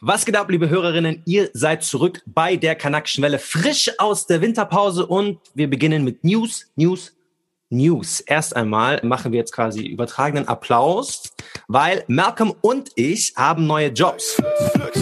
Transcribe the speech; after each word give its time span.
Was 0.00 0.24
geht 0.24 0.36
ab, 0.36 0.50
liebe 0.50 0.68
Hörerinnen? 0.68 1.22
Ihr 1.24 1.50
seid 1.52 1.84
zurück 1.84 2.20
bei 2.26 2.56
der 2.56 2.74
Kanakischen 2.74 3.22
Welle, 3.22 3.38
frisch 3.38 3.92
aus 3.98 4.26
der 4.26 4.40
Winterpause 4.40 5.06
und 5.06 5.38
wir 5.54 5.70
beginnen 5.70 6.02
mit 6.02 6.24
News, 6.24 6.66
News, 6.74 7.16
News. 7.70 8.20
Erst 8.20 8.54
einmal 8.56 9.00
machen 9.02 9.32
wir 9.32 9.38
jetzt 9.38 9.52
quasi 9.52 9.86
übertragenen 9.86 10.48
Applaus, 10.48 11.34
weil 11.68 12.04
Malcolm 12.06 12.54
und 12.60 12.90
ich 12.94 13.34
haben 13.36 13.66
neue 13.66 13.88
Jobs. 13.88 14.40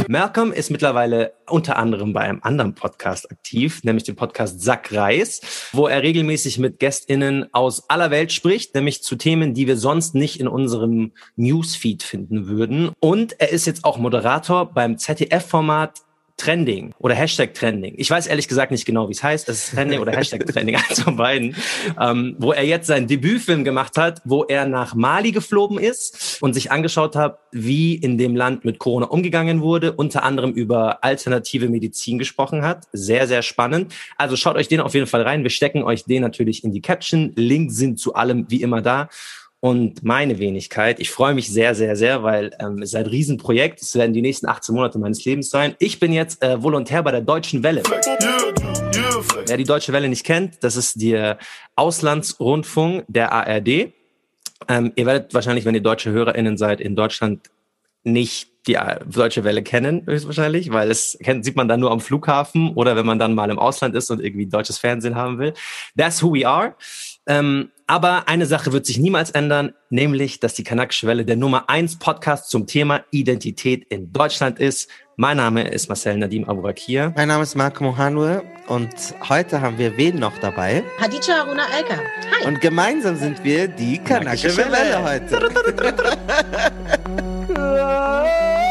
Malcolm 0.08 0.52
ist 0.52 0.70
mittlerweile 0.70 1.34
unter 1.48 1.76
anderem 1.76 2.12
bei 2.12 2.20
einem 2.20 2.40
anderen 2.42 2.74
Podcast 2.74 3.30
aktiv, 3.30 3.84
nämlich 3.84 4.04
dem 4.04 4.16
Podcast 4.16 4.60
Sack 4.60 4.92
Reis, 4.92 5.70
wo 5.72 5.86
er 5.86 6.02
regelmäßig 6.02 6.58
mit 6.58 6.78
GästInnen 6.78 7.52
aus 7.52 7.88
aller 7.90 8.10
Welt 8.10 8.32
spricht, 8.32 8.74
nämlich 8.74 9.02
zu 9.02 9.16
Themen, 9.16 9.54
die 9.54 9.66
wir 9.66 9.76
sonst 9.76 10.14
nicht 10.14 10.40
in 10.40 10.48
unserem 10.48 11.12
Newsfeed 11.36 12.02
finden 12.02 12.46
würden. 12.46 12.90
Und 13.00 13.40
er 13.40 13.50
ist 13.50 13.66
jetzt 13.66 13.84
auch 13.84 13.98
Moderator 13.98 14.72
beim 14.72 14.98
ZDF-Format 14.98 16.00
Trending 16.42 16.92
oder 16.98 17.14
Hashtag 17.14 17.54
Trending. 17.54 17.94
Ich 17.96 18.10
weiß 18.10 18.26
ehrlich 18.26 18.48
gesagt 18.48 18.72
nicht 18.72 18.84
genau, 18.84 19.08
wie 19.08 19.12
es 19.12 19.22
heißt. 19.22 19.48
Es 19.48 19.64
ist 19.64 19.74
Trending 19.74 20.00
oder 20.00 20.10
Hashtag 20.10 20.44
Trending, 20.44 20.74
eins 20.88 21.00
von 21.00 21.16
beiden. 21.16 21.54
Ähm, 22.00 22.34
wo 22.38 22.52
er 22.52 22.64
jetzt 22.64 22.88
seinen 22.88 23.06
Debütfilm 23.06 23.62
gemacht 23.62 23.96
hat, 23.96 24.20
wo 24.24 24.42
er 24.42 24.66
nach 24.66 24.94
Mali 24.94 25.30
geflogen 25.30 25.78
ist 25.78 26.38
und 26.40 26.54
sich 26.54 26.72
angeschaut 26.72 27.14
hat, 27.14 27.38
wie 27.52 27.94
in 27.94 28.18
dem 28.18 28.34
Land 28.34 28.64
mit 28.64 28.80
Corona 28.80 29.06
umgegangen 29.06 29.60
wurde, 29.60 29.92
unter 29.92 30.24
anderem 30.24 30.50
über 30.52 31.04
alternative 31.04 31.68
Medizin 31.68 32.18
gesprochen 32.18 32.62
hat. 32.62 32.88
Sehr, 32.92 33.28
sehr 33.28 33.42
spannend. 33.42 33.94
Also 34.16 34.34
schaut 34.34 34.56
euch 34.56 34.66
den 34.66 34.80
auf 34.80 34.94
jeden 34.94 35.06
Fall 35.06 35.22
rein. 35.22 35.44
Wir 35.44 35.50
stecken 35.50 35.84
euch 35.84 36.04
den 36.04 36.22
natürlich 36.22 36.64
in 36.64 36.72
die 36.72 36.80
Caption. 36.80 37.32
Links 37.36 37.76
sind 37.76 38.00
zu 38.00 38.14
allem 38.14 38.46
wie 38.48 38.62
immer 38.62 38.82
da 38.82 39.08
und 39.62 40.02
meine 40.02 40.40
Wenigkeit. 40.40 40.98
Ich 40.98 41.10
freue 41.12 41.34
mich 41.34 41.48
sehr, 41.48 41.76
sehr, 41.76 41.94
sehr, 41.94 42.24
weil 42.24 42.50
ähm, 42.58 42.82
es 42.82 42.88
ist 42.90 42.96
ein 42.96 43.06
Riesenprojekt. 43.06 43.80
Es 43.80 43.94
werden 43.94 44.12
die 44.12 44.20
nächsten 44.20 44.48
18 44.48 44.74
Monate 44.74 44.98
meines 44.98 45.24
Lebens 45.24 45.50
sein. 45.50 45.76
Ich 45.78 46.00
bin 46.00 46.12
jetzt 46.12 46.42
äh, 46.42 46.60
Volontär 46.60 47.00
bei 47.04 47.12
der 47.12 47.20
Deutschen 47.20 47.62
Welle. 47.62 47.84
Wer 49.46 49.56
die 49.56 49.62
Deutsche 49.62 49.92
Welle 49.92 50.08
nicht 50.08 50.26
kennt, 50.26 50.64
das 50.64 50.74
ist 50.74 51.00
der 51.00 51.38
Auslandsrundfunk 51.76 53.04
der 53.06 53.30
ARD. 53.30 53.92
Ähm, 54.68 54.92
ihr 54.96 55.06
werdet 55.06 55.32
wahrscheinlich, 55.32 55.64
wenn 55.64 55.76
ihr 55.76 55.80
deutsche 55.80 56.10
HörerInnen 56.10 56.58
seid, 56.58 56.80
in 56.80 56.96
Deutschland 56.96 57.48
nicht 58.02 58.48
die 58.66 58.74
äh, 58.74 58.98
Deutsche 59.06 59.44
Welle 59.44 59.62
kennen, 59.62 60.02
höchstwahrscheinlich, 60.06 60.72
weil 60.72 60.90
es 60.90 61.16
kennt, 61.22 61.44
sieht 61.44 61.54
man 61.54 61.68
dann 61.68 61.78
nur 61.78 61.92
am 61.92 62.00
Flughafen 62.00 62.74
oder 62.74 62.96
wenn 62.96 63.06
man 63.06 63.20
dann 63.20 63.34
mal 63.34 63.50
im 63.50 63.60
Ausland 63.60 63.94
ist 63.94 64.10
und 64.10 64.20
irgendwie 64.20 64.46
deutsches 64.46 64.78
Fernsehen 64.78 65.14
haben 65.14 65.38
will. 65.38 65.54
That's 65.96 66.20
who 66.20 66.34
we 66.34 66.46
are. 66.46 66.74
Ähm, 67.26 67.70
aber 67.86 68.28
eine 68.28 68.46
Sache 68.46 68.72
wird 68.72 68.86
sich 68.86 68.98
niemals 68.98 69.30
ändern, 69.30 69.74
nämlich, 69.90 70.40
dass 70.40 70.54
die 70.54 70.64
Kanakische 70.64 71.06
Welle 71.06 71.24
der 71.24 71.36
Nummer 71.36 71.68
eins 71.68 71.98
Podcast 71.98 72.48
zum 72.48 72.66
Thema 72.66 73.04
Identität 73.10 73.84
in 73.90 74.12
Deutschland 74.12 74.58
ist. 74.58 74.88
Mein 75.16 75.36
Name 75.36 75.68
ist 75.68 75.88
Marcel 75.88 76.16
Nadim 76.16 76.48
Abourakir. 76.48 77.12
Mein 77.16 77.28
Name 77.28 77.42
ist 77.42 77.54
Marco 77.54 77.84
Mohanwe 77.84 78.42
und 78.66 78.94
heute 79.28 79.60
haben 79.60 79.78
wir 79.78 79.96
wen 79.96 80.18
noch 80.18 80.38
dabei? 80.38 80.82
Hadija 80.98 81.44
Haruna 81.44 81.64
Elka. 81.76 81.96
Hi. 81.96 82.46
Und 82.46 82.60
gemeinsam 82.60 83.16
sind 83.16 83.44
wir 83.44 83.68
die 83.68 83.98
Kanakische 83.98 84.56
Welle 84.56 85.04
heute. 85.04 85.38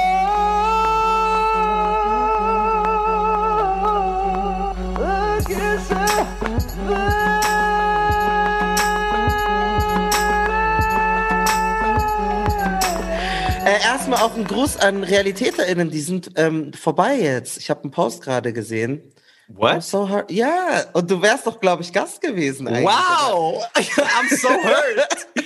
Äh, 13.64 13.80
erstmal 13.84 14.22
auch 14.22 14.36
ein 14.36 14.46
Gruß 14.46 14.78
an 14.78 15.04
RealitäterInnen, 15.04 15.92
die 15.92 16.00
sind 16.02 16.32
ähm, 16.36 16.74
vorbei 16.74 17.20
jetzt. 17.20 17.58
Ich 17.58 17.70
habe 17.70 17.84
einen 17.84 17.92
Post 17.92 18.24
gerade 18.24 18.54
gesehen. 18.54 19.04
What? 19.50 19.74
I'm 19.74 19.82
so 19.82 20.10
hurt. 20.10 20.32
Ja, 20.32 20.86
und 20.94 21.12
du 21.12 21.22
wärst 21.22 21.46
doch, 21.46 21.60
glaube 21.60 21.84
ich, 21.84 21.94
Gast 21.94 22.22
gewesen 22.22 22.68
eigentlich. 22.68 22.86
Wow! 22.86 23.64
I'm 23.76 24.36
so 24.36 24.50
hurt! 24.50 25.28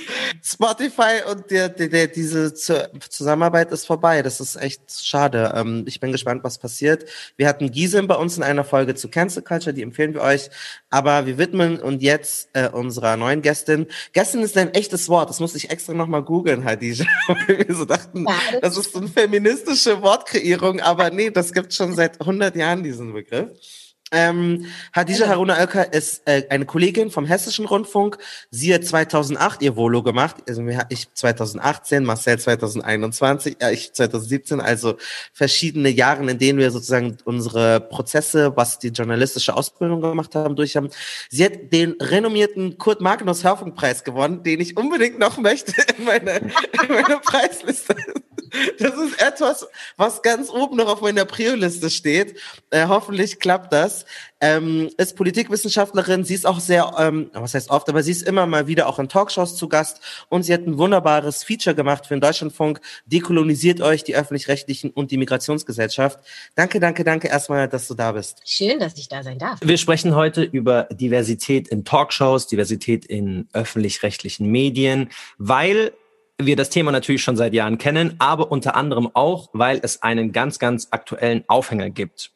Spotify 0.47 1.23
und 1.31 1.49
der, 1.49 1.69
der, 1.69 1.87
der, 1.87 2.05
diese 2.05 2.53
Zusammenarbeit 2.53 3.71
ist 3.71 3.87
vorbei. 3.87 4.21
Das 4.21 4.39
ist 4.39 4.55
echt 4.57 5.03
schade. 5.03 5.51
Ähm, 5.55 5.85
ich 5.87 5.99
bin 5.99 6.11
gespannt, 6.11 6.43
was 6.43 6.59
passiert. 6.59 7.09
Wir 7.35 7.47
hatten 7.47 7.71
Gisem 7.71 8.05
bei 8.07 8.13
uns 8.13 8.37
in 8.37 8.43
einer 8.43 8.63
Folge 8.63 8.93
zu 8.93 9.09
Cancel 9.09 9.41
Culture, 9.41 9.73
die 9.73 9.81
empfehlen 9.81 10.13
wir 10.13 10.21
euch. 10.21 10.51
Aber 10.91 11.25
wir 11.25 11.39
widmen 11.39 11.79
und 11.79 12.03
jetzt 12.03 12.49
äh, 12.53 12.69
unserer 12.69 13.17
neuen 13.17 13.41
Gästin. 13.41 13.87
Gästin 14.13 14.43
ist 14.43 14.55
ein 14.55 14.71
echtes 14.75 15.09
Wort. 15.09 15.31
Das 15.31 15.39
musste 15.39 15.57
ich 15.57 15.71
extra 15.71 15.93
nochmal 15.95 16.21
googeln, 16.21 16.63
Hadija. 16.63 17.05
Weil 17.27 17.67
wir 17.67 17.75
so 17.75 17.85
dachten, 17.85 18.27
das 18.61 18.77
ist 18.77 18.93
so 18.93 18.99
eine 18.99 19.07
feministische 19.07 20.03
Wortkreierung. 20.03 20.79
Aber 20.79 21.09
nee, 21.09 21.31
das 21.31 21.53
gibt 21.53 21.73
schon 21.73 21.95
seit 21.95 22.21
100 22.21 22.55
Jahren 22.55 22.83
diesen 22.83 23.13
Begriff. 23.13 23.49
Ähm, 24.11 24.67
Hadija 24.93 25.27
Haruna 25.27 25.57
Oelker 25.57 25.91
ist 25.91 26.21
äh, 26.25 26.43
eine 26.49 26.65
Kollegin 26.65 27.09
vom 27.09 27.25
Hessischen 27.25 27.65
Rundfunk. 27.65 28.19
Sie 28.51 28.71
hat 28.71 28.85
2008 28.85 29.63
ihr 29.63 29.75
Volo 29.75 30.03
gemacht. 30.03 30.37
Also 30.47 30.63
ich 30.89 31.11
2018, 31.11 32.03
Marcel 32.03 32.37
2021, 32.37 33.57
äh, 33.61 33.73
ich 33.73 33.93
2017. 33.93 34.61
Also 34.61 34.97
verschiedene 35.33 35.89
Jahre, 35.89 36.29
in 36.29 36.37
denen 36.37 36.59
wir 36.59 36.69
sozusagen 36.69 37.17
unsere 37.25 37.79
Prozesse, 37.79 38.55
was 38.55 38.77
die 38.77 38.89
journalistische 38.89 39.55
Ausbildung 39.55 40.01
gemacht 40.01 40.35
haben, 40.35 40.55
durch 40.55 40.75
haben. 40.75 40.89
Sie 41.31 41.43
hat 41.43 41.73
den 41.73 41.95
renommierten 41.99 42.77
Kurt 42.77 43.01
Magnus 43.01 43.43
Hörfunkpreis 43.43 44.03
gewonnen, 44.03 44.43
den 44.43 44.61
ich 44.61 44.77
unbedingt 44.77 45.17
noch 45.17 45.37
möchte 45.37 45.73
in 45.97 46.05
meiner, 46.05 46.41
in 46.41 46.89
meiner 46.89 47.19
Preisliste. 47.19 47.95
Das 48.79 48.93
ist 48.95 49.21
etwas, 49.21 49.67
was 49.97 50.21
ganz 50.21 50.49
oben 50.49 50.77
noch 50.77 50.87
auf 50.87 51.01
meiner 51.01 51.25
Prio-Liste 51.25 51.89
steht. 51.89 52.39
Äh, 52.69 52.87
hoffentlich 52.87 53.39
klappt 53.39 53.73
das. 53.73 53.94
Ähm, 54.41 54.89
ist 54.97 55.15
Politikwissenschaftlerin. 55.15 56.23
Sie 56.25 56.33
ist 56.33 56.45
auch 56.45 56.59
sehr, 56.59 56.91
ähm, 56.99 57.29
was 57.33 57.53
heißt 57.53 57.69
oft, 57.69 57.87
aber 57.87 58.03
sie 58.03 58.11
ist 58.11 58.23
immer 58.23 58.45
mal 58.45 58.67
wieder 58.67 58.87
auch 58.87 58.99
in 58.99 59.07
Talkshows 59.07 59.55
zu 59.55 59.69
Gast. 59.69 60.01
Und 60.27 60.43
sie 60.43 60.53
hat 60.53 60.67
ein 60.67 60.77
wunderbares 60.77 61.43
Feature 61.43 61.75
gemacht 61.75 62.07
für 62.07 62.15
den 62.15 62.21
Deutschlandfunk. 62.21 62.81
Dekolonisiert 63.05 63.79
euch 63.81 64.03
die 64.03 64.15
Öffentlich-Rechtlichen 64.15 64.89
und 64.89 65.11
die 65.11 65.17
Migrationsgesellschaft. 65.17 66.19
Danke, 66.55 66.79
danke, 66.79 67.03
danke 67.03 67.27
erstmal, 67.29 67.69
dass 67.69 67.87
du 67.87 67.93
da 67.93 68.11
bist. 68.11 68.41
Schön, 68.45 68.79
dass 68.79 68.97
ich 68.97 69.07
da 69.07 69.23
sein 69.23 69.39
darf. 69.39 69.59
Wir 69.63 69.77
sprechen 69.77 70.15
heute 70.15 70.43
über 70.43 70.83
Diversität 70.91 71.67
in 71.69 71.85
Talkshows, 71.85 72.47
Diversität 72.47 73.05
in 73.05 73.47
öffentlich-rechtlichen 73.53 74.49
Medien, 74.51 75.09
weil 75.37 75.93
wir 76.37 76.55
das 76.55 76.69
Thema 76.69 76.91
natürlich 76.91 77.23
schon 77.23 77.37
seit 77.37 77.53
Jahren 77.53 77.77
kennen, 77.77 78.15
aber 78.19 78.51
unter 78.51 78.75
anderem 78.75 79.09
auch, 79.13 79.49
weil 79.53 79.79
es 79.81 80.01
einen 80.01 80.31
ganz, 80.31 80.59
ganz 80.59 80.89
aktuellen 80.91 81.43
Aufhänger 81.47 81.89
gibt. 81.89 82.31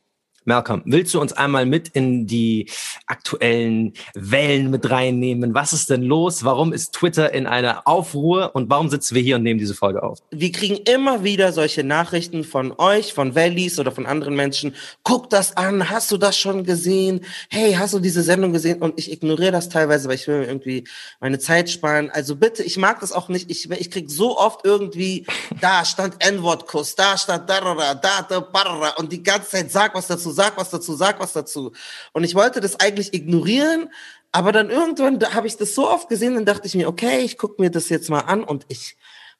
Malcolm, 0.50 0.82
willst 0.86 1.14
du 1.14 1.22
uns 1.22 1.32
einmal 1.32 1.68
mit 1.68 1.90
in 1.90 2.26
die 2.26 2.72
aktuellen 3.06 3.94
Wellen 4.16 4.72
mit 4.72 4.90
reinnehmen? 4.90 5.54
Was 5.54 5.74
ist 5.74 5.92
denn 5.92 6.02
los? 6.02 6.44
Warum 6.44 6.74
ist 6.74 6.94
Twitter 6.94 7.32
in 7.34 7.46
einer 7.46 7.88
Aufruhr 7.88 8.56
und 8.56 8.68
warum 8.68 8.90
sitzen 8.90 9.14
wir 9.14 9.22
hier 9.22 9.36
und 9.36 9.44
nehmen 9.44 9.60
diese 9.60 9.76
Folge 9.76 10.02
auf? 10.02 10.18
Wir 10.32 10.52
kriegen 10.52 10.78
immer 10.92 11.24
wieder 11.24 11.54
solche 11.54 11.84
Nachrichten 11.84 12.44
von 12.44 12.74
euch, 12.80 13.14
von 13.14 13.36
Valleys 13.36 13.80
oder 13.80 13.92
von 13.92 14.08
anderen 14.08 14.36
Menschen. 14.36 14.74
Guck 15.04 15.30
das 15.30 15.56
an, 15.56 15.92
hast 15.92 16.10
du 16.12 16.18
das 16.18 16.36
schon 16.36 16.64
gesehen? 16.64 17.22
Hey, 17.52 17.74
hast 17.74 17.94
du 17.94 18.00
diese 18.00 18.24
Sendung 18.24 18.52
gesehen? 18.52 18.82
Und 18.82 18.98
ich 18.98 19.12
ignoriere 19.12 19.52
das 19.52 19.70
teilweise, 19.70 20.10
weil 20.10 20.16
ich 20.16 20.28
will 20.28 20.44
irgendwie 20.44 20.88
meine 21.20 21.38
Zeit 21.38 21.70
sparen. 21.70 22.10
Also 22.10 22.36
bitte, 22.36 22.64
ich 22.64 22.78
mag 22.78 23.02
das 23.02 23.12
auch 23.12 23.30
nicht. 23.30 23.52
Ich, 23.52 23.70
ich 23.70 23.92
krieg 23.92 24.10
so 24.10 24.36
oft 24.40 24.66
irgendwie, 24.66 25.28
da 25.62 25.86
stand 25.86 26.16
N-Wort-Kuss, 26.26 26.96
da 26.96 27.16
stand 27.20 27.48
da, 27.48 27.60
da, 27.62 27.94
da, 27.94 28.22
da, 28.24 28.90
und 28.98 29.12
die 29.12 29.22
ganze 29.22 29.50
Zeit 29.50 29.72
sag 29.72 29.94
was 29.94 30.08
dazu, 30.08 30.39
sag 30.40 30.58
was 30.58 30.70
dazu, 30.70 30.96
sag 30.96 31.20
was 31.20 31.34
dazu. 31.34 31.74
Und 32.14 32.24
ich 32.24 32.34
wollte 32.34 32.62
das 32.62 32.80
eigentlich 32.80 33.14
ignorieren, 33.14 33.90
aber 34.32 34.54
dann 34.54 34.70
irgendwann 34.70 35.20
da 35.20 35.34
habe 35.34 35.48
ich 35.48 35.58
das 35.58 35.76
so 35.76 35.90
oft 35.90 36.08
gesehen, 36.08 36.36
dann 36.36 36.46
dachte 36.46 36.66
ich 36.66 36.76
mir, 36.76 36.88
okay, 36.88 37.20
ich 37.20 37.38
gucke 37.38 37.62
mir 37.62 37.70
das 37.70 37.90
jetzt 37.90 38.10
mal 38.10 38.22
an 38.22 38.46
und 38.46 38.66
ich 38.70 38.96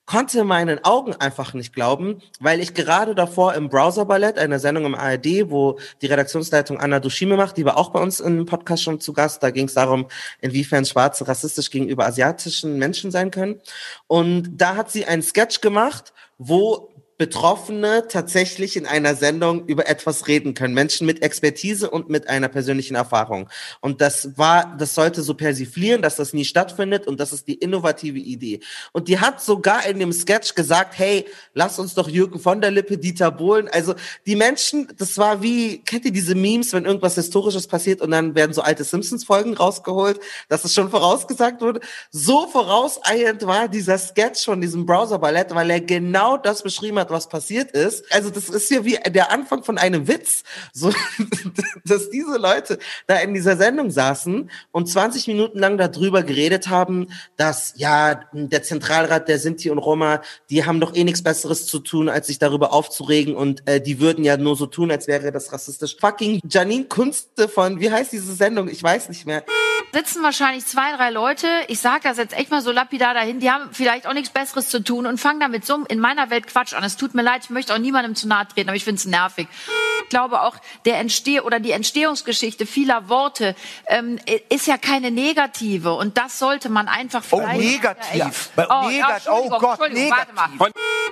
konnte 0.06 0.44
meinen 0.44 0.84
Augen 0.84 1.14
einfach 1.16 1.54
nicht 1.54 1.72
glauben, 1.72 2.22
weil 2.40 2.60
ich 2.60 2.74
gerade 2.74 3.16
davor 3.16 3.54
im 3.54 3.70
Browser 3.70 4.06
Ballett, 4.06 4.40
einer 4.40 4.60
Sendung 4.60 4.86
im 4.86 4.96
ARD, 4.96 5.52
wo 5.52 5.80
die 6.02 6.08
Redaktionsleitung 6.08 6.80
Anna 6.80 7.00
Dushime 7.00 7.38
macht, 7.38 7.56
die 7.58 7.64
war 7.64 7.78
auch 7.78 7.92
bei 7.92 8.02
uns 8.02 8.20
im 8.20 8.46
Podcast 8.46 8.84
schon 8.84 9.00
zu 9.00 9.14
Gast, 9.14 9.42
da 9.44 9.52
ging 9.52 9.68
es 9.68 9.76
darum, 9.76 10.08
inwiefern 10.42 10.84
Schwarze 10.84 11.28
rassistisch 11.28 11.70
gegenüber 11.70 12.08
asiatischen 12.08 12.78
Menschen 12.78 13.12
sein 13.12 13.30
können. 13.30 13.62
Und 14.08 14.50
da 14.58 14.76
hat 14.76 14.92
sie 14.92 15.06
einen 15.06 15.22
Sketch 15.22 15.62
gemacht, 15.62 16.12
wo 16.40 16.90
Betroffene 17.20 18.08
tatsächlich 18.08 18.78
in 18.78 18.86
einer 18.86 19.14
Sendung 19.14 19.66
über 19.66 19.90
etwas 19.90 20.30
reden 20.30 20.54
können. 20.54 20.74
Menschen 20.74 21.06
mit 21.06 21.22
Expertise 21.22 21.90
und 21.90 22.10
mit 22.10 22.30
einer 22.30 22.48
persönlichen 22.48 22.96
Erfahrung. 22.96 23.50
Und 23.82 24.00
das 24.00 24.38
war, 24.38 24.78
das 24.80 24.96
sollte 24.96 25.22
so 25.22 25.34
persiflieren, 25.34 26.02
dass 26.02 26.16
das 26.16 26.32
nie 26.32 26.46
stattfindet 26.46 27.08
und 27.08 27.20
das 27.20 27.34
ist 27.34 27.50
die 27.50 27.56
innovative 27.56 28.20
Idee. 28.20 28.62
Und 28.94 29.10
die 29.10 29.20
hat 29.20 29.42
sogar 29.42 29.86
in 29.86 30.00
dem 30.00 30.14
Sketch 30.14 30.56
gesagt, 30.56 30.98
hey, 30.98 31.26
lass 31.54 31.78
uns 31.78 31.94
doch 31.94 32.08
Jürgen 32.08 32.40
von 32.40 32.62
der 32.62 32.72
Lippe, 32.72 32.98
Dieter 32.98 33.32
Bohlen. 33.32 33.68
Also 33.68 33.96
die 34.26 34.38
Menschen, 34.38 34.88
das 34.98 35.18
war 35.18 35.44
wie, 35.44 35.80
kennt 35.80 36.06
ihr 36.06 36.14
diese 36.14 36.36
Memes, 36.36 36.72
wenn 36.72 36.86
irgendwas 36.86 37.16
Historisches 37.16 37.68
passiert 37.68 38.00
und 38.02 38.12
dann 38.12 38.34
werden 38.34 38.54
so 38.54 38.62
alte 38.62 38.86
Simpsons-Folgen 38.86 39.56
rausgeholt, 39.56 40.22
dass 40.48 40.64
es 40.64 40.74
schon 40.74 40.90
vorausgesagt 40.90 41.62
wurde. 41.62 41.82
So 42.12 42.48
vorauseilend 42.48 43.46
war 43.46 43.68
dieser 43.68 43.98
Sketch 43.98 44.46
von 44.46 44.62
diesem 44.62 44.86
Browser-Ballett, 44.86 45.54
weil 45.54 45.70
er 45.70 45.82
genau 45.82 46.38
das 46.38 46.64
beschrieben 46.64 46.98
hat, 46.98 47.09
hat, 47.10 47.16
was 47.16 47.30
passiert 47.30 47.72
ist. 47.72 48.12
Also 48.12 48.30
das 48.30 48.50
ist 48.50 48.70
ja 48.70 48.86
wie 48.86 48.98
der 49.10 49.32
Anfang 49.32 49.64
von 49.64 49.78
einem 49.78 50.08
Witz, 50.08 50.44
so, 50.74 50.92
dass 51.86 52.10
diese 52.10 52.38
Leute 52.38 52.80
da 53.08 53.18
in 53.18 53.34
dieser 53.34 53.58
Sendung 53.58 53.92
saßen 53.92 54.50
und 54.72 54.88
20 54.88 55.28
Minuten 55.28 55.60
lang 55.60 55.78
darüber 55.78 56.24
geredet 56.24 56.70
haben, 56.70 57.08
dass 57.36 57.74
ja 57.76 58.22
der 58.32 58.64
Zentralrat 58.64 59.28
der 59.28 59.40
Sinti 59.40 59.70
und 59.70 59.80
Roma, 59.80 60.22
die 60.50 60.66
haben 60.66 60.80
doch 60.80 60.96
eh 60.96 61.04
nichts 61.04 61.24
Besseres 61.24 61.66
zu 61.66 61.80
tun, 61.80 62.10
als 62.10 62.28
sich 62.28 62.40
darüber 62.40 62.74
aufzuregen 62.74 63.36
und 63.36 63.68
äh, 63.68 63.82
die 63.82 64.00
würden 64.00 64.24
ja 64.24 64.38
nur 64.38 64.56
so 64.56 64.66
tun, 64.66 64.92
als 64.92 65.08
wäre 65.08 65.32
das 65.32 65.52
rassistisch. 65.52 65.98
Fucking 66.00 66.40
Janine 66.48 66.86
Kunste 66.86 67.50
von, 67.50 67.80
wie 67.80 67.92
heißt 67.92 68.12
diese 68.12 68.34
Sendung? 68.34 68.70
Ich 68.70 68.82
weiß 68.82 69.10
nicht 69.10 69.26
mehr 69.26 69.44
sitzen 69.92 70.24
wahrscheinlich 70.24 70.66
zwei, 70.66 70.96
drei 70.96 71.10
Leute, 71.10 71.48
ich 71.68 71.80
sage 71.80 72.02
das 72.04 72.18
jetzt 72.18 72.38
echt 72.38 72.52
mal 72.52 72.62
so 72.62 72.72
lapidar 72.72 73.14
dahin, 73.14 73.40
die 73.40 73.50
haben 73.50 73.70
vielleicht 73.72 74.08
auch 74.08 74.14
nichts 74.14 74.30
Besseres 74.30 74.70
zu 74.70 74.84
tun 74.84 75.06
und 75.06 75.20
fangen 75.20 75.40
damit 75.40 75.66
so 75.66 75.84
in 75.86 76.00
meiner 76.00 76.30
Welt 76.30 76.48
Quatsch 76.48 76.74
an. 76.74 76.84
Es 76.84 76.98
tut 76.98 77.14
mir 77.14 77.22
leid, 77.22 77.44
ich 77.46 77.50
möchte 77.50 77.74
auch 77.74 77.80
niemandem 77.80 78.16
zu 78.16 78.28
nahe 78.28 78.48
treten, 78.48 78.70
aber 78.70 78.76
ich 78.76 78.84
finde 78.84 79.00
es 79.00 79.06
nervig. 79.06 79.48
Ich 80.04 80.10
glaube 80.10 80.42
auch, 80.42 80.56
der 80.86 81.00
Entsteh 81.00 81.42
oder 81.42 81.60
die 81.60 81.72
Entstehungsgeschichte 81.72 82.66
vieler 82.66 83.10
Worte 83.10 83.56
ähm, 83.88 84.20
ist 84.50 84.68
ja 84.68 84.78
keine 84.78 85.12
negative 85.12 85.94
und 85.94 86.18
das 86.18 86.40
sollte 86.40 86.70
man 86.70 86.88
einfach 86.88 87.24
Oh, 87.32 87.42
negativ. 87.42 88.50
Bei, 88.56 88.68
oh, 88.70 88.90
negat 88.90 89.26
ja, 89.26 89.32
oh 89.32 89.50
Gott, 89.50 89.80
negativ. 89.94 90.60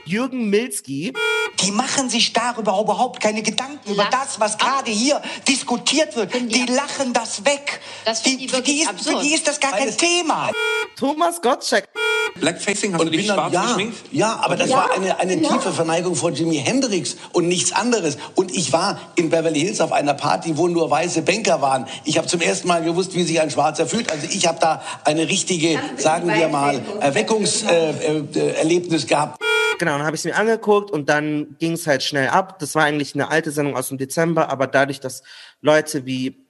Jürgen 0.05 0.49
Milski. 0.49 1.13
Die 1.61 1.71
machen 1.71 2.09
sich 2.09 2.33
darüber 2.33 2.79
überhaupt 2.79 3.21
keine 3.21 3.41
Gedanken, 3.41 3.91
über 3.91 4.05
das, 4.05 4.39
was 4.39 4.57
gerade 4.57 4.91
hier 4.91 5.21
diskutiert 5.47 6.15
wird. 6.15 6.33
Die 6.33 6.65
lachen 6.65 7.13
das 7.13 7.45
weg. 7.45 7.81
Das 8.05 8.23
die, 8.23 8.37
die 8.37 8.47
die 8.67 8.81
ist, 8.81 9.01
für 9.01 9.19
die 9.21 9.33
ist 9.33 9.47
das 9.47 9.59
gar 9.59 9.71
kein 9.71 9.95
Thema. 9.95 10.51
Thomas 10.97 11.41
Gottschalk. 11.41 11.87
Blackfacing, 12.35 12.93
hast 12.93 13.03
du 13.03 13.09
dich 13.09 13.25
schwarz 13.25 13.53
ja, 13.53 13.63
geschminkt? 13.63 13.97
Ja, 14.11 14.39
aber 14.43 14.55
das 14.55 14.69
Ja, 14.69 14.77
war 14.77 14.91
eine, 14.91 15.19
eine 15.19 15.35
genau. 15.35 15.53
tiefe 15.53 15.71
Verneigung 15.71 16.15
vor 16.15 16.31
Jimi 16.31 16.57
Hendrix 16.57 17.17
und 17.33 17.47
nichts 17.47 17.71
anderes. 17.71 18.17
Und 18.35 18.55
ich 18.55 18.73
war 18.73 18.99
in 19.15 19.29
Beverly 19.29 19.59
Hills 19.59 19.81
auf 19.81 19.91
einer 19.91 20.13
Party, 20.13 20.57
wo 20.57 20.67
nur 20.67 20.89
weiße 20.89 21.21
Banker 21.23 21.61
waren. 21.61 21.87
Ich 22.03 22.17
habe 22.17 22.27
zum 22.27 22.41
ersten 22.41 22.67
Mal 22.67 22.83
gewusst, 22.83 23.15
wie 23.15 23.23
sich 23.23 23.39
ein 23.41 23.49
Schwarzer 23.49 23.87
fühlt. 23.87 24.11
Also 24.11 24.27
ich 24.29 24.47
habe 24.47 24.59
da 24.59 24.83
eine 25.03 25.27
richtige, 25.27 25.79
sagen 25.97 26.27
wir 26.27 26.47
mal, 26.49 26.81
Erweckungserlebnis 26.99 28.35
äh, 28.35 28.39
äh, 28.39 28.53
Erlebnis 28.57 29.07
gehabt. 29.07 29.41
Genau, 29.79 29.91
dann 29.91 30.05
habe 30.05 30.15
ich 30.15 30.21
es 30.21 30.25
mir 30.25 30.35
angeguckt 30.35 30.89
und 30.89 31.07
dann 31.09 31.55
ging 31.59 31.73
es 31.73 31.85
halt 31.85 32.01
schnell 32.01 32.29
ab. 32.29 32.57
Das 32.59 32.73
war 32.73 32.83
eigentlich 32.83 33.13
eine 33.13 33.29
alte 33.29 33.51
Sendung 33.51 33.75
aus 33.75 33.89
dem 33.89 33.97
Dezember, 33.97 34.49
aber 34.49 34.65
dadurch, 34.65 34.99
dass 34.99 35.21
Leute 35.61 36.05
wie 36.05 36.46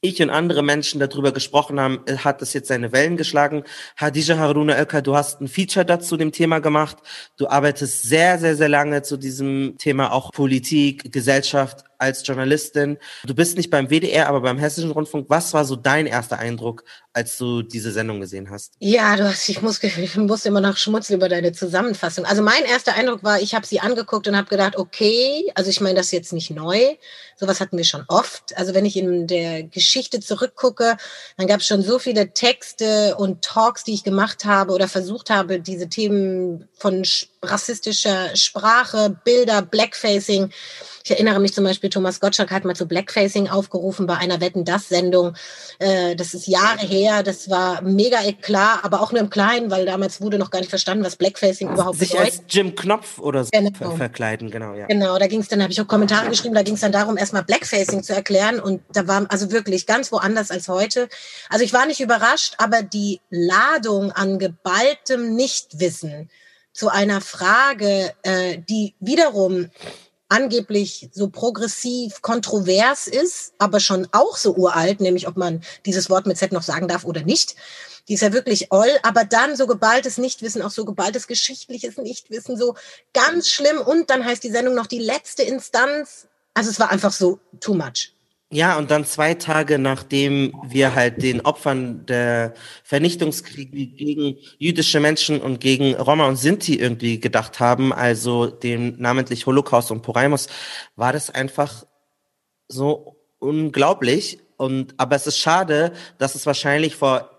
ich 0.00 0.22
und 0.22 0.30
andere 0.30 0.62
Menschen 0.62 1.00
darüber 1.00 1.32
gesprochen 1.32 1.78
haben, 1.78 2.00
äh, 2.06 2.16
hat 2.16 2.40
das 2.40 2.52
jetzt 2.52 2.68
seine 2.68 2.92
Wellen 2.92 3.16
geschlagen. 3.16 3.64
Hadija 3.96 4.38
Haruna 4.38 4.78
Öcker, 4.80 5.02
du 5.02 5.14
hast 5.14 5.40
ein 5.40 5.48
Feature 5.48 5.84
dazu 5.84 6.16
dem 6.16 6.32
Thema 6.32 6.60
gemacht. 6.60 6.96
Du 7.36 7.48
arbeitest 7.48 8.02
sehr, 8.02 8.38
sehr, 8.38 8.56
sehr 8.56 8.68
lange 8.68 9.02
zu 9.02 9.16
diesem 9.16 9.76
Thema 9.78 10.12
auch 10.12 10.32
Politik, 10.32 11.12
Gesellschaft 11.12 11.84
als 12.00 12.26
Journalistin. 12.26 12.98
Du 13.24 13.34
bist 13.34 13.56
nicht 13.56 13.70
beim 13.70 13.90
WDR, 13.90 14.28
aber 14.28 14.40
beim 14.40 14.58
Hessischen 14.58 14.90
Rundfunk. 14.90 15.26
Was 15.28 15.52
war 15.52 15.64
so 15.64 15.76
dein 15.76 16.06
erster 16.06 16.38
Eindruck, 16.38 16.84
als 17.12 17.36
du 17.36 17.62
diese 17.62 17.92
Sendung 17.92 18.20
gesehen 18.20 18.50
hast? 18.50 18.74
Ja, 18.78 19.16
du 19.16 19.28
hast, 19.28 19.48
ich, 19.48 19.60
muss, 19.60 19.82
ich 19.82 20.16
muss 20.16 20.46
immer 20.46 20.60
noch 20.60 20.76
schmutzen 20.76 21.14
über 21.14 21.28
deine 21.28 21.52
Zusammenfassung. 21.52 22.24
Also 22.24 22.42
mein 22.42 22.64
erster 22.64 22.94
Eindruck 22.94 23.22
war, 23.22 23.40
ich 23.40 23.54
habe 23.54 23.66
sie 23.66 23.80
angeguckt 23.80 24.26
und 24.28 24.36
habe 24.36 24.48
gedacht, 24.48 24.76
okay, 24.76 25.52
also 25.54 25.70
ich 25.70 25.80
meine, 25.80 25.96
das 25.96 26.06
ist 26.06 26.12
jetzt 26.12 26.32
nicht 26.32 26.50
neu. 26.50 26.96
Sowas 27.36 27.60
hatten 27.60 27.76
wir 27.76 27.84
schon 27.84 28.04
oft. 28.08 28.56
Also 28.56 28.74
wenn 28.74 28.86
ich 28.86 28.96
in 28.96 29.26
der 29.26 29.62
Geschichte 29.64 30.20
zurückgucke, 30.20 30.96
dann 31.36 31.46
gab 31.46 31.60
es 31.60 31.66
schon 31.66 31.82
so 31.82 31.98
viele 31.98 32.32
Texte 32.32 33.16
und 33.16 33.42
Talks, 33.42 33.84
die 33.84 33.94
ich 33.94 34.04
gemacht 34.04 34.44
habe 34.44 34.72
oder 34.72 34.88
versucht 34.88 35.30
habe, 35.30 35.60
diese 35.60 35.88
Themen 35.88 36.68
von 36.72 37.04
rassistischer 37.42 38.36
Sprache, 38.36 39.16
Bilder, 39.24 39.62
Blackfacing. 39.62 40.50
Ich 41.02 41.10
erinnere 41.10 41.40
mich 41.40 41.54
zum 41.54 41.64
Beispiel, 41.64 41.88
Thomas 41.88 42.20
Gottschalk 42.20 42.50
hat 42.50 42.66
mal 42.66 42.76
zu 42.76 42.86
Blackfacing 42.86 43.48
aufgerufen 43.48 44.06
bei 44.06 44.16
einer 44.18 44.40
Wetten-Das-Sendung. 44.42 45.34
Äh, 45.78 46.14
das 46.14 46.34
ist 46.34 46.46
Jahre 46.46 46.86
her, 46.86 47.22
das 47.22 47.48
war 47.48 47.80
mega 47.80 48.18
klar, 48.42 48.80
aber 48.82 49.00
auch 49.00 49.10
nur 49.10 49.20
im 49.20 49.30
Kleinen, 49.30 49.70
weil 49.70 49.86
damals 49.86 50.20
wurde 50.20 50.38
noch 50.38 50.50
gar 50.50 50.58
nicht 50.60 50.68
verstanden, 50.68 51.02
was 51.02 51.16
Blackfacing 51.16 51.72
überhaupt 51.72 51.98
Sich 51.98 52.10
bedeutet. 52.10 52.32
als 52.34 52.42
Jim 52.54 52.74
Knopf 52.74 53.18
oder 53.18 53.44
so 53.44 53.50
Genau. 53.52 53.70
ver 53.76 53.96
verkleiden, 53.96 54.50
genau, 54.50 54.74
ja. 54.74 54.86
Genau, 54.86 55.18
da 55.18 55.26
ging 55.26 55.40
es 55.40 55.48
dann, 55.48 55.62
habe 55.62 55.72
ich 55.72 55.80
auch 55.80 55.88
Kommentare 55.88 56.28
geschrieben, 56.28 56.54
da 56.54 56.62
ging 56.62 56.74
es 56.74 56.80
dann 56.80 56.92
darum, 56.92 57.16
erstmal 57.16 57.44
Blackfacing 57.44 58.02
zu 58.02 58.14
erklären 58.14 58.60
und 58.60 58.82
da 58.92 59.08
war 59.08 59.24
also 59.30 59.50
wirklich 59.50 59.86
ganz 59.86 60.12
woanders 60.12 60.50
als 60.50 60.68
heute. 60.68 61.08
Also 61.48 61.64
ich 61.64 61.72
war 61.72 61.86
nicht 61.86 62.00
überrascht, 62.00 62.54
aber 62.58 62.82
die 62.82 63.20
Ladung 63.30 64.12
an 64.12 64.38
geballtem 64.38 65.34
Nichtwissen 65.34 66.28
zu 66.80 66.88
einer 66.88 67.20
Frage, 67.20 68.14
äh, 68.22 68.56
die 68.56 68.94
wiederum 69.00 69.68
angeblich 70.30 71.10
so 71.12 71.28
progressiv 71.28 72.22
kontrovers 72.22 73.06
ist, 73.06 73.52
aber 73.58 73.80
schon 73.80 74.08
auch 74.12 74.38
so 74.38 74.54
uralt, 74.54 74.98
nämlich 75.00 75.28
ob 75.28 75.36
man 75.36 75.62
dieses 75.84 76.08
Wort 76.08 76.24
mit 76.24 76.38
Z 76.38 76.52
noch 76.52 76.62
sagen 76.62 76.88
darf 76.88 77.04
oder 77.04 77.20
nicht. 77.20 77.54
Die 78.08 78.14
ist 78.14 78.22
ja 78.22 78.32
wirklich 78.32 78.72
oll, 78.72 78.88
aber 79.02 79.26
dann 79.26 79.56
so 79.56 79.66
geballtes 79.66 80.16
Nichtwissen, 80.16 80.62
auch 80.62 80.70
so 80.70 80.86
geballtes 80.86 81.26
geschichtliches 81.26 81.98
Nichtwissen, 81.98 82.56
so 82.56 82.76
ganz 83.12 83.50
schlimm. 83.50 83.78
Und 83.82 84.08
dann 84.08 84.24
heißt 84.24 84.42
die 84.42 84.50
Sendung 84.50 84.74
noch 84.74 84.86
die 84.86 85.00
letzte 85.00 85.42
Instanz. 85.42 86.28
Also 86.54 86.70
es 86.70 86.80
war 86.80 86.88
einfach 86.90 87.12
so 87.12 87.40
too 87.60 87.74
much. 87.74 88.14
Ja, 88.52 88.76
und 88.78 88.90
dann 88.90 89.04
zwei 89.04 89.34
Tage 89.34 89.78
nachdem 89.78 90.52
wir 90.66 90.96
halt 90.96 91.22
den 91.22 91.40
Opfern 91.42 92.04
der 92.06 92.54
Vernichtungskriege 92.82 93.86
gegen 93.86 94.38
jüdische 94.58 94.98
Menschen 94.98 95.40
und 95.40 95.60
gegen 95.60 95.94
Roma 95.94 96.26
und 96.26 96.34
Sinti 96.34 96.74
irgendwie 96.74 97.20
gedacht 97.20 97.60
haben, 97.60 97.92
also 97.92 98.46
dem 98.46 98.96
namentlich 98.98 99.46
Holocaust 99.46 99.92
und 99.92 100.02
Poraimus, 100.02 100.48
war 100.96 101.12
das 101.12 101.30
einfach 101.30 101.86
so 102.66 103.16
unglaublich. 103.38 104.40
Und 104.56 104.94
aber 104.96 105.14
es 105.14 105.28
ist 105.28 105.38
schade, 105.38 105.92
dass 106.18 106.34
es 106.34 106.44
wahrscheinlich 106.44 106.96
vor 106.96 107.30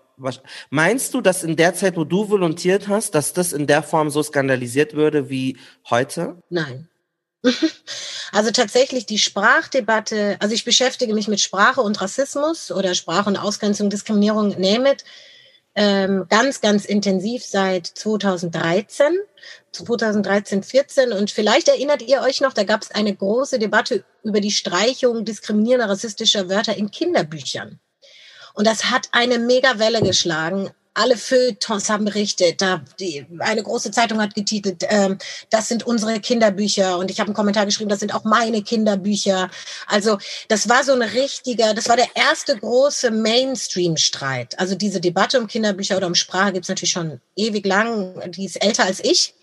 Meinst 0.70 1.14
du, 1.14 1.20
dass 1.20 1.42
in 1.42 1.56
der 1.56 1.74
Zeit, 1.74 1.96
wo 1.96 2.04
du 2.04 2.28
volontiert 2.30 2.86
hast, 2.86 3.14
dass 3.14 3.32
das 3.32 3.52
in 3.52 3.66
der 3.66 3.82
Form 3.82 4.08
so 4.10 4.22
skandalisiert 4.22 4.94
würde 4.94 5.30
wie 5.30 5.58
heute? 5.90 6.40
Nein. 6.48 6.88
Also 8.34 8.50
tatsächlich 8.50 9.04
die 9.04 9.18
Sprachdebatte, 9.18 10.36
also 10.40 10.54
ich 10.54 10.64
beschäftige 10.64 11.12
mich 11.12 11.28
mit 11.28 11.38
Sprache 11.38 11.82
und 11.82 12.00
Rassismus 12.00 12.72
oder 12.72 12.94
Sprache 12.94 13.28
und 13.28 13.36
Ausgrenzung, 13.36 13.90
Diskriminierung, 13.90 14.58
name 14.58 14.92
it, 14.92 15.04
ähm, 15.74 16.26
ganz, 16.30 16.62
ganz 16.62 16.86
intensiv 16.86 17.44
seit 17.44 17.86
2013, 17.86 19.18
2013, 19.72 20.62
14 20.62 21.12
und 21.12 21.30
vielleicht 21.30 21.68
erinnert 21.68 22.02
ihr 22.02 22.22
euch 22.22 22.40
noch, 22.40 22.52
da 22.52 22.64
gab 22.64 22.82
es 22.82 22.90
eine 22.90 23.14
große 23.14 23.58
Debatte 23.58 24.04
über 24.22 24.40
die 24.40 24.50
Streichung 24.50 25.24
diskriminierender 25.24 25.90
rassistischer 25.90 26.48
Wörter 26.48 26.76
in 26.76 26.90
Kinderbüchern. 26.90 27.80
Und 28.54 28.66
das 28.66 28.90
hat 28.90 29.08
eine 29.12 29.38
Megawelle 29.38 30.02
geschlagen. 30.02 30.70
Alle 30.94 31.16
Feuilletons 31.16 31.88
haben 31.88 32.04
berichtet. 32.04 32.60
Da 32.60 32.82
die, 33.00 33.26
eine 33.38 33.62
große 33.62 33.90
Zeitung 33.90 34.20
hat 34.20 34.34
getitelt, 34.34 34.84
ähm, 34.88 35.18
das 35.50 35.68
sind 35.68 35.86
unsere 35.86 36.20
Kinderbücher. 36.20 36.98
Und 36.98 37.10
ich 37.10 37.18
habe 37.18 37.28
einen 37.28 37.34
Kommentar 37.34 37.64
geschrieben, 37.64 37.88
das 37.88 38.00
sind 38.00 38.14
auch 38.14 38.24
meine 38.24 38.62
Kinderbücher. 38.62 39.50
Also 39.86 40.18
das 40.48 40.68
war 40.68 40.84
so 40.84 40.92
ein 40.92 41.02
richtiger, 41.02 41.74
das 41.74 41.88
war 41.88 41.96
der 41.96 42.08
erste 42.14 42.56
große 42.56 43.10
Mainstream-Streit. 43.10 44.58
Also 44.58 44.74
diese 44.74 45.00
Debatte 45.00 45.40
um 45.40 45.46
Kinderbücher 45.46 45.96
oder 45.96 46.06
um 46.06 46.14
Sprache 46.14 46.52
gibt's 46.52 46.68
natürlich 46.68 46.92
schon 46.92 47.20
ewig 47.36 47.66
lang. 47.66 48.30
Die 48.32 48.44
ist 48.44 48.62
älter 48.62 48.84
als 48.84 49.02
ich. 49.02 49.34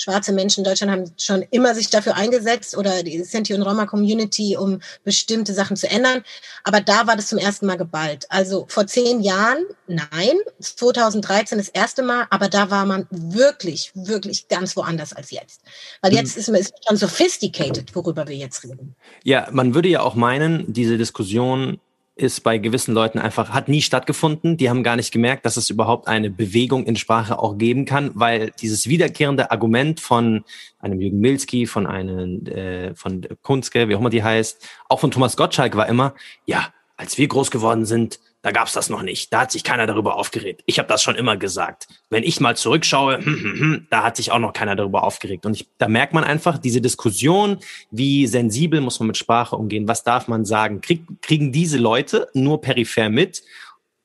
Schwarze 0.00 0.32
Menschen 0.32 0.60
in 0.60 0.64
Deutschland 0.64 0.92
haben 0.92 1.12
schon 1.18 1.42
immer 1.50 1.74
sich 1.74 1.90
dafür 1.90 2.14
eingesetzt 2.14 2.76
oder 2.76 3.02
die 3.02 3.24
Sinti 3.24 3.52
und 3.52 3.62
Roma 3.62 3.84
Community, 3.84 4.56
um 4.56 4.78
bestimmte 5.02 5.52
Sachen 5.52 5.76
zu 5.76 5.90
ändern. 5.90 6.22
Aber 6.62 6.80
da 6.80 7.08
war 7.08 7.16
das 7.16 7.26
zum 7.26 7.38
ersten 7.38 7.66
Mal 7.66 7.76
geballt. 7.76 8.24
Also 8.28 8.66
vor 8.68 8.86
zehn 8.86 9.20
Jahren, 9.20 9.64
nein, 9.88 10.36
2013 10.60 11.58
das 11.58 11.68
erste 11.68 12.04
Mal, 12.04 12.28
aber 12.30 12.48
da 12.48 12.70
war 12.70 12.86
man 12.86 13.08
wirklich, 13.10 13.90
wirklich 13.94 14.46
ganz 14.46 14.76
woanders 14.76 15.12
als 15.12 15.32
jetzt. 15.32 15.62
Weil 16.00 16.14
jetzt 16.14 16.36
ist 16.36 16.48
man 16.48 16.60
ist 16.60 16.72
schon 16.86 16.96
sophisticated, 16.96 17.92
worüber 17.96 18.28
wir 18.28 18.36
jetzt 18.36 18.62
reden. 18.62 18.94
Ja, 19.24 19.48
man 19.50 19.74
würde 19.74 19.88
ja 19.88 20.02
auch 20.02 20.14
meinen, 20.14 20.72
diese 20.72 20.96
Diskussion 20.96 21.80
ist 22.18 22.40
bei 22.40 22.58
gewissen 22.58 22.94
Leuten 22.94 23.18
einfach, 23.18 23.50
hat 23.50 23.68
nie 23.68 23.80
stattgefunden. 23.80 24.56
Die 24.56 24.68
haben 24.68 24.82
gar 24.82 24.96
nicht 24.96 25.12
gemerkt, 25.12 25.46
dass 25.46 25.56
es 25.56 25.70
überhaupt 25.70 26.08
eine 26.08 26.30
Bewegung 26.30 26.84
in 26.84 26.96
Sprache 26.96 27.38
auch 27.38 27.56
geben 27.56 27.84
kann, 27.84 28.10
weil 28.14 28.50
dieses 28.60 28.88
wiederkehrende 28.88 29.52
Argument 29.52 30.00
von 30.00 30.44
einem 30.80 31.00
Jürgen 31.00 31.20
Milski, 31.20 31.66
von 31.66 31.86
einem, 31.86 32.44
äh, 32.46 32.94
von 32.96 33.26
Kunzke, 33.42 33.88
wie 33.88 33.94
auch 33.94 34.00
immer 34.00 34.10
die 34.10 34.24
heißt, 34.24 34.68
auch 34.88 34.98
von 34.98 35.12
Thomas 35.12 35.36
Gottschalk 35.36 35.76
war 35.76 35.88
immer, 35.88 36.14
ja, 36.44 36.72
als 36.96 37.18
wir 37.18 37.28
groß 37.28 37.52
geworden 37.52 37.84
sind, 37.84 38.18
da 38.48 38.52
gab's 38.52 38.72
das 38.72 38.88
noch 38.88 39.02
nicht. 39.02 39.30
Da 39.30 39.42
hat 39.42 39.52
sich 39.52 39.62
keiner 39.62 39.86
darüber 39.86 40.16
aufgeregt. 40.16 40.62
Ich 40.64 40.78
habe 40.78 40.88
das 40.88 41.02
schon 41.02 41.16
immer 41.16 41.36
gesagt. 41.36 41.86
Wenn 42.08 42.22
ich 42.22 42.40
mal 42.40 42.56
zurückschaue, 42.56 43.18
hm, 43.18 43.24
hm, 43.24 43.60
hm, 43.60 43.86
da 43.90 44.02
hat 44.02 44.16
sich 44.16 44.32
auch 44.32 44.38
noch 44.38 44.54
keiner 44.54 44.74
darüber 44.74 45.04
aufgeregt. 45.04 45.44
Und 45.44 45.52
ich, 45.52 45.68
da 45.76 45.86
merkt 45.86 46.14
man 46.14 46.24
einfach 46.24 46.56
diese 46.56 46.80
Diskussion, 46.80 47.58
wie 47.90 48.26
sensibel 48.26 48.80
muss 48.80 49.00
man 49.00 49.08
mit 49.08 49.18
Sprache 49.18 49.54
umgehen, 49.54 49.86
was 49.86 50.02
darf 50.02 50.28
man 50.28 50.46
sagen, 50.46 50.80
krieg, 50.80 51.02
kriegen 51.20 51.52
diese 51.52 51.76
Leute 51.76 52.28
nur 52.32 52.62
peripher 52.62 53.10
mit 53.10 53.42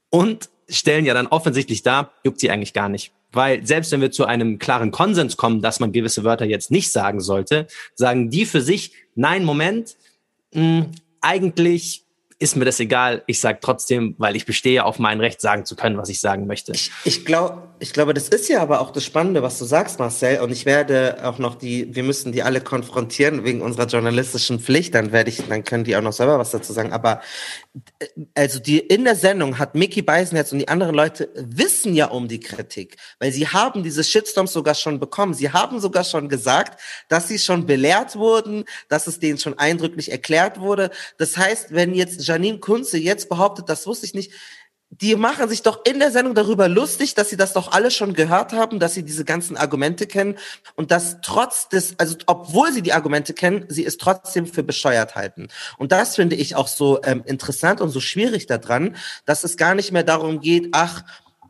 und 0.10 0.50
stellen 0.68 1.06
ja 1.06 1.14
dann 1.14 1.28
offensichtlich 1.28 1.82
dar, 1.82 2.12
juckt 2.26 2.42
sie 2.42 2.52
eigentlich 2.52 2.74
gar 2.74 2.90
nicht. 2.90 3.14
Weil 3.32 3.66
selbst 3.66 3.94
wenn 3.94 4.02
wir 4.02 4.12
zu 4.12 4.26
einem 4.26 4.60
klaren 4.60 4.92
Konsens 4.92 5.38
kommen, 5.38 5.62
dass 5.62 5.80
man 5.80 5.94
gewisse 5.94 6.26
Wörter 6.26 6.44
jetzt 6.44 6.70
nicht 6.70 6.92
sagen 6.92 7.22
sollte, 7.22 7.68
sagen 7.96 8.30
die 8.30 8.46
für 8.46 8.60
sich, 8.60 8.92
nein, 9.16 9.46
Moment, 9.46 9.96
mh, 10.54 10.88
eigentlich 11.22 12.04
ist 12.44 12.58
mir 12.58 12.66
das 12.66 12.82
egal. 12.82 13.24
Ich 13.26 13.40
sage 13.40 13.60
trotzdem, 13.62 14.16
weil 14.18 14.36
ich 14.36 14.46
bestehe 14.46 14.84
auf 14.84 15.00
mein 15.00 15.22
Recht, 15.22 15.40
sagen 15.40 15.64
zu 15.64 15.78
können, 15.78 15.98
was 15.98 16.10
ich 16.10 16.20
sagen 16.20 16.46
möchte. 16.46 16.74
Ich, 16.74 16.92
ich, 17.06 17.24
glaub, 17.24 17.70
ich 17.80 17.94
glaube, 17.94 18.14
das 18.14 18.28
ist 18.28 18.50
ja 18.50 18.62
aber 18.62 18.82
auch 18.82 18.92
das 18.92 19.06
Spannende, 19.06 19.42
was 19.42 19.58
du 19.60 19.66
sagst, 19.66 19.98
Marcel. 19.98 20.42
Und 20.42 20.52
ich 20.52 20.66
werde 20.66 21.20
auch 21.24 21.40
noch 21.40 21.56
die, 21.56 21.96
wir 21.96 22.04
müssen 22.04 22.34
die 22.34 22.44
alle 22.44 22.60
konfrontieren 22.60 23.46
wegen 23.46 23.62
unserer 23.62 23.86
journalistischen 23.86 24.60
Pflicht. 24.60 24.94
Dann 24.94 25.14
werde 25.14 25.30
ich, 25.30 25.48
dann 25.48 25.64
können 25.64 25.86
die 25.86 25.96
auch 25.96 26.02
noch 26.02 26.12
selber 26.12 26.38
was 26.38 26.52
dazu 26.52 26.74
sagen. 26.74 26.92
Aber 26.92 27.22
also 28.36 28.60
die 28.60 28.80
in 28.80 29.04
der 29.04 29.16
Sendung 29.16 29.58
hat 29.58 29.74
Mickey 29.74 30.04
Beisenherz 30.04 30.52
und 30.52 30.60
die 30.60 30.68
anderen 30.68 30.94
Leute 30.94 31.30
wissen 31.36 31.96
ja 31.96 32.08
um 32.08 32.28
die 32.28 32.40
Kritik, 32.40 32.98
weil 33.20 33.32
sie 33.32 33.48
haben 33.48 33.82
diese 33.82 34.04
Shitstorms 34.04 34.54
sogar 34.54 34.76
schon 34.76 35.00
bekommen. 35.00 35.34
Sie 35.34 35.52
haben 35.52 35.80
sogar 35.80 36.04
schon 36.04 36.30
gesagt, 36.30 36.80
dass 37.10 37.28
sie 37.28 37.40
schon 37.40 37.66
belehrt 37.66 38.16
wurden, 38.16 38.66
dass 38.90 39.08
es 39.08 39.20
denen 39.20 39.40
schon 39.40 39.58
eindrücklich 39.58 40.12
erklärt 40.12 40.60
wurde. 40.60 40.92
Das 41.18 41.36
heißt, 41.36 41.74
wenn 41.74 41.96
jetzt 41.96 42.28
Janine 42.28 42.60
Kunze 42.60 43.00
jetzt 43.00 43.28
behauptet, 43.28 43.70
das 43.70 43.88
wusste 43.88 44.06
ich 44.06 44.14
nicht, 44.14 44.32
die 45.02 45.16
machen 45.16 45.50
sich 45.50 45.64
doch 45.64 45.86
in 45.86 46.00
der 46.00 46.12
Sendung 46.12 46.36
darüber 46.36 46.68
lustig, 46.68 47.16
dass 47.16 47.30
sie 47.30 47.38
das 47.38 47.54
doch 47.54 47.72
alle 47.72 47.90
schon 47.90 48.14
gehört 48.14 48.54
haben, 48.54 48.80
dass 48.80 48.94
sie 48.94 49.04
diese 49.04 49.26
ganzen 49.26 49.58
Argumente 49.58 50.06
kennen 50.06 50.38
und 50.76 50.92
dass 50.92 51.18
trotz 51.22 51.70
des, 51.70 51.96
also 51.98 52.16
obwohl 52.28 52.72
sie 52.72 52.82
die 52.82 52.94
Argumente 52.94 53.34
kennen, 53.34 53.66
sie 53.70 53.86
es 53.86 53.98
trotzdem 53.98 54.46
für 54.46 54.64
bescheuert 54.64 55.16
halten. 55.16 55.48
Und 55.78 55.92
das 55.92 56.16
finde 56.16 56.36
ich 56.36 56.56
auch 56.56 56.68
so 56.68 57.02
ähm, 57.04 57.24
interessant 57.26 57.82
und 57.82 57.90
so 57.90 58.00
schwierig 58.00 58.46
daran, 58.46 58.96
dass 59.26 59.44
es 59.44 59.58
gar 59.58 59.74
nicht 59.74 59.92
mehr 59.92 60.04
darum 60.04 60.42
geht, 60.42 60.70
ach, 60.74 61.04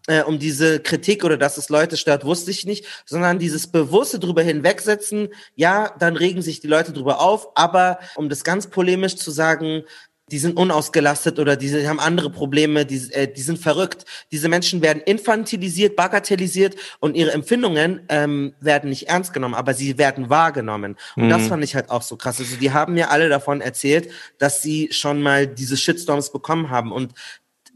äh, 0.08 0.24
um 0.24 0.40
diese 0.40 0.80
Kritik 0.80 1.24
oder 1.24 1.38
dass 1.38 1.58
es 1.58 1.70
Leute 1.70 1.98
stört, 1.98 2.26
wusste 2.26 2.52
ich 2.52 2.66
nicht, 2.66 2.86
sondern 3.06 3.40
dieses 3.40 3.68
bewusste 3.68 4.20
drüber 4.20 4.42
hinwegsetzen, 4.42 5.30
ja, 5.56 5.94
dann 6.00 6.16
regen 6.16 6.42
sich 6.42 6.60
die 6.60 6.68
Leute 6.68 6.94
drüber 6.94 7.20
auf, 7.22 7.50
aber 7.56 8.00
um 8.16 8.30
das 8.30 8.44
ganz 8.44 8.68
polemisch 8.68 9.16
zu 9.16 9.32
sagen, 9.32 9.84
die 10.32 10.40
sind 10.40 10.56
unausgelastet 10.58 11.38
oder 11.38 11.58
die 11.58 11.88
haben 11.88 12.00
andere 12.00 12.30
Probleme, 12.30 12.86
die, 12.86 13.12
äh, 13.12 13.32
die 13.32 13.42
sind 13.42 13.60
verrückt. 13.60 14.06
Diese 14.32 14.48
Menschen 14.48 14.82
werden 14.82 15.02
infantilisiert, 15.06 15.96
bagatellisiert 15.96 16.76
und 17.00 17.16
ihre 17.16 17.32
Empfindungen 17.32 18.02
ähm, 18.08 18.54
werden 18.62 18.90
nicht 18.90 19.10
ernst 19.10 19.34
genommen, 19.34 19.54
aber 19.54 19.74
sie 19.74 19.98
werden 19.98 20.30
wahrgenommen. 20.30 20.96
Und 21.18 21.26
mhm. 21.26 21.30
das 21.30 21.48
fand 21.48 21.64
ich 21.64 21.76
halt 21.76 21.90
auch 21.90 22.02
so 22.02 22.16
krass. 22.16 22.40
Also 22.40 22.56
die 22.56 22.72
haben 22.72 22.94
mir 22.94 23.12
alle 23.12 23.28
davon 23.28 23.60
erzählt, 23.60 24.10
dass 24.38 24.62
sie 24.62 24.90
schon 24.92 25.22
mal 25.22 25.46
diese 25.46 25.76
Shitstorms 25.76 26.32
bekommen 26.32 26.70
haben 26.70 26.94
und 26.94 27.14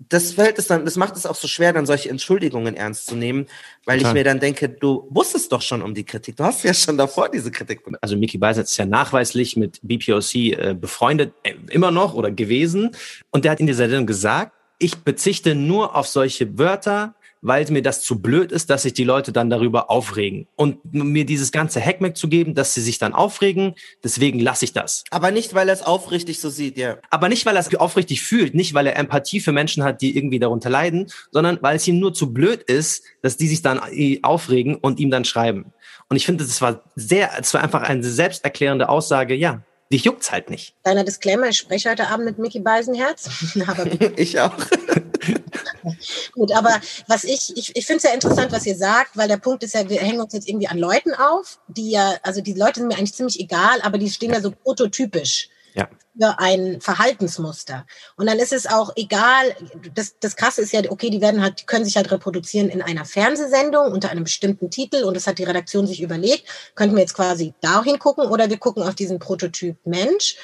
das 0.09 0.33
fällt 0.33 0.59
es 0.59 0.67
dann, 0.67 0.85
das 0.85 0.95
macht 0.95 1.15
es 1.15 1.25
auch 1.25 1.35
so 1.35 1.47
schwer, 1.47 1.73
dann 1.73 1.85
solche 1.85 2.09
Entschuldigungen 2.09 2.75
ernst 2.75 3.07
zu 3.07 3.15
nehmen, 3.15 3.47
weil 3.85 3.97
Total. 3.97 4.11
ich 4.11 4.13
mir 4.13 4.23
dann 4.23 4.39
denke, 4.39 4.69
du 4.69 5.07
wusstest 5.09 5.51
doch 5.51 5.61
schon 5.61 5.81
um 5.81 5.95
die 5.95 6.03
Kritik. 6.03 6.37
Du 6.37 6.43
hast 6.43 6.63
ja 6.63 6.73
schon 6.73 6.97
davor 6.97 7.29
diese 7.29 7.51
Kritik. 7.51 7.81
Also 8.01 8.15
Mickey 8.15 8.37
Beiser 8.37 8.61
ist 8.61 8.77
ja 8.77 8.85
nachweislich 8.85 9.57
mit 9.57 9.79
BPOC 9.81 10.35
äh, 10.35 10.75
befreundet, 10.79 11.33
äh, 11.43 11.53
immer 11.69 11.91
noch 11.91 12.13
oder 12.13 12.31
gewesen. 12.31 12.91
Und 13.31 13.43
der 13.43 13.51
hat 13.53 13.59
in 13.59 13.67
dieser 13.67 13.89
Sendung 13.89 14.05
gesagt, 14.05 14.53
ich 14.79 14.95
bezichte 14.97 15.55
nur 15.55 15.95
auf 15.95 16.07
solche 16.07 16.59
Wörter, 16.59 17.15
weil 17.47 17.65
mir 17.71 17.81
das 17.81 18.01
zu 18.01 18.21
blöd 18.21 18.51
ist, 18.51 18.69
dass 18.69 18.83
sich 18.83 18.93
die 18.93 19.03
Leute 19.03 19.31
dann 19.31 19.49
darüber 19.49 19.89
aufregen. 19.89 20.47
Und 20.55 20.79
mir 20.93 21.25
dieses 21.25 21.51
ganze 21.51 21.81
Hackmack 21.81 22.15
zu 22.17 22.27
geben, 22.27 22.53
dass 22.55 22.73
sie 22.73 22.81
sich 22.81 22.99
dann 22.99 23.13
aufregen, 23.13 23.75
deswegen 24.03 24.39
lasse 24.39 24.65
ich 24.65 24.73
das. 24.73 25.03
Aber 25.09 25.31
nicht, 25.31 25.53
weil 25.53 25.69
er 25.69 25.73
es 25.73 25.81
aufrichtig 25.81 26.39
so 26.39 26.49
sieht, 26.49 26.77
ja. 26.77 26.97
Aber 27.09 27.29
nicht, 27.29 27.45
weil 27.45 27.55
er 27.55 27.61
es 27.61 27.73
aufrichtig 27.75 28.21
fühlt, 28.21 28.53
nicht, 28.53 28.73
weil 28.73 28.87
er 28.87 28.97
Empathie 28.97 29.39
für 29.39 29.51
Menschen 29.51 29.83
hat, 29.83 30.01
die 30.01 30.15
irgendwie 30.15 30.39
darunter 30.39 30.69
leiden, 30.69 31.07
sondern 31.31 31.57
weil 31.61 31.77
es 31.77 31.87
ihm 31.87 31.99
nur 31.99 32.13
zu 32.13 32.33
blöd 32.33 32.61
ist, 32.63 33.03
dass 33.21 33.37
die 33.37 33.47
sich 33.47 33.61
dann 33.61 33.79
äh, 33.91 34.19
aufregen 34.23 34.75
und 34.75 34.99
ihm 34.99 35.09
dann 35.09 35.25
schreiben. 35.25 35.73
Und 36.09 36.15
ich 36.15 36.25
finde, 36.25 36.45
das 36.45 36.61
war 36.61 36.83
sehr, 36.95 37.31
es 37.39 37.53
war 37.53 37.61
einfach 37.61 37.81
eine 37.81 38.03
selbsterklärende 38.03 38.89
Aussage, 38.89 39.35
ja, 39.35 39.63
dich 39.91 40.03
juckt's 40.03 40.31
halt 40.31 40.49
nicht. 40.49 40.75
Kleiner 40.83 41.03
Disclaimer, 41.03 41.47
ich 41.47 41.57
spreche 41.57 41.89
heute 41.89 42.07
Abend 42.07 42.25
mit 42.25 42.37
Mickey 42.37 42.59
Beisenherz. 42.59 43.29
ich 44.15 44.39
auch. 44.39 44.55
Gut, 46.33 46.51
aber 46.51 46.79
was 47.07 47.23
ich, 47.23 47.55
ich, 47.55 47.75
ich 47.75 47.85
finde 47.85 47.97
es 47.97 48.03
ja 48.03 48.11
interessant, 48.11 48.51
was 48.51 48.65
ihr 48.65 48.75
sagt, 48.75 49.15
weil 49.15 49.27
der 49.27 49.37
Punkt 49.37 49.63
ist 49.63 49.73
ja, 49.73 49.89
wir 49.89 49.99
hängen 49.99 50.19
uns 50.19 50.33
jetzt 50.33 50.47
irgendwie 50.47 50.67
an 50.67 50.77
Leuten 50.77 51.13
auf, 51.13 51.59
die 51.67 51.91
ja, 51.91 52.15
also 52.23 52.41
die 52.41 52.53
Leute 52.53 52.79
sind 52.79 52.87
mir 52.87 52.97
eigentlich 52.97 53.13
ziemlich 53.13 53.39
egal, 53.39 53.81
aber 53.81 53.97
die 53.97 54.09
stehen 54.09 54.33
ja 54.33 54.41
so 54.41 54.51
prototypisch 54.51 55.49
ja. 55.77 55.89
für 56.19 56.39
ein 56.39 56.81
Verhaltensmuster. 56.81 57.85
Und 58.15 58.27
dann 58.27 58.39
ist 58.39 58.53
es 58.53 58.67
auch 58.67 58.91
egal, 58.95 59.55
das, 59.93 60.15
das 60.19 60.35
Krasse 60.35 60.61
ist 60.61 60.73
ja, 60.73 60.81
okay, 60.89 61.09
die 61.09 61.21
werden 61.21 61.41
halt, 61.41 61.61
die 61.61 61.65
können 61.65 61.85
sich 61.85 61.95
halt 61.95 62.11
reproduzieren 62.11 62.69
in 62.69 62.81
einer 62.81 63.05
Fernsehsendung 63.05 63.91
unter 63.91 64.09
einem 64.09 64.23
bestimmten 64.23 64.69
Titel 64.69 65.03
und 65.03 65.15
das 65.15 65.27
hat 65.27 65.39
die 65.39 65.43
Redaktion 65.43 65.87
sich 65.87 66.01
überlegt, 66.01 66.47
könnten 66.75 66.95
wir 66.95 67.01
jetzt 67.01 67.13
quasi 67.13 67.53
dahin 67.61 67.99
gucken 67.99 68.27
oder 68.27 68.49
wir 68.49 68.57
gucken 68.57 68.83
auf 68.83 68.95
diesen 68.95 69.19
Prototyp 69.19 69.77
Mensch 69.85 70.35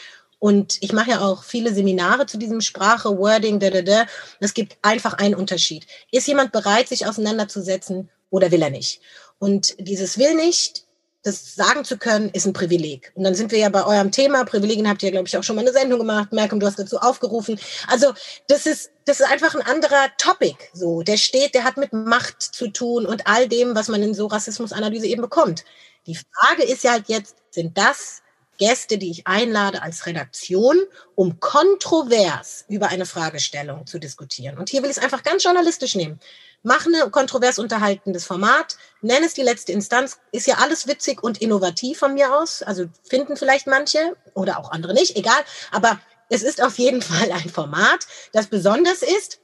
und 0.43 0.77
ich 0.81 0.91
mache 0.91 1.11
ja 1.11 1.21
auch 1.21 1.45
viele 1.45 1.73
Seminare 1.73 2.25
zu 2.25 2.37
diesem 2.37 2.59
Sprache, 2.59 3.17
Wording, 3.17 3.61
da, 3.61 3.69
da, 3.69 3.81
da. 3.81 4.05
Es 4.41 4.53
gibt 4.53 4.75
einfach 4.81 5.13
einen 5.13 5.35
Unterschied. 5.35 5.87
Ist 6.11 6.27
jemand 6.27 6.51
bereit, 6.51 6.89
sich 6.89 7.07
auseinanderzusetzen 7.07 8.09
oder 8.29 8.51
will 8.51 8.61
er 8.61 8.69
nicht? 8.69 8.99
Und 9.39 9.73
dieses 9.79 10.17
will 10.17 10.35
nicht, 10.35 10.83
das 11.23 11.55
sagen 11.55 11.85
zu 11.85 11.97
können, 11.97 12.29
ist 12.29 12.45
ein 12.45 12.53
Privileg. 12.53 13.13
Und 13.15 13.23
dann 13.23 13.33
sind 13.33 13.51
wir 13.51 13.59
ja 13.59 13.69
bei 13.69 13.85
eurem 13.85 14.11
Thema. 14.11 14.43
Privilegien 14.43 14.89
habt 14.89 15.01
ihr, 15.03 15.11
glaube 15.11 15.27
ich, 15.27 15.37
auch 15.37 15.43
schon 15.43 15.55
mal 15.55 15.61
eine 15.61 15.71
Sendung 15.71 15.99
gemacht. 15.99 16.33
Malcolm, 16.33 16.59
du 16.59 16.67
hast 16.67 16.77
dazu 16.77 16.97
aufgerufen. 16.97 17.57
Also, 17.87 18.13
das 18.47 18.65
ist, 18.65 18.91
das 19.05 19.21
ist 19.21 19.31
einfach 19.31 19.55
ein 19.55 19.61
anderer 19.61 20.09
Topic. 20.17 20.57
So, 20.73 21.01
der 21.01 21.15
steht, 21.15 21.55
der 21.55 21.63
hat 21.63 21.77
mit 21.77 21.93
Macht 21.93 22.41
zu 22.41 22.67
tun 22.67 23.05
und 23.05 23.25
all 23.25 23.47
dem, 23.47 23.73
was 23.73 23.87
man 23.87 24.03
in 24.03 24.13
so 24.13 24.27
Rassismusanalyse 24.27 25.07
eben 25.07 25.21
bekommt. 25.21 25.63
Die 26.07 26.15
Frage 26.15 26.63
ist 26.63 26.83
ja 26.83 26.91
halt 26.91 27.07
jetzt, 27.07 27.37
sind 27.51 27.77
das 27.77 28.21
Gäste, 28.57 28.97
die 28.97 29.09
ich 29.09 29.25
einlade 29.25 29.81
als 29.81 30.05
Redaktion, 30.05 30.77
um 31.15 31.39
kontrovers 31.39 32.65
über 32.67 32.89
eine 32.89 33.05
Fragestellung 33.05 33.87
zu 33.87 33.99
diskutieren. 33.99 34.57
Und 34.57 34.69
hier 34.69 34.83
will 34.83 34.89
ich 34.89 34.97
es 34.97 35.03
einfach 35.03 35.23
ganz 35.23 35.43
journalistisch 35.43 35.95
nehmen. 35.95 36.19
Mach 36.63 36.85
eine 36.85 37.09
kontrovers 37.09 37.59
unterhaltendes 37.59 38.25
Format, 38.25 38.77
nenn 39.01 39.23
es 39.23 39.33
die 39.33 39.41
letzte 39.41 39.73
Instanz, 39.73 40.19
ist 40.31 40.47
ja 40.47 40.55
alles 40.59 40.87
witzig 40.87 41.21
und 41.21 41.41
innovativ 41.41 41.99
von 41.99 42.13
mir 42.13 42.35
aus. 42.35 42.63
Also 42.63 42.85
finden 43.03 43.35
vielleicht 43.35 43.67
manche 43.67 44.15
oder 44.33 44.59
auch 44.59 44.71
andere 44.71 44.93
nicht, 44.93 45.17
egal. 45.17 45.41
Aber 45.71 45.99
es 46.29 46.41
ist 46.41 46.63
auf 46.63 46.79
jeden 46.79 47.01
Fall 47.09 47.31
ein 47.31 47.49
Format, 47.49 48.07
das 48.31 48.47
besonders 48.47 49.03
ist. 49.03 49.39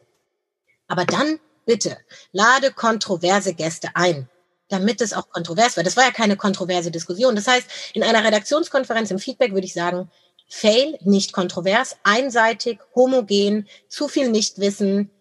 Aber 0.88 1.05
dann 1.05 1.39
bitte 1.65 1.97
lade 2.31 2.71
kontroverse 2.71 3.53
Gäste 3.53 3.89
ein 3.93 4.29
damit 4.69 5.01
es 5.01 5.13
auch 5.13 5.29
kontrovers 5.29 5.75
war. 5.75 5.83
Das 5.83 5.97
war 5.97 6.05
ja 6.05 6.11
keine 6.11 6.38
kontroverse 6.38 6.91
Diskussion. 6.91 7.35
Das 7.35 7.47
heißt, 7.47 7.67
in 7.93 8.03
einer 8.03 8.23
Redaktionskonferenz 8.23 9.11
im 9.11 9.19
Feedback 9.19 9.51
würde 9.51 9.65
ich 9.65 9.73
sagen, 9.73 10.09
Fail, 10.47 10.97
nicht 11.01 11.33
kontrovers, 11.33 11.97
einseitig, 12.03 12.79
homogen, 12.95 13.67
zu 13.88 14.07
viel 14.07 14.29
Nichtwissen. 14.29 15.11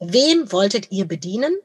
Wen 0.00 0.52
wolltet 0.52 0.90
ihr 0.90 1.06
bedienen? 1.06 1.56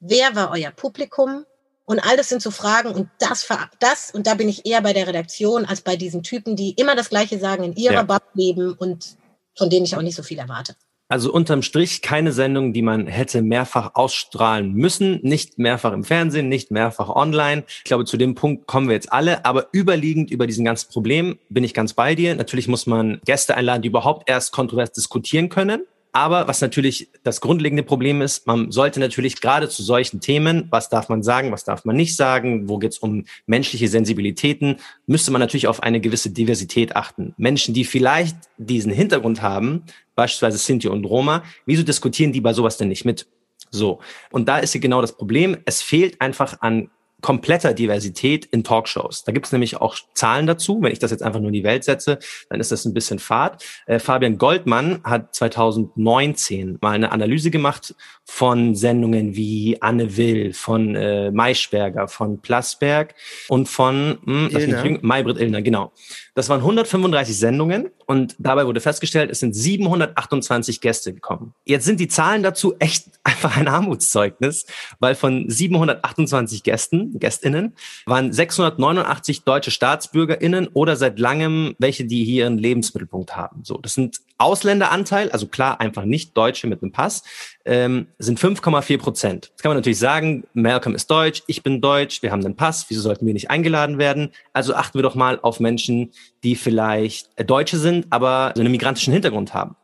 Wer 0.00 0.34
war 0.34 0.50
euer 0.50 0.70
Publikum? 0.70 1.44
Und 1.84 1.98
all 2.00 2.16
das 2.16 2.28
sind 2.28 2.42
so 2.42 2.50
Fragen 2.50 2.90
und 2.90 3.08
das, 3.18 3.46
das, 3.80 4.12
und 4.12 4.26
da 4.26 4.34
bin 4.34 4.48
ich 4.48 4.66
eher 4.66 4.82
bei 4.82 4.92
der 4.92 5.06
Redaktion 5.06 5.64
als 5.64 5.80
bei 5.80 5.96
diesen 5.96 6.22
Typen, 6.22 6.54
die 6.54 6.70
immer 6.70 6.94
das 6.94 7.10
Gleiche 7.10 7.38
sagen 7.38 7.64
in 7.64 7.74
ihrer 7.74 7.94
ja. 7.94 8.02
Bubble 8.02 8.30
leben 8.34 8.72
und 8.72 9.16
von 9.56 9.68
denen 9.68 9.84
ich 9.84 9.96
auch 9.96 10.02
nicht 10.02 10.14
so 10.14 10.22
viel 10.22 10.38
erwarte. 10.38 10.76
Also 11.08 11.30
unterm 11.30 11.60
Strich 11.60 12.00
keine 12.00 12.32
Sendung, 12.32 12.72
die 12.72 12.80
man 12.80 13.06
hätte 13.06 13.42
mehrfach 13.42 13.90
ausstrahlen 13.94 14.72
müssen, 14.72 15.20
nicht 15.22 15.58
mehrfach 15.58 15.92
im 15.92 16.04
Fernsehen, 16.04 16.48
nicht 16.48 16.70
mehrfach 16.70 17.10
online. 17.10 17.64
Ich 17.66 17.84
glaube, 17.84 18.06
zu 18.06 18.16
dem 18.16 18.34
Punkt 18.34 18.66
kommen 18.66 18.88
wir 18.88 18.94
jetzt 18.94 19.12
alle, 19.12 19.44
aber 19.44 19.66
überliegend 19.74 20.30
über 20.30 20.46
diesen 20.46 20.64
ganzen 20.64 20.90
Problem 20.90 21.38
bin 21.50 21.64
ich 21.64 21.74
ganz 21.74 21.92
bei 21.92 22.14
dir. 22.14 22.34
Natürlich 22.34 22.66
muss 22.66 22.86
man 22.86 23.20
Gäste 23.26 23.56
einladen, 23.56 23.82
die 23.82 23.88
überhaupt 23.88 24.30
erst 24.30 24.52
kontrovers 24.52 24.92
diskutieren 24.92 25.50
können. 25.50 25.82
Aber 26.12 26.46
was 26.46 26.60
natürlich 26.60 27.08
das 27.22 27.40
grundlegende 27.40 27.82
Problem 27.82 28.20
ist, 28.20 28.46
man 28.46 28.70
sollte 28.70 29.00
natürlich 29.00 29.40
gerade 29.40 29.68
zu 29.70 29.82
solchen 29.82 30.20
Themen, 30.20 30.68
was 30.70 30.90
darf 30.90 31.08
man 31.08 31.22
sagen, 31.22 31.52
was 31.52 31.64
darf 31.64 31.86
man 31.86 31.96
nicht 31.96 32.16
sagen, 32.16 32.68
wo 32.68 32.78
geht 32.78 32.92
es 32.92 32.98
um 32.98 33.24
menschliche 33.46 33.88
Sensibilitäten, 33.88 34.76
müsste 35.06 35.30
man 35.30 35.40
natürlich 35.40 35.68
auf 35.68 35.82
eine 35.82 36.00
gewisse 36.00 36.30
Diversität 36.30 36.96
achten. 36.96 37.34
Menschen, 37.38 37.72
die 37.72 37.86
vielleicht 37.86 38.36
diesen 38.58 38.92
Hintergrund 38.92 39.40
haben, 39.40 39.84
beispielsweise 40.14 40.58
Sinti 40.58 40.88
und 40.88 41.06
Roma, 41.06 41.44
wieso 41.64 41.82
diskutieren 41.82 42.32
die 42.32 42.42
bei 42.42 42.52
sowas 42.52 42.76
denn 42.76 42.88
nicht 42.88 43.06
mit? 43.06 43.26
So. 43.70 44.00
Und 44.30 44.48
da 44.48 44.58
ist 44.58 44.72
hier 44.72 44.82
genau 44.82 45.00
das 45.00 45.16
Problem. 45.16 45.56
Es 45.64 45.80
fehlt 45.80 46.20
einfach 46.20 46.60
an 46.60 46.90
kompletter 47.22 47.72
Diversität 47.72 48.44
in 48.46 48.64
Talkshows. 48.64 49.24
Da 49.24 49.32
gibt 49.32 49.46
es 49.46 49.52
nämlich 49.52 49.80
auch 49.80 49.96
Zahlen 50.12 50.46
dazu. 50.46 50.82
Wenn 50.82 50.92
ich 50.92 50.98
das 50.98 51.10
jetzt 51.10 51.22
einfach 51.22 51.40
nur 51.40 51.48
in 51.48 51.54
die 51.54 51.64
Welt 51.64 51.84
setze, 51.84 52.18
dann 52.50 52.60
ist 52.60 52.72
das 52.72 52.84
ein 52.84 52.92
bisschen 52.92 53.18
fad. 53.18 53.64
Äh, 53.86 53.98
Fabian 53.98 54.36
Goldmann 54.36 55.00
hat 55.04 55.34
2019 55.34 56.78
mal 56.80 56.90
eine 56.90 57.12
Analyse 57.12 57.50
gemacht 57.50 57.94
von 58.24 58.74
Sendungen 58.74 59.34
wie 59.36 59.80
Anne 59.80 60.16
Will, 60.16 60.52
von 60.52 60.94
äh, 60.96 61.30
Maischberger, 61.30 62.08
von 62.08 62.40
Plasberg 62.40 63.14
und 63.48 63.68
von 63.68 64.18
hm, 64.24 64.50
Illner. 64.50 64.98
Maybrit 65.02 65.38
Illner, 65.38 65.62
genau. 65.62 65.92
Das 66.34 66.48
waren 66.48 66.60
135 66.60 67.38
Sendungen 67.38 67.90
und 68.06 68.34
dabei 68.38 68.66
wurde 68.66 68.80
festgestellt, 68.80 69.30
es 69.30 69.40
sind 69.40 69.54
728 69.54 70.80
Gäste 70.80 71.12
gekommen. 71.12 71.52
Jetzt 71.66 71.84
sind 71.84 72.00
die 72.00 72.08
Zahlen 72.08 72.42
dazu 72.42 72.74
echt 72.78 73.08
einfach 73.22 73.56
ein 73.58 73.68
Armutszeugnis, 73.68 74.64
weil 74.98 75.14
von 75.14 75.48
728 75.48 76.62
Gästen, 76.62 77.18
Gästinnen, 77.18 77.74
waren 78.06 78.32
689 78.32 79.44
deutsche 79.44 79.70
Staatsbürgerinnen 79.70 80.68
oder 80.68 80.96
seit 80.96 81.18
langem 81.18 81.74
welche, 81.78 82.06
die 82.06 82.24
hier 82.24 82.44
ihren 82.44 82.56
Lebensmittelpunkt 82.56 83.36
haben. 83.36 83.62
So, 83.64 83.76
das 83.76 83.92
sind 83.92 84.20
Ausländeranteil, 84.38 85.30
also 85.30 85.46
klar, 85.46 85.80
einfach 85.80 86.04
nicht 86.04 86.36
Deutsche 86.36 86.66
mit 86.66 86.82
einem 86.82 86.90
Pass, 86.90 87.22
ähm, 87.64 88.08
sind 88.18 88.40
5,4 88.40 88.98
Prozent. 88.98 89.46
Jetzt 89.50 89.62
kann 89.62 89.70
man 89.70 89.76
natürlich 89.76 90.00
sagen, 90.00 90.44
Malcolm 90.52 90.96
ist 90.96 91.10
deutsch, 91.10 91.44
ich 91.46 91.62
bin 91.62 91.80
deutsch, 91.80 92.22
wir 92.22 92.32
haben 92.32 92.44
einen 92.44 92.56
Pass, 92.56 92.86
wieso 92.88 93.02
sollten 93.02 93.24
wir 93.24 93.34
nicht 93.34 93.50
eingeladen 93.50 93.98
werden? 93.98 94.30
Also 94.52 94.74
achten 94.74 94.98
wir 94.98 95.02
doch 95.02 95.14
mal 95.14 95.38
auf 95.40 95.60
Menschen, 95.60 96.12
die 96.42 96.56
vielleicht 96.56 97.30
äh, 97.36 97.44
Deutsche 97.44 97.78
sind, 97.78 98.06
aber 98.10 98.52
so 98.54 98.60
einen 98.60 98.72
migrantischen 98.72 99.12
Hintergrund 99.12 99.54
haben. 99.54 99.76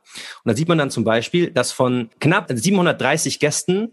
Und 0.44 0.50
da 0.50 0.56
sieht 0.56 0.68
man 0.68 0.78
dann 0.78 0.90
zum 0.90 1.04
Beispiel, 1.04 1.50
dass 1.50 1.72
von 1.72 2.10
knapp 2.20 2.50
730 2.52 3.38
Gästen 3.38 3.92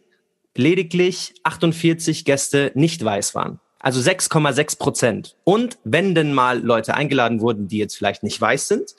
lediglich 0.56 1.34
48 1.44 2.26
Gäste 2.26 2.72
nicht 2.76 3.04
weiß 3.04 3.36
waren. 3.36 3.60
Also 3.80 4.00
6,6 4.00 4.80
Prozent. 4.80 5.36
Und 5.44 5.78
wenn 5.84 6.16
denn 6.16 6.34
mal 6.34 6.60
Leute 6.60 6.96
eingeladen 6.96 7.42
wurden, 7.42 7.68
die 7.68 7.78
jetzt 7.78 7.96
vielleicht 7.96 8.24
nicht 8.24 8.40
weiß 8.40 8.68
sind, 8.68 8.96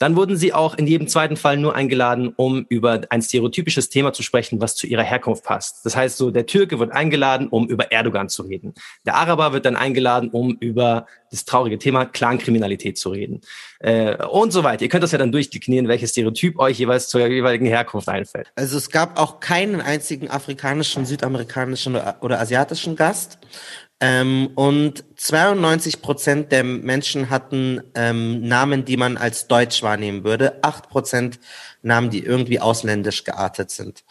dann 0.00 0.16
wurden 0.16 0.36
sie 0.36 0.54
auch 0.54 0.76
in 0.78 0.86
jedem 0.86 1.08
zweiten 1.08 1.36
Fall 1.36 1.58
nur 1.58 1.74
eingeladen, 1.74 2.32
um 2.34 2.64
über 2.70 3.02
ein 3.10 3.20
stereotypisches 3.20 3.90
Thema 3.90 4.14
zu 4.14 4.22
sprechen, 4.22 4.58
was 4.58 4.74
zu 4.74 4.86
ihrer 4.86 5.02
Herkunft 5.02 5.44
passt. 5.44 5.84
Das 5.84 5.94
heißt 5.94 6.16
so, 6.16 6.30
der 6.30 6.46
Türke 6.46 6.78
wird 6.78 6.90
eingeladen, 6.90 7.48
um 7.48 7.68
über 7.68 7.92
Erdogan 7.92 8.30
zu 8.30 8.42
reden. 8.44 8.72
Der 9.04 9.16
Araber 9.16 9.52
wird 9.52 9.66
dann 9.66 9.76
eingeladen, 9.76 10.30
um 10.30 10.56
über 10.58 11.06
das 11.30 11.44
traurige 11.44 11.78
Thema 11.78 12.06
Clankriminalität 12.06 12.96
zu 12.96 13.10
reden. 13.10 13.42
Äh, 13.78 14.16
und 14.26 14.52
so 14.52 14.64
weiter. 14.64 14.82
Ihr 14.82 14.88
könnt 14.88 15.04
das 15.04 15.12
ja 15.12 15.18
dann 15.18 15.32
durchdeklinieren, 15.32 15.86
welches 15.86 16.10
Stereotyp 16.10 16.58
euch 16.58 16.78
jeweils 16.78 17.08
zur 17.08 17.26
jeweiligen 17.26 17.66
Herkunft 17.66 18.08
einfällt. 18.08 18.50
Also 18.56 18.78
es 18.78 18.88
gab 18.88 19.20
auch 19.20 19.38
keinen 19.40 19.82
einzigen 19.82 20.30
afrikanischen, 20.30 21.04
südamerikanischen 21.04 22.00
oder 22.20 22.40
asiatischen 22.40 22.96
Gast. 22.96 23.38
Ähm, 24.00 24.50
und 24.54 25.04
92 25.16 26.00
Prozent 26.00 26.52
der 26.52 26.64
Menschen 26.64 27.28
hatten 27.28 27.82
ähm, 27.94 28.40
Namen, 28.48 28.86
die 28.86 28.96
man 28.96 29.18
als 29.18 29.46
deutsch 29.46 29.82
wahrnehmen 29.82 30.24
würde. 30.24 30.58
Acht 30.62 30.88
Prozent 30.88 31.38
Namen, 31.82 32.08
die 32.08 32.24
irgendwie 32.24 32.60
ausländisch 32.60 33.24
geartet 33.24 33.70
sind. 33.70 34.04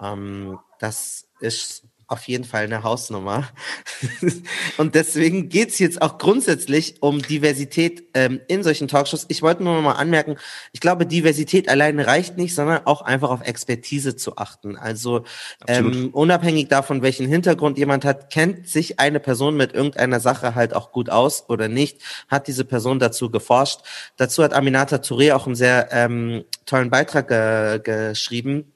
Ähm, 0.00 0.58
das 0.78 1.26
ist 1.40 1.84
auf 2.06 2.28
jeden 2.28 2.44
Fall 2.44 2.64
eine 2.64 2.82
Hausnummer. 2.82 3.48
und 4.76 4.94
deswegen 4.94 5.48
geht's 5.48 5.78
jetzt 5.78 6.02
auch 6.02 6.18
grundsätzlich 6.18 6.96
um 7.00 7.22
Diversität 7.22 8.04
ähm, 8.14 8.40
in 8.48 8.62
solchen 8.62 8.88
Talkshows. 8.88 9.26
Ich 9.28 9.42
wollte 9.42 9.62
nur 9.62 9.74
noch 9.74 9.82
mal 9.82 9.92
anmerken, 9.92 10.36
ich 10.72 10.80
glaube, 10.80 11.06
Diversität 11.06 11.68
alleine 11.68 12.06
reicht 12.06 12.36
nicht, 12.36 12.54
sondern 12.54 12.86
auch 12.86 13.02
einfach 13.02 13.30
auf 13.30 13.42
Expertise 13.42 14.16
zu 14.16 14.36
achten. 14.36 14.76
Also 14.76 15.24
ähm, 15.66 16.10
unabhängig 16.12 16.68
davon, 16.68 17.02
welchen 17.02 17.26
Hintergrund 17.26 17.78
jemand 17.78 18.04
hat, 18.04 18.30
kennt 18.30 18.68
sich 18.68 19.00
eine 19.00 19.20
Person 19.20 19.56
mit 19.56 19.72
irgendeiner 19.72 20.20
Sache 20.20 20.54
halt 20.54 20.74
auch 20.74 20.92
gut 20.92 21.10
aus 21.10 21.48
oder 21.48 21.68
nicht, 21.68 21.98
hat 22.28 22.48
diese 22.48 22.64
Person 22.64 22.98
dazu 22.98 23.30
geforscht. 23.30 23.80
Dazu 24.16 24.42
hat 24.42 24.52
Aminata 24.52 24.96
Touré 24.96 25.34
auch 25.34 25.46
einen 25.46 25.54
sehr 25.54 25.88
ähm, 25.92 26.44
tollen 26.66 26.90
Beitrag 26.90 27.28
ge 27.28 27.80
geschrieben 27.82 28.73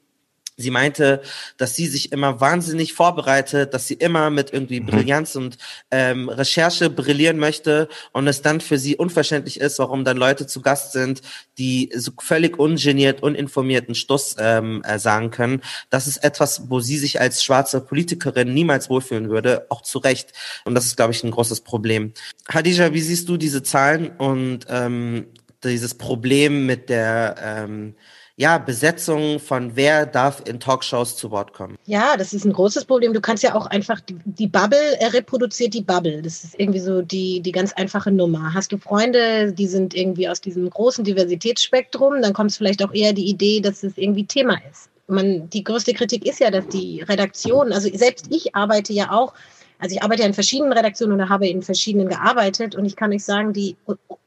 Sie 0.59 0.71
meinte, 0.71 1.21
dass 1.55 1.75
sie 1.75 1.87
sich 1.87 2.11
immer 2.11 2.41
wahnsinnig 2.41 2.93
vorbereitet, 2.93 3.73
dass 3.73 3.87
sie 3.87 3.93
immer 3.93 4.29
mit 4.29 4.51
irgendwie 4.51 4.81
mhm. 4.81 4.87
Brillanz 4.87 5.37
und 5.37 5.57
ähm, 5.89 6.27
Recherche 6.27 6.89
brillieren 6.89 7.37
möchte 7.37 7.87
und 8.11 8.27
es 8.27 8.41
dann 8.41 8.59
für 8.59 8.77
sie 8.77 8.97
unverständlich 8.97 9.59
ist, 9.61 9.79
warum 9.79 10.03
dann 10.03 10.17
Leute 10.17 10.47
zu 10.47 10.61
Gast 10.61 10.91
sind, 10.91 11.21
die 11.57 11.89
so 11.95 12.11
völlig 12.19 12.59
ungeniert, 12.59 13.23
uninformierten 13.23 13.95
Stuss 13.95 14.35
ähm, 14.37 14.83
äh, 14.83 14.99
sagen 14.99 15.31
können. 15.31 15.61
Das 15.89 16.07
ist 16.07 16.17
etwas, 16.17 16.69
wo 16.69 16.81
sie 16.81 16.97
sich 16.97 17.21
als 17.21 17.41
schwarze 17.41 17.79
Politikerin 17.79 18.53
niemals 18.53 18.89
wohlfühlen 18.89 19.29
würde, 19.29 19.65
auch 19.69 19.81
zu 19.81 19.99
Recht. 19.99 20.33
Und 20.65 20.75
das 20.75 20.85
ist, 20.85 20.97
glaube 20.97 21.13
ich, 21.13 21.23
ein 21.23 21.31
großes 21.31 21.61
Problem. 21.61 22.13
Hadija, 22.49 22.93
wie 22.93 23.01
siehst 23.01 23.29
du 23.29 23.37
diese 23.37 23.63
Zahlen 23.63 24.09
und 24.17 24.65
ähm, 24.67 25.27
dieses 25.63 25.95
Problem 25.95 26.65
mit 26.65 26.89
der 26.89 27.35
ähm, 27.41 27.95
ja, 28.39 28.57
Besetzung 28.57 29.37
von 29.37 29.75
wer 29.75 30.05
darf 30.05 30.41
in 30.47 30.61
Talkshows 30.61 31.17
zu 31.17 31.29
Wort 31.29 31.51
kommen? 31.51 31.77
Ja, 31.85 32.15
das 32.15 32.31
ist 32.31 32.45
ein 32.45 32.53
großes 32.53 32.85
Problem. 32.85 33.11
Du 33.11 33.19
kannst 33.19 33.43
ja 33.43 33.53
auch 33.53 33.65
einfach, 33.65 33.99
die, 33.99 34.15
die 34.23 34.47
Bubble 34.47 34.97
er 34.97 35.13
reproduziert 35.13 35.73
die 35.73 35.81
Bubble. 35.81 36.21
Das 36.21 36.45
ist 36.45 36.57
irgendwie 36.57 36.79
so 36.79 37.01
die, 37.01 37.41
die 37.41 37.51
ganz 37.51 37.73
einfache 37.73 38.11
Nummer. 38.11 38.53
Hast 38.53 38.71
du 38.71 38.77
Freunde, 38.77 39.51
die 39.51 39.67
sind 39.67 39.93
irgendwie 39.93 40.29
aus 40.29 40.39
diesem 40.39 40.69
großen 40.69 41.03
Diversitätsspektrum, 41.03 42.21
dann 42.21 42.31
kommt 42.31 42.51
es 42.51 42.57
vielleicht 42.57 42.81
auch 42.81 42.93
eher 42.93 43.11
die 43.11 43.27
Idee, 43.27 43.59
dass 43.59 43.83
es 43.83 43.97
irgendwie 43.97 44.25
Thema 44.25 44.57
ist. 44.71 44.89
Man, 45.07 45.49
die 45.49 45.65
größte 45.65 45.93
Kritik 45.93 46.25
ist 46.25 46.39
ja, 46.39 46.49
dass 46.49 46.65
die 46.69 47.01
Redaktion, 47.01 47.73
also 47.73 47.89
selbst 47.93 48.27
ich 48.29 48.55
arbeite 48.55 48.93
ja 48.93 49.11
auch, 49.11 49.33
also 49.79 49.93
ich 49.93 50.01
arbeite 50.01 50.21
ja 50.21 50.27
in 50.29 50.33
verschiedenen 50.33 50.71
Redaktionen 50.71 51.15
oder 51.15 51.27
habe 51.27 51.49
in 51.49 51.61
verschiedenen 51.61 52.07
gearbeitet 52.07 52.73
und 52.73 52.85
ich 52.85 52.95
kann 52.95 53.11
euch 53.11 53.25
sagen, 53.25 53.51
die, 53.51 53.75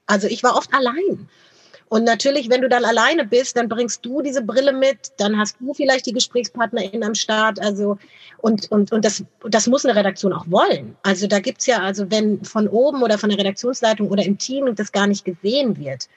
also 0.05 0.27
ich 0.27 0.43
war 0.43 0.55
oft 0.55 0.75
allein. 0.75 1.31
Und 1.93 2.05
natürlich, 2.05 2.49
wenn 2.49 2.63
du 2.63 2.71
dann 2.71 2.87
alleine 2.87 3.27
bist, 3.27 3.55
dann 3.55 3.69
bringst 3.69 4.03
du 4.03 4.23
diese 4.23 4.41
Brille 4.41 4.73
mit, 4.73 5.13
dann 5.19 5.37
hast 5.37 5.57
du 5.61 5.75
vielleicht 5.75 6.07
die 6.07 6.15
Gesprächspartnerin 6.15 7.05
am 7.05 7.15
Start. 7.15 7.61
Also 7.61 7.99
und, 8.39 8.71
und, 8.73 8.93
und 8.93 9.05
das, 9.05 9.23
das 9.47 9.67
muss 9.67 9.85
eine 9.85 9.95
Redaktion 9.95 10.33
auch 10.33 10.47
wollen. 10.49 10.97
Also 11.03 11.27
da 11.27 11.39
gibt's 11.39 11.67
ja, 11.67 11.81
also 11.81 12.11
wenn 12.11 12.43
von 12.47 12.67
oben 12.67 13.03
oder 13.03 13.19
von 13.19 13.29
der 13.29 13.39
Redaktionsleitung 13.39 14.09
oder 14.09 14.25
im 14.25 14.39
Team 14.39 14.75
das 14.75 14.91
gar 14.91 15.07
nicht 15.07 15.27
gesehen 15.27 15.77
wird, 15.77 16.09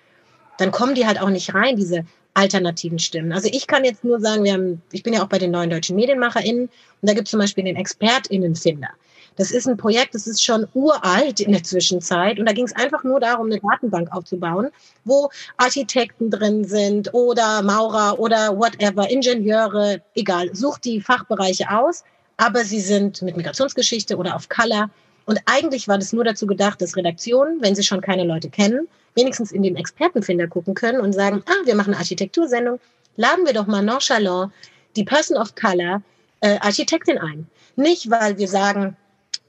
dann 0.59 0.71
kommen 0.71 0.95
die 0.95 1.05
halt 1.05 1.19
auch 1.19 1.29
nicht 1.29 1.53
rein, 1.53 1.75
diese 1.75 2.05
alternativen 2.35 2.97
Stimmen. 2.97 3.33
Also 3.33 3.49
ich 3.51 3.67
kann 3.67 3.83
jetzt 3.83 4.05
nur 4.05 4.21
sagen, 4.21 4.45
wir 4.45 4.53
haben, 4.53 4.81
ich 4.93 5.03
bin 5.03 5.11
ja 5.11 5.23
auch 5.23 5.27
bei 5.27 5.39
den 5.39 5.51
neuen 5.51 5.71
deutschen 5.71 5.97
MedienmacherInnen 5.97 6.69
und 6.69 6.71
da 7.01 7.13
gibt 7.13 7.27
es 7.27 7.31
zum 7.31 7.41
Beispiel 7.41 7.65
den 7.65 7.75
ExpertInnenfinder. 7.75 8.91
Das 9.37 9.51
ist 9.51 9.67
ein 9.67 9.77
Projekt, 9.77 10.15
das 10.15 10.27
ist 10.27 10.43
schon 10.43 10.67
uralt 10.73 11.41
in 11.41 11.51
der 11.51 11.63
Zwischenzeit. 11.63 12.39
Und 12.39 12.45
da 12.45 12.53
ging 12.53 12.65
es 12.65 12.75
einfach 12.75 13.03
nur 13.03 13.19
darum, 13.19 13.47
eine 13.47 13.59
Datenbank 13.59 14.11
aufzubauen, 14.11 14.69
wo 15.03 15.29
Architekten 15.57 16.31
drin 16.31 16.63
sind 16.63 17.13
oder 17.13 17.61
Maurer 17.61 18.19
oder 18.19 18.57
whatever, 18.57 19.09
Ingenieure, 19.09 20.01
egal. 20.15 20.49
Sucht 20.55 20.85
die 20.85 21.01
Fachbereiche 21.01 21.69
aus, 21.69 22.03
aber 22.37 22.63
sie 22.63 22.79
sind 22.79 23.21
mit 23.21 23.35
Migrationsgeschichte 23.35 24.15
oder 24.17 24.35
auf 24.35 24.47
Color. 24.47 24.89
Und 25.25 25.39
eigentlich 25.45 25.87
war 25.87 25.97
das 25.97 26.13
nur 26.13 26.23
dazu 26.23 26.47
gedacht, 26.47 26.81
dass 26.81 26.95
Redaktionen, 26.95 27.61
wenn 27.61 27.75
sie 27.75 27.83
schon 27.83 28.01
keine 28.01 28.23
Leute 28.23 28.49
kennen, 28.49 28.87
wenigstens 29.15 29.51
in 29.51 29.63
den 29.63 29.75
Expertenfinder 29.75 30.47
gucken 30.47 30.75
können 30.75 30.99
und 30.99 31.13
sagen, 31.13 31.43
ah, 31.47 31.65
wir 31.65 31.75
machen 31.75 31.93
eine 31.93 31.99
Architektursendung, 31.99 32.79
laden 33.15 33.45
wir 33.45 33.53
doch 33.53 33.65
mal 33.65 33.81
nonchalant 33.81 34.51
die 34.95 35.03
Person 35.03 35.37
of 35.37 35.55
Color 35.55 36.01
äh, 36.41 36.57
Architektin 36.59 37.17
ein. 37.17 37.47
Nicht, 37.75 38.09
weil 38.09 38.37
wir 38.37 38.47
sagen, 38.47 38.95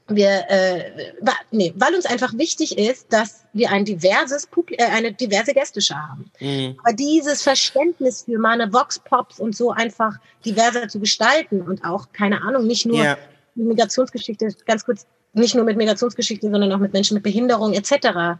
wir, 0.07 0.49
äh, 0.49 1.11
nee, 1.51 1.73
weil 1.75 1.93
uns 1.93 2.05
einfach 2.05 2.33
wichtig 2.37 2.77
ist, 2.77 3.11
dass 3.11 3.43
wir 3.53 3.71
ein 3.71 3.83
diverses, 3.83 4.47
äh, 4.71 4.83
eine 4.85 5.11
diverse 5.11 5.53
Gästeschar 5.53 6.09
haben. 6.09 6.31
Mhm. 6.39 6.77
Aber 6.83 6.93
dieses 6.93 7.41
Verständnis 7.41 8.23
für 8.23 8.39
meine 8.39 8.71
Vox-Pops 8.71 9.39
und 9.39 9.55
so 9.55 9.71
einfach 9.71 10.17
diverser 10.45 10.87
zu 10.87 10.99
gestalten 10.99 11.61
und 11.61 11.83
auch, 11.83 12.07
keine 12.13 12.41
Ahnung, 12.41 12.67
nicht 12.67 12.85
nur 12.85 13.03
ja. 13.03 13.17
Migrationsgeschichte, 13.55 14.55
ganz 14.65 14.85
kurz, 14.85 15.05
nicht 15.33 15.55
nur 15.55 15.65
mit 15.65 15.77
Migrationsgeschichte, 15.77 16.49
sondern 16.49 16.71
auch 16.71 16.79
mit 16.79 16.93
Menschen 16.93 17.15
mit 17.15 17.23
Behinderung 17.23 17.73
etc., 17.73 18.39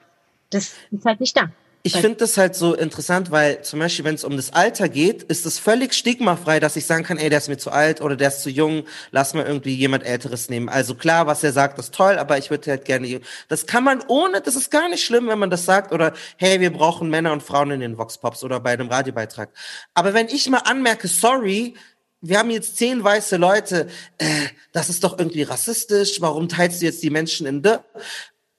das 0.50 0.76
ist 0.92 1.06
halt 1.06 1.20
nicht 1.20 1.36
da. 1.36 1.50
Ich 1.84 1.96
finde 1.96 2.18
das 2.18 2.38
halt 2.38 2.56
so 2.56 2.74
interessant, 2.74 3.32
weil 3.32 3.62
zum 3.62 3.80
Beispiel, 3.80 4.04
wenn 4.04 4.16
es 4.16 4.24
um 4.24 4.36
das 4.36 4.52
Alter 4.52 4.90
geht, 4.90 5.24
ist 5.24 5.46
es 5.46 5.58
völlig 5.58 5.94
stigmafrei, 5.94 6.60
dass 6.60 6.76
ich 6.76 6.86
sagen 6.86 7.04
kann, 7.04 7.18
ey, 7.18 7.30
der 7.30 7.38
ist 7.38 7.48
mir 7.48 7.58
zu 7.58 7.72
alt 7.72 8.02
oder 8.02 8.16
der 8.16 8.28
ist 8.28 8.42
zu 8.42 8.50
jung, 8.50 8.84
lass 9.12 9.34
mal 9.34 9.46
irgendwie 9.46 9.74
jemand 9.74 10.04
Älteres 10.04 10.50
nehmen. 10.50 10.68
Also 10.68 10.96
klar, 10.96 11.28
was 11.28 11.44
er 11.44 11.54
sagt, 11.54 11.80
ist 11.80 11.94
toll, 11.94 12.18
aber 12.18 12.38
ich 12.38 12.50
würde 12.50 12.72
halt 12.72 12.86
gerne. 12.86 13.22
Das 13.48 13.68
kann 13.68 13.84
man 13.84 14.04
ohne, 14.08 14.42
das 14.42 14.56
ist 14.56 14.70
gar 14.70 14.90
nicht 14.90 15.04
schlimm, 15.06 15.28
wenn 15.28 15.40
man 15.40 15.50
das 15.50 15.66
sagt 15.66 15.94
oder 15.94 16.14
hey, 16.36 16.60
wir 16.60 16.74
brauchen 16.74 17.10
Männer 17.10 17.32
und 17.32 17.44
Frauen 17.44 17.72
in 17.72 17.80
den 17.80 17.98
Vox-Pops 17.98 18.44
oder 18.44 18.60
bei 18.60 18.74
einem 18.74 18.90
Radiobeitrag. 18.90 19.50
Aber 19.94 20.14
wenn 20.14 20.28
ich 20.28 20.50
mal 20.50 20.60
anmerke, 20.60 21.08
sorry, 21.08 21.76
wir 22.22 22.40
haben 22.40 22.50
jetzt 22.50 22.78
zehn 22.78 23.04
weiße 23.04 23.38
Leute, 23.38 23.88
äh, 24.18 24.48
das 24.72 24.90
ist 24.90 25.04
doch 25.04 25.18
irgendwie 25.18 25.44
rassistisch, 25.44 26.20
warum 26.20 26.50
teilst 26.50 26.82
du 26.82 26.86
jetzt 26.86 27.04
die 27.04 27.12
Menschen 27.12 27.48
in 27.48 27.62
de? 27.62 27.78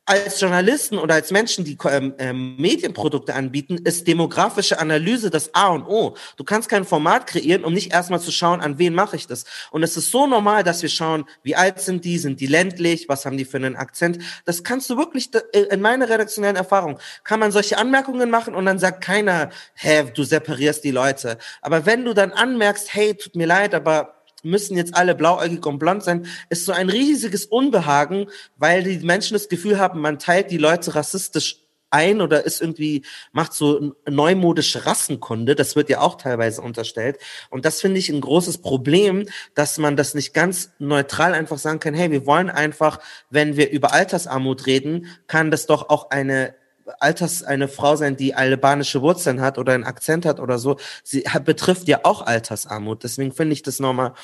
Als 0.08 0.40
Journalisten 0.40 0.98
oder 0.98 1.14
als 1.14 1.30
Menschen, 1.30 1.64
die 1.64 1.76
ähm, 1.90 2.14
ähm, 2.18 2.56
Medienprodukte 2.56 3.34
anbieten, 3.34 3.76
ist 3.84 4.06
demografische 4.06 4.78
Analyse 4.78 5.30
das 5.30 5.54
A 5.54 5.68
und 5.68 5.84
O. 5.84 6.16
Du 6.36 6.44
kannst 6.44 6.68
kein 6.68 6.84
Format 6.84 7.26
kreieren, 7.26 7.64
um 7.64 7.74
nicht 7.74 7.92
erstmal 7.92 8.20
zu 8.20 8.32
schauen, 8.32 8.60
an 8.60 8.78
wen 8.78 8.94
mache 8.94 9.16
ich 9.16 9.26
das. 9.26 9.44
Und 9.70 9.82
es 9.82 9.96
ist 9.96 10.10
so 10.10 10.26
normal, 10.26 10.64
dass 10.64 10.80
wir 10.80 10.88
schauen, 10.88 11.26
wie 11.42 11.56
alt 11.56 11.80
sind 11.80 12.04
die, 12.04 12.18
sind 12.18 12.40
die 12.40 12.46
ländlich, 12.46 13.08
was 13.08 13.26
haben 13.26 13.36
die 13.36 13.44
für 13.44 13.58
einen 13.58 13.76
Akzent. 13.76 14.18
Das 14.46 14.64
kannst 14.64 14.88
du 14.88 14.96
wirklich, 14.96 15.30
äh, 15.34 15.60
in 15.64 15.80
meiner 15.82 16.08
redaktionellen 16.08 16.56
Erfahrung, 16.56 16.98
kann 17.22 17.38
man 17.38 17.52
solche 17.52 17.76
Anmerkungen 17.76 18.30
machen 18.30 18.54
und 18.54 18.64
dann 18.64 18.78
sagt 18.78 19.04
keiner, 19.04 19.50
hä, 19.74 20.10
du 20.14 20.24
separierst 20.24 20.84
die 20.84 20.90
Leute. 20.90 21.36
Aber 21.60 21.84
wenn 21.84 22.04
du 22.04 22.14
dann 22.14 22.32
anmerkst, 22.32 22.94
hey, 22.94 23.14
tut 23.14 23.36
mir 23.36 23.46
leid, 23.46 23.74
aber 23.74 24.17
müssen 24.42 24.76
jetzt 24.76 24.96
alle 24.96 25.14
blauäugig 25.14 25.64
und 25.66 25.78
blond 25.78 26.02
sein, 26.02 26.26
ist 26.48 26.64
so 26.64 26.72
ein 26.72 26.90
riesiges 26.90 27.46
Unbehagen, 27.46 28.26
weil 28.56 28.82
die 28.82 28.98
Menschen 29.04 29.34
das 29.34 29.48
Gefühl 29.48 29.78
haben, 29.78 30.00
man 30.00 30.18
teilt 30.18 30.50
die 30.50 30.58
Leute 30.58 30.94
rassistisch 30.94 31.64
ein 31.90 32.20
oder 32.20 32.44
ist 32.44 32.60
irgendwie, 32.60 33.04
macht 33.32 33.52
so 33.52 33.94
neumodische 34.08 34.86
Rassenkunde. 34.86 35.54
Das 35.54 35.76
wird 35.76 35.88
ja 35.88 36.00
auch 36.00 36.16
teilweise 36.16 36.60
unterstellt. 36.62 37.18
Und 37.50 37.64
das 37.64 37.80
finde 37.80 37.98
ich 37.98 38.08
ein 38.10 38.20
großes 38.20 38.58
Problem, 38.58 39.26
dass 39.54 39.78
man 39.78 39.96
das 39.96 40.14
nicht 40.14 40.34
ganz 40.34 40.70
neutral 40.78 41.34
einfach 41.34 41.58
sagen 41.58 41.80
kann, 41.80 41.94
hey, 41.94 42.10
wir 42.10 42.26
wollen 42.26 42.50
einfach, 42.50 43.00
wenn 43.30 43.56
wir 43.56 43.70
über 43.70 43.92
Altersarmut 43.92 44.66
reden, 44.66 45.06
kann 45.26 45.50
das 45.50 45.66
doch 45.66 45.88
auch 45.88 46.10
eine 46.10 46.54
Alters 47.00 47.42
eine 47.42 47.68
Frau 47.68 47.96
sein, 47.96 48.16
die 48.16 48.34
albanische 48.34 49.02
Wurzeln 49.02 49.40
hat 49.40 49.58
oder 49.58 49.72
einen 49.72 49.84
Akzent 49.84 50.24
hat 50.26 50.40
oder 50.40 50.58
so. 50.58 50.76
Sie 51.04 51.22
hat, 51.22 51.44
betrifft 51.44 51.88
ja 51.88 52.00
auch 52.04 52.22
Altersarmut. 52.22 53.04
Deswegen 53.04 53.32
finde 53.32 53.52
ich 53.52 53.62
das 53.62 53.80
nochmal 53.80 54.14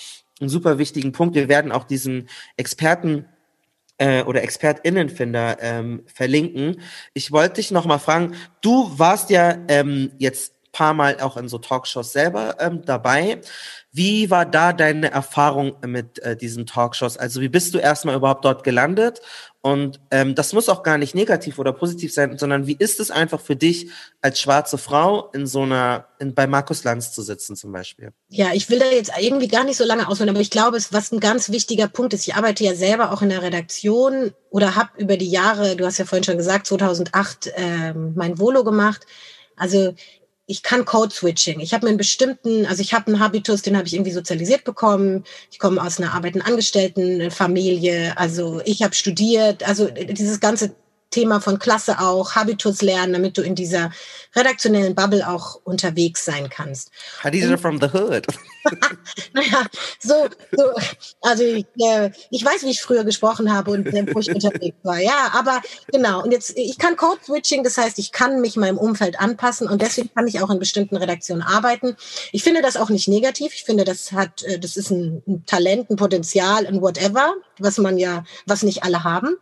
einen 0.41 0.51
super 0.51 0.79
wichtigen 0.79 1.13
Punkt. 1.13 1.35
Wir 1.35 1.49
werden 1.49 1.73
auch 1.73 1.85
diesen 1.85 2.29
Experten 2.57 3.27
äh, 3.99 4.23
oder 4.23 4.43
ExpertInnenfinder 4.43 5.59
ähm, 5.61 6.03
verlinken. 6.07 6.81
Ich 7.13 7.33
wollte 7.33 7.55
dich 7.55 7.71
nochmal 7.71 7.99
fragen, 7.99 8.35
du 8.61 8.91
warst 8.99 9.31
ja 9.31 9.57
ähm, 9.69 10.13
jetzt 10.19 10.55
paar 10.75 10.93
Mal 10.93 11.21
auch 11.21 11.39
in 11.39 11.49
so 11.49 11.57
Talkshows 11.59 12.13
selber 12.13 12.57
ähm, 12.61 12.83
dabei. 12.85 13.41
Wie 13.93 14.29
war 14.31 14.45
da 14.45 14.75
deine 14.75 15.11
Erfahrung 15.11 15.77
mit 15.87 16.19
äh, 16.19 16.37
diesen 16.37 16.67
Talkshows? 16.67 17.17
Also 17.17 17.41
wie 17.41 17.49
bist 17.49 17.73
du 17.73 17.79
erstmal 17.79 18.17
überhaupt 18.17 18.45
dort 18.45 18.65
gelandet? 18.65 19.23
Und 19.65 19.99
ähm, 20.11 20.35
das 20.35 20.53
muss 20.53 20.69
auch 20.69 20.83
gar 20.83 20.99
nicht 20.99 21.15
negativ 21.15 21.59
oder 21.59 21.73
positiv 21.73 22.13
sein, 22.13 22.37
sondern 22.37 22.67
wie 22.67 22.77
ist 22.79 23.01
es 23.01 23.11
einfach 23.11 23.41
für 23.41 23.57
dich 23.57 23.89
als 24.21 24.39
schwarze 24.39 24.77
Frau 24.77 25.31
in 25.33 25.47
so 25.47 25.63
einer, 25.63 26.09
in, 26.19 26.35
bei 26.35 26.47
Markus 26.47 26.85
Lanz 26.85 27.13
zu 27.13 27.23
sitzen 27.23 27.57
zum 27.57 27.73
Beispiel? 27.73 28.13
Ja, 28.29 28.49
ich 28.53 28.69
will 28.69 28.79
da 28.79 28.85
jetzt 28.85 29.13
irgendwie 29.19 29.49
gar 29.49 29.65
nicht 29.65 29.79
so 29.79 29.85
lange 29.85 30.07
ausholen, 30.07 30.29
aber 30.29 30.41
ich 30.41 30.51
glaube, 30.51 30.77
es, 30.77 30.93
was 30.93 31.13
ein 31.13 31.21
ganz 31.21 31.51
wichtiger 31.51 31.89
Punkt 31.89 32.13
ist, 32.13 32.29
ich 32.29 32.35
arbeite 32.35 32.63
ja 32.63 32.75
selber 32.75 33.11
auch 33.11 33.23
in 33.23 33.31
der 33.31 33.41
Redaktion 33.41 34.35
oder 34.51 34.77
habe 34.77 34.91
über 34.99 35.17
die 35.17 35.31
Jahre, 35.31 35.77
du 35.77 35.87
hast 35.87 35.97
ja 35.97 36.05
vorhin 36.05 36.25
schon 36.25 36.37
gesagt, 36.37 36.67
2008 36.67 37.53
ähm, 37.57 38.13
mein 38.17 38.39
Volo 38.39 38.65
gemacht. 38.65 39.07
Also 39.57 39.95
ich 40.47 40.63
kann 40.63 40.85
Code-Switching. 40.85 41.61
Ich 41.61 41.73
habe 41.73 41.87
mir 41.87 41.91
einen 41.91 41.99
bestimmten, 41.99 42.67
also 42.67 42.83
ich 42.83 42.93
habe 42.93 43.07
einen 43.07 43.21
Habitus, 43.21 43.63
den 43.63 43.77
habe 43.77 43.87
ich 43.87 43.95
irgendwie 43.95 44.11
sozialisiert 44.13 44.65
bekommen. 44.65 45.25
Ich 45.51 45.59
komme 45.59 45.83
aus 45.83 45.99
einer 45.99 46.13
arbeitenden 46.13 46.47
Angestelltenfamilie. 46.47 48.17
Also 48.19 48.61
ich 48.65 48.83
habe 48.83 48.95
studiert. 48.95 49.67
Also 49.67 49.89
dieses 49.89 50.41
ganze 50.41 50.75
Thema 51.15 51.41
von 51.41 51.61
Klasse 51.61 52.01
auch, 52.01 52.35
Habitus 52.35 52.83
lernen, 52.83 53.13
damit 53.13 53.39
du 53.39 53.43
in 53.43 53.55
dieser 53.55 53.93
redaktionellen 54.35 54.97
Bubble 54.97 55.29
auch 55.29 55.61
unterwegs 55.63 56.25
sein 56.25 56.49
kannst. 56.51 56.91
Hadisa 57.23 57.57
from 57.57 57.81
the 57.81 57.87
hood. 57.87 58.27
naja, 59.33 59.65
so, 60.01 60.27
so 60.51 60.65
also 61.21 61.45
ich, 61.45 61.67
äh, 61.79 62.11
ich 62.31 62.45
weiß, 62.45 62.65
wie 62.65 62.71
ich 62.71 62.83
früher 62.83 63.05
gesprochen 63.05 63.55
habe 63.55 63.71
und 63.71 63.87
äh, 63.87 64.07
wo 64.13 64.19
ich 64.19 64.29
unterwegs 64.29 64.77
war. 64.83 64.99
Ja, 64.99 65.31
aber 65.35 65.63
genau. 65.93 66.25
Und 66.25 66.33
jetzt, 66.33 66.57
ich 66.57 66.79
kann 66.79 66.97
Code 66.97 67.21
Switching, 67.25 67.63
das 67.63 67.79
heißt, 67.79 68.01
ich 68.01 68.11
kann 68.11 68.41
mich 68.41 68.57
meinem 68.57 68.79
Umfeld 68.79 69.21
anpassen 69.21 69.69
und 69.69 69.83
deswegen 69.83 70.13
kann 70.13 70.27
ich 70.27 70.43
auch 70.43 70.51
in 70.51 70.59
bestimmten 70.59 70.97
Redaktionen 70.97 71.43
arbeiten. 71.43 71.97
Ich 72.33 72.43
finde 72.43 72.61
das 72.61 72.77
auch 72.77 72.91
nicht 72.91 73.07
negativ. 73.07 73.55
Ich 73.55 73.63
finde, 73.63 73.85
das 73.85 74.11
hat, 74.11 74.43
äh, 74.43 74.59
das 74.59 74.77
ist 74.77 74.91
ein, 74.91 75.23
ein 75.29 75.47
Talent, 75.47 75.91
ein 75.91 75.97
Potenzial, 75.97 76.67
ein 76.67 76.83
whatever, 76.83 77.35
was 77.59 77.79
man 77.79 77.99
ja, 77.99 78.25
was 78.47 78.65
nicht 78.65 78.83
alle 78.83 79.05
haben. 79.05 79.37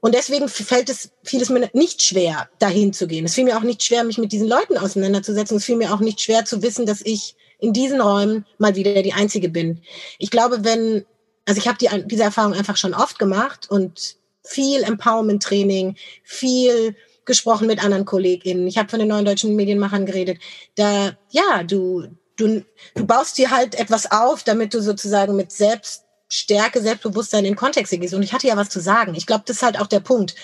Und 0.00 0.14
deswegen 0.14 0.48
fällt 0.48 0.88
es 0.90 1.10
vieles 1.24 1.48
mir 1.48 1.68
nicht 1.72 2.02
schwer, 2.02 2.48
dahin 2.58 2.92
zu 2.92 3.06
gehen. 3.06 3.24
Es 3.24 3.34
fiel 3.34 3.44
mir 3.44 3.56
auch 3.56 3.62
nicht 3.62 3.82
schwer, 3.82 4.04
mich 4.04 4.18
mit 4.18 4.32
diesen 4.32 4.48
Leuten 4.48 4.78
auseinanderzusetzen. 4.78 5.56
Es 5.56 5.64
fiel 5.64 5.76
mir 5.76 5.92
auch 5.92 6.00
nicht 6.00 6.20
schwer 6.20 6.44
zu 6.44 6.62
wissen, 6.62 6.86
dass 6.86 7.00
ich 7.02 7.34
in 7.58 7.72
diesen 7.72 8.00
Räumen 8.00 8.46
mal 8.58 8.76
wieder 8.76 9.02
die 9.02 9.12
Einzige 9.12 9.48
bin. 9.48 9.80
Ich 10.18 10.30
glaube, 10.30 10.64
wenn, 10.64 11.04
also 11.46 11.58
ich 11.58 11.66
habe 11.66 11.78
die, 11.78 11.88
diese 12.06 12.22
Erfahrung 12.22 12.52
einfach 12.52 12.76
schon 12.76 12.94
oft 12.94 13.18
gemacht 13.18 13.68
und 13.70 14.16
viel 14.44 14.82
Empowerment-Training, 14.84 15.96
viel 16.22 16.94
gesprochen 17.24 17.66
mit 17.66 17.82
anderen 17.82 18.04
KollegInnen. 18.04 18.66
Ich 18.66 18.78
habe 18.78 18.88
von 18.88 19.00
den 19.00 19.08
neuen 19.08 19.24
deutschen 19.24 19.54
Medienmachern 19.56 20.06
geredet. 20.06 20.38
Da, 20.76 21.16
ja, 21.30 21.62
du, 21.64 22.06
du, 22.36 22.64
du 22.94 23.06
baust 23.06 23.36
dir 23.36 23.50
halt 23.50 23.74
etwas 23.74 24.10
auf, 24.10 24.44
damit 24.44 24.72
du 24.72 24.80
sozusagen 24.80 25.36
mit 25.36 25.52
selbst 25.52 26.04
Stärke, 26.28 26.82
Selbstbewusstsein 26.82 27.44
in 27.44 27.56
Kontexte 27.56 27.98
gehst. 27.98 28.14
Und 28.14 28.22
ich 28.22 28.32
hatte 28.32 28.46
ja 28.46 28.56
was 28.56 28.68
zu 28.68 28.80
sagen. 28.80 29.14
Ich 29.14 29.26
glaube, 29.26 29.44
das 29.46 29.56
ist 29.56 29.62
halt 29.62 29.80
auch 29.80 29.86
der 29.86 30.00
Punkt. 30.00 30.34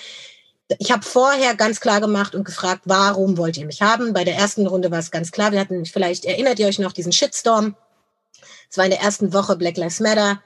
Ich 0.79 0.91
habe 0.91 1.05
vorher 1.05 1.55
ganz 1.55 1.81
klar 1.81 2.01
gemacht 2.01 2.35
und 2.35 2.45
gefragt, 2.45 2.83
warum 2.87 3.37
wollt 3.37 3.59
ihr 3.59 3.67
mich 3.67 3.83
haben? 3.83 4.15
Bei 4.15 4.25
der 4.25 4.37
ersten 4.37 4.67
Runde 4.67 4.91
war 4.91 4.99
es 4.99 5.11
ganz 5.11 5.31
klar. 5.31 5.53
Wir 5.53 5.61
hatten, 5.61 5.85
vielleicht 5.85 6.25
erinnert 6.25 6.59
ihr 6.59 6.67
euch 6.67 6.79
noch, 6.79 6.93
diesen 6.93 7.13
Shitstorm. 7.13 7.77
Es 8.71 8.79
war 8.79 8.87
in 8.87 8.91
der 8.91 9.01
ersten 9.01 9.33
Woche 9.35 9.57
Black 9.57 9.77
Lives 9.77 10.01
Matter. 10.01 10.43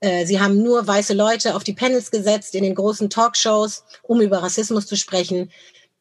Äh, 0.00 0.26
sie 0.26 0.40
haben 0.40 0.62
nur 0.62 0.86
weiße 0.86 1.12
Leute 1.12 1.56
auf 1.56 1.64
die 1.64 1.72
Panels 1.72 2.12
gesetzt 2.12 2.54
in 2.54 2.62
den 2.62 2.76
großen 2.76 3.10
Talkshows, 3.10 3.84
um 4.02 4.20
über 4.20 4.44
Rassismus 4.44 4.86
zu 4.86 4.96
sprechen. 4.96 5.50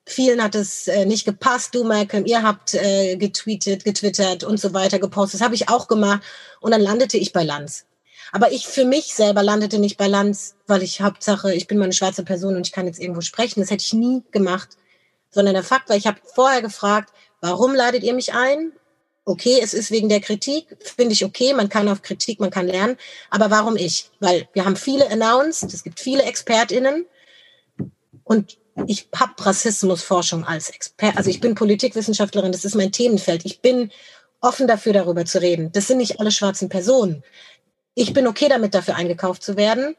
Vielen 0.05 0.41
hat 0.41 0.53
es 0.53 0.87
äh, 0.87 1.05
nicht 1.05 1.25
gepasst. 1.25 1.73
Du, 1.73 1.83
Malcolm, 1.83 2.25
ihr 2.27 2.43
habt 2.43 2.75
äh, 2.75 3.17
getweetet, 3.17 3.83
getwittert 3.83 4.43
und 4.43 4.59
so 4.59 4.73
weiter 4.73 4.99
gepostet. 4.99 5.41
Das 5.41 5.45
habe 5.45 5.55
ich 5.55 5.67
auch 5.67 5.87
gemacht. 5.87 6.21
Und 6.61 6.71
dann 6.71 6.81
landete 6.81 7.17
ich 7.17 7.33
bei 7.33 7.43
Lanz. 7.43 7.86
Aber 8.31 8.51
ich 8.51 8.67
für 8.67 8.85
mich 8.85 9.13
selber 9.13 9.43
landete 9.43 9.79
nicht 9.79 9.97
bei 9.97 10.07
Lanz, 10.07 10.55
weil 10.67 10.83
ich 10.83 11.01
Hauptsache, 11.01 11.53
ich 11.53 11.67
bin 11.67 11.77
mal 11.77 11.85
eine 11.85 11.93
schwarze 11.93 12.23
Person 12.23 12.55
und 12.55 12.67
ich 12.67 12.73
kann 12.73 12.87
jetzt 12.87 12.99
irgendwo 12.99 13.21
sprechen. 13.21 13.61
Das 13.61 13.71
hätte 13.71 13.83
ich 13.83 13.93
nie 13.93 14.23
gemacht. 14.31 14.69
Sondern 15.29 15.53
der 15.53 15.63
Fakt 15.63 15.89
war, 15.89 15.95
ich 15.95 16.07
habe 16.07 16.19
vorher 16.35 16.61
gefragt, 16.61 17.13
warum 17.41 17.75
ladet 17.75 18.03
ihr 18.03 18.13
mich 18.13 18.33
ein? 18.33 18.71
Okay, 19.25 19.59
es 19.61 19.73
ist 19.73 19.91
wegen 19.91 20.07
der 20.07 20.21
Kritik, 20.21 20.77
finde 20.95 21.11
ich 21.11 21.25
okay, 21.25 21.53
man 21.53 21.67
kann 21.67 21.89
auf 21.89 22.01
Kritik, 22.01 22.39
man 22.39 22.49
kann 22.49 22.65
lernen, 22.65 22.95
aber 23.29 23.51
warum 23.51 23.75
ich? 23.75 24.09
Weil 24.21 24.47
wir 24.53 24.63
haben 24.63 24.77
viele 24.77 25.11
announced, 25.11 25.73
es 25.73 25.83
gibt 25.83 25.99
viele 25.99 26.23
ExpertInnen 26.23 27.05
und 28.23 28.57
ich 28.85 29.09
habe 29.13 29.33
Rassismusforschung 29.37 30.45
als 30.45 30.69
Expert, 30.69 31.17
also 31.17 31.29
ich 31.29 31.41
bin 31.41 31.55
Politikwissenschaftlerin, 31.55 32.53
das 32.53 32.63
ist 32.63 32.75
mein 32.75 32.93
Themenfeld. 32.93 33.43
Ich 33.43 33.59
bin 33.59 33.91
offen 34.39 34.65
dafür, 34.65 34.93
darüber 34.93 35.25
zu 35.25 35.41
reden. 35.41 35.71
Das 35.73 35.87
sind 35.87 35.97
nicht 35.97 36.21
alle 36.21 36.31
schwarzen 36.31 36.69
Personen 36.69 37.21
ich 37.97 38.13
bin 38.13 38.27
okay 38.27 38.47
damit, 38.47 38.75
dafür 38.75 38.95
eingekauft 38.95 39.41
zu 39.41 39.57
werden. 39.57 39.95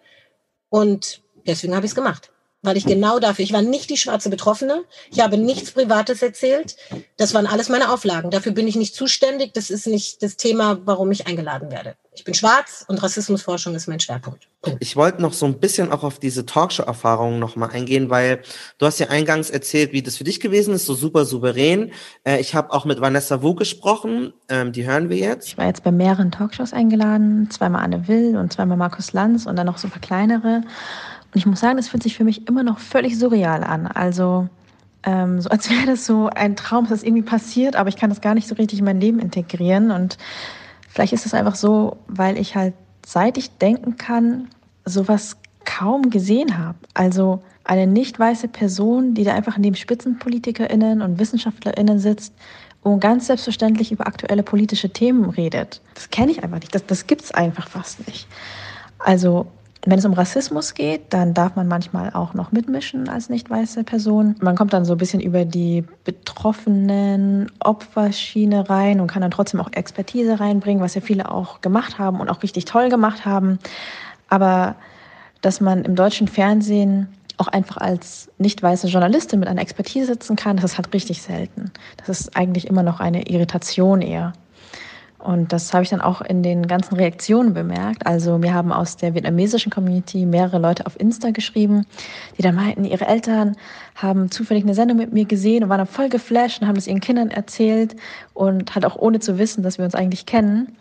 Und 0.70 1.20
deswegen 1.46 1.74
habe 1.74 1.84
ich 1.84 1.90
es 1.90 1.96
gemacht 1.96 2.30
weil 2.62 2.76
ich 2.76 2.86
genau 2.86 3.18
dafür, 3.18 3.44
ich 3.44 3.52
war 3.52 3.62
nicht 3.62 3.88
die 3.90 3.96
schwarze 3.96 4.30
Betroffene, 4.30 4.84
ich 5.10 5.20
habe 5.20 5.38
nichts 5.38 5.70
Privates 5.70 6.22
erzählt, 6.22 6.76
das 7.16 7.34
waren 7.34 7.46
alles 7.46 7.68
meine 7.68 7.92
Auflagen. 7.92 8.30
Dafür 8.30 8.52
bin 8.52 8.66
ich 8.66 8.76
nicht 8.76 8.94
zuständig, 8.94 9.52
das 9.54 9.70
ist 9.70 9.86
nicht 9.86 10.22
das 10.22 10.36
Thema, 10.36 10.78
warum 10.84 11.10
ich 11.10 11.26
eingeladen 11.26 11.70
werde. 11.70 11.94
Ich 12.14 12.24
bin 12.24 12.34
schwarz 12.34 12.84
und 12.88 13.00
Rassismusforschung 13.00 13.76
ist 13.76 13.86
mein 13.86 14.00
Schwerpunkt. 14.00 14.48
Punkt. 14.60 14.82
Ich 14.82 14.96
wollte 14.96 15.22
noch 15.22 15.34
so 15.34 15.46
ein 15.46 15.60
bisschen 15.60 15.92
auch 15.92 16.02
auf 16.02 16.18
diese 16.18 16.44
Talkshow-Erfahrungen 16.44 17.38
nochmal 17.38 17.70
eingehen, 17.70 18.10
weil 18.10 18.42
du 18.78 18.86
hast 18.86 18.98
ja 18.98 19.06
eingangs 19.08 19.50
erzählt, 19.50 19.92
wie 19.92 20.02
das 20.02 20.16
für 20.16 20.24
dich 20.24 20.40
gewesen 20.40 20.74
ist, 20.74 20.84
so 20.84 20.94
super 20.94 21.24
souverän. 21.24 21.92
Äh, 22.24 22.40
ich 22.40 22.56
habe 22.56 22.72
auch 22.72 22.84
mit 22.84 23.00
Vanessa 23.00 23.40
Wu 23.40 23.54
gesprochen, 23.54 24.32
ähm, 24.48 24.72
die 24.72 24.84
hören 24.84 25.10
wir 25.10 25.16
jetzt. 25.16 25.46
Ich 25.46 25.58
war 25.58 25.66
jetzt 25.66 25.84
bei 25.84 25.92
mehreren 25.92 26.32
Talkshows 26.32 26.72
eingeladen, 26.72 27.48
zweimal 27.52 27.84
Anne 27.84 28.08
Will 28.08 28.36
und 28.36 28.52
zweimal 28.52 28.76
Markus 28.76 29.12
Lanz 29.12 29.46
und 29.46 29.54
dann 29.54 29.66
noch 29.66 29.78
so 29.78 29.86
ein 29.86 29.92
paar 29.92 30.00
kleinere. 30.00 30.62
Und 31.32 31.38
ich 31.38 31.46
muss 31.46 31.60
sagen, 31.60 31.76
das 31.76 31.88
fühlt 31.88 32.02
sich 32.02 32.16
für 32.16 32.24
mich 32.24 32.48
immer 32.48 32.62
noch 32.62 32.78
völlig 32.78 33.18
surreal 33.18 33.64
an. 33.64 33.86
Also 33.86 34.48
ähm, 35.02 35.40
so 35.40 35.48
als 35.50 35.70
wäre 35.70 35.86
das 35.86 36.06
so 36.06 36.28
ein 36.28 36.56
Traum, 36.56 36.84
dass 36.84 37.00
das 37.00 37.02
irgendwie 37.02 37.22
passiert, 37.22 37.76
aber 37.76 37.88
ich 37.88 37.96
kann 37.96 38.10
das 38.10 38.20
gar 38.20 38.34
nicht 38.34 38.48
so 38.48 38.54
richtig 38.54 38.78
in 38.78 38.84
mein 38.84 39.00
Leben 39.00 39.18
integrieren. 39.18 39.90
Und 39.90 40.18
vielleicht 40.88 41.12
ist 41.12 41.26
es 41.26 41.34
einfach 41.34 41.54
so, 41.54 41.96
weil 42.08 42.38
ich 42.38 42.56
halt, 42.56 42.74
seit 43.04 43.38
ich 43.38 43.58
denken 43.58 43.96
kann, 43.96 44.48
sowas 44.84 45.36
kaum 45.64 46.10
gesehen 46.10 46.58
habe. 46.58 46.78
Also 46.94 47.42
eine 47.64 47.86
nicht 47.86 48.18
weiße 48.18 48.48
Person, 48.48 49.12
die 49.12 49.24
da 49.24 49.34
einfach 49.34 49.58
neben 49.58 49.76
SpitzenpolitikerInnen 49.76 51.02
und 51.02 51.18
WissenschaftlerInnen 51.18 51.98
sitzt 51.98 52.32
und 52.82 53.00
ganz 53.00 53.26
selbstverständlich 53.26 53.92
über 53.92 54.06
aktuelle 54.06 54.42
politische 54.42 54.90
Themen 54.90 55.28
redet. 55.28 55.82
Das 55.94 56.08
kenne 56.10 56.32
ich 56.32 56.42
einfach 56.42 56.60
nicht. 56.60 56.74
Das, 56.74 56.86
das 56.86 57.06
gibt 57.06 57.22
es 57.22 57.32
einfach 57.32 57.68
fast 57.68 58.06
nicht. 58.06 58.26
Also 58.98 59.46
wenn 59.86 59.98
es 59.98 60.04
um 60.04 60.12
Rassismus 60.12 60.74
geht, 60.74 61.02
dann 61.10 61.34
darf 61.34 61.56
man 61.56 61.68
manchmal 61.68 62.10
auch 62.12 62.34
noch 62.34 62.52
mitmischen 62.52 63.08
als 63.08 63.28
nicht 63.28 63.48
weiße 63.48 63.84
Person. 63.84 64.34
Man 64.40 64.56
kommt 64.56 64.72
dann 64.72 64.84
so 64.84 64.92
ein 64.92 64.98
bisschen 64.98 65.20
über 65.20 65.44
die 65.44 65.84
betroffenen 66.04 67.50
Opferschiene 67.60 68.68
rein 68.68 69.00
und 69.00 69.06
kann 69.06 69.22
dann 69.22 69.30
trotzdem 69.30 69.60
auch 69.60 69.70
Expertise 69.72 70.40
reinbringen, 70.40 70.82
was 70.82 70.94
ja 70.94 71.00
viele 71.00 71.30
auch 71.30 71.60
gemacht 71.60 71.98
haben 71.98 72.20
und 72.20 72.28
auch 72.28 72.42
richtig 72.42 72.64
toll 72.64 72.88
gemacht 72.88 73.24
haben. 73.24 73.58
Aber 74.28 74.74
dass 75.40 75.60
man 75.60 75.84
im 75.84 75.94
deutschen 75.94 76.26
Fernsehen 76.26 77.08
auch 77.36 77.48
einfach 77.48 77.76
als 77.76 78.30
nicht 78.38 78.62
weiße 78.62 78.88
Journalistin 78.88 79.38
mit 79.38 79.48
einer 79.48 79.62
Expertise 79.62 80.06
sitzen 80.06 80.34
kann, 80.34 80.56
das 80.56 80.72
ist 80.72 80.76
halt 80.76 80.92
richtig 80.92 81.22
selten. 81.22 81.70
Das 81.96 82.08
ist 82.08 82.36
eigentlich 82.36 82.66
immer 82.66 82.82
noch 82.82 82.98
eine 82.98 83.28
Irritation 83.28 84.02
eher. 84.02 84.32
Und 85.28 85.52
das 85.52 85.74
habe 85.74 85.84
ich 85.84 85.90
dann 85.90 86.00
auch 86.00 86.22
in 86.22 86.42
den 86.42 86.66
ganzen 86.66 86.94
Reaktionen 86.94 87.52
bemerkt. 87.52 88.06
Also 88.06 88.38
mir 88.38 88.54
haben 88.54 88.72
aus 88.72 88.96
der 88.96 89.12
vietnamesischen 89.12 89.70
Community 89.70 90.24
mehrere 90.24 90.58
Leute 90.58 90.86
auf 90.86 90.98
Insta 90.98 91.32
geschrieben, 91.32 91.84
die 92.38 92.42
dann 92.42 92.54
meinten, 92.54 92.86
ihre 92.86 93.06
Eltern 93.06 93.54
haben 93.94 94.30
zufällig 94.30 94.64
eine 94.64 94.72
Sendung 94.72 94.96
mit 94.96 95.12
mir 95.12 95.26
gesehen 95.26 95.62
und 95.64 95.68
waren 95.68 95.80
dann 95.80 95.86
voll 95.86 96.08
geflasht 96.08 96.62
und 96.62 96.66
haben 96.66 96.76
das 96.76 96.86
ihren 96.86 97.00
Kindern 97.00 97.30
erzählt 97.30 97.94
und 98.32 98.74
halt 98.74 98.86
auch 98.86 98.96
ohne 98.96 99.20
zu 99.20 99.38
wissen, 99.38 99.62
dass 99.62 99.76
wir 99.76 99.84
uns 99.84 99.94
eigentlich 99.94 100.24
kennen. 100.24 100.74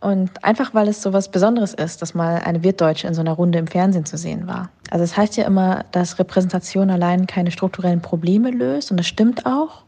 Und 0.00 0.42
einfach, 0.42 0.74
weil 0.74 0.88
es 0.88 1.00
so 1.00 1.12
was 1.12 1.30
Besonderes 1.30 1.74
ist, 1.74 2.02
dass 2.02 2.12
mal 2.12 2.42
eine 2.44 2.64
Wirtdeutsche 2.64 3.06
in 3.06 3.14
so 3.14 3.20
einer 3.20 3.34
Runde 3.34 3.60
im 3.60 3.68
Fernsehen 3.68 4.04
zu 4.04 4.18
sehen 4.18 4.48
war. 4.48 4.70
Also 4.90 5.04
es 5.04 5.16
heißt 5.16 5.36
ja 5.36 5.44
immer, 5.44 5.84
dass 5.92 6.18
Repräsentation 6.18 6.90
allein 6.90 7.28
keine 7.28 7.52
strukturellen 7.52 8.02
Probleme 8.02 8.50
löst 8.50 8.90
und 8.90 8.96
das 8.96 9.06
stimmt 9.06 9.46
auch. 9.46 9.84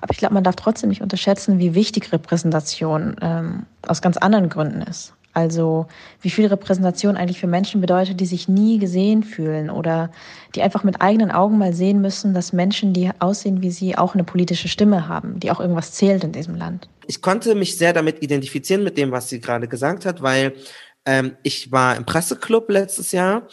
Aber 0.00 0.12
ich 0.12 0.18
glaube, 0.18 0.34
man 0.34 0.44
darf 0.44 0.56
trotzdem 0.56 0.90
nicht 0.90 1.02
unterschätzen, 1.02 1.58
wie 1.58 1.74
wichtig 1.74 2.12
Repräsentation 2.12 3.16
ähm, 3.20 3.66
aus 3.86 4.02
ganz 4.02 4.16
anderen 4.16 4.48
Gründen 4.48 4.82
ist. 4.82 5.14
Also 5.36 5.86
wie 6.22 6.30
viel 6.30 6.46
Repräsentation 6.46 7.18
eigentlich 7.18 7.38
für 7.38 7.46
Menschen 7.46 7.82
bedeutet, 7.82 8.20
die 8.20 8.24
sich 8.24 8.48
nie 8.48 8.78
gesehen 8.78 9.22
fühlen 9.22 9.68
oder 9.68 10.10
die 10.54 10.62
einfach 10.62 10.82
mit 10.82 11.02
eigenen 11.02 11.30
Augen 11.30 11.58
mal 11.58 11.74
sehen 11.74 12.00
müssen, 12.00 12.32
dass 12.32 12.54
Menschen, 12.54 12.94
die 12.94 13.10
aussehen 13.18 13.60
wie 13.60 13.70
sie, 13.70 13.98
auch 13.98 14.14
eine 14.14 14.24
politische 14.24 14.68
Stimme 14.68 15.08
haben, 15.08 15.38
die 15.38 15.50
auch 15.50 15.60
irgendwas 15.60 15.92
zählt 15.92 16.24
in 16.24 16.32
diesem 16.32 16.54
Land. 16.54 16.88
Ich 17.06 17.20
konnte 17.20 17.54
mich 17.54 17.76
sehr 17.76 17.92
damit 17.92 18.22
identifizieren 18.22 18.82
mit 18.82 18.96
dem, 18.96 19.10
was 19.10 19.28
sie 19.28 19.40
gerade 19.40 19.68
gesagt 19.68 20.06
hat, 20.06 20.22
weil 20.22 20.54
ähm, 21.04 21.36
ich 21.42 21.70
war 21.70 21.96
im 21.96 22.06
Presseclub 22.06 22.70
letztes 22.70 23.12
Jahr 23.12 23.46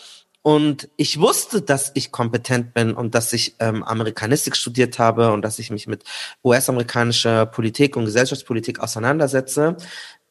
und 0.43 0.89
ich 0.97 1.21
wusste, 1.21 1.61
dass 1.61 1.91
ich 1.95 2.11
kompetent 2.11 2.73
bin 2.73 2.93
und 2.93 3.15
dass 3.15 3.31
ich 3.31 3.55
ähm, 3.59 3.81
Amerikanistik 3.81 4.57
studiert 4.57 4.99
habe 4.99 5.31
und 5.31 5.41
dass 5.41 5.57
ich 5.57 5.71
mich 5.71 5.87
mit 5.87 6.03
US-amerikanischer 6.43 7.45
Politik 7.45 7.95
und 7.95 8.05
Gesellschaftspolitik 8.05 8.81
auseinandersetze. 8.81 9.77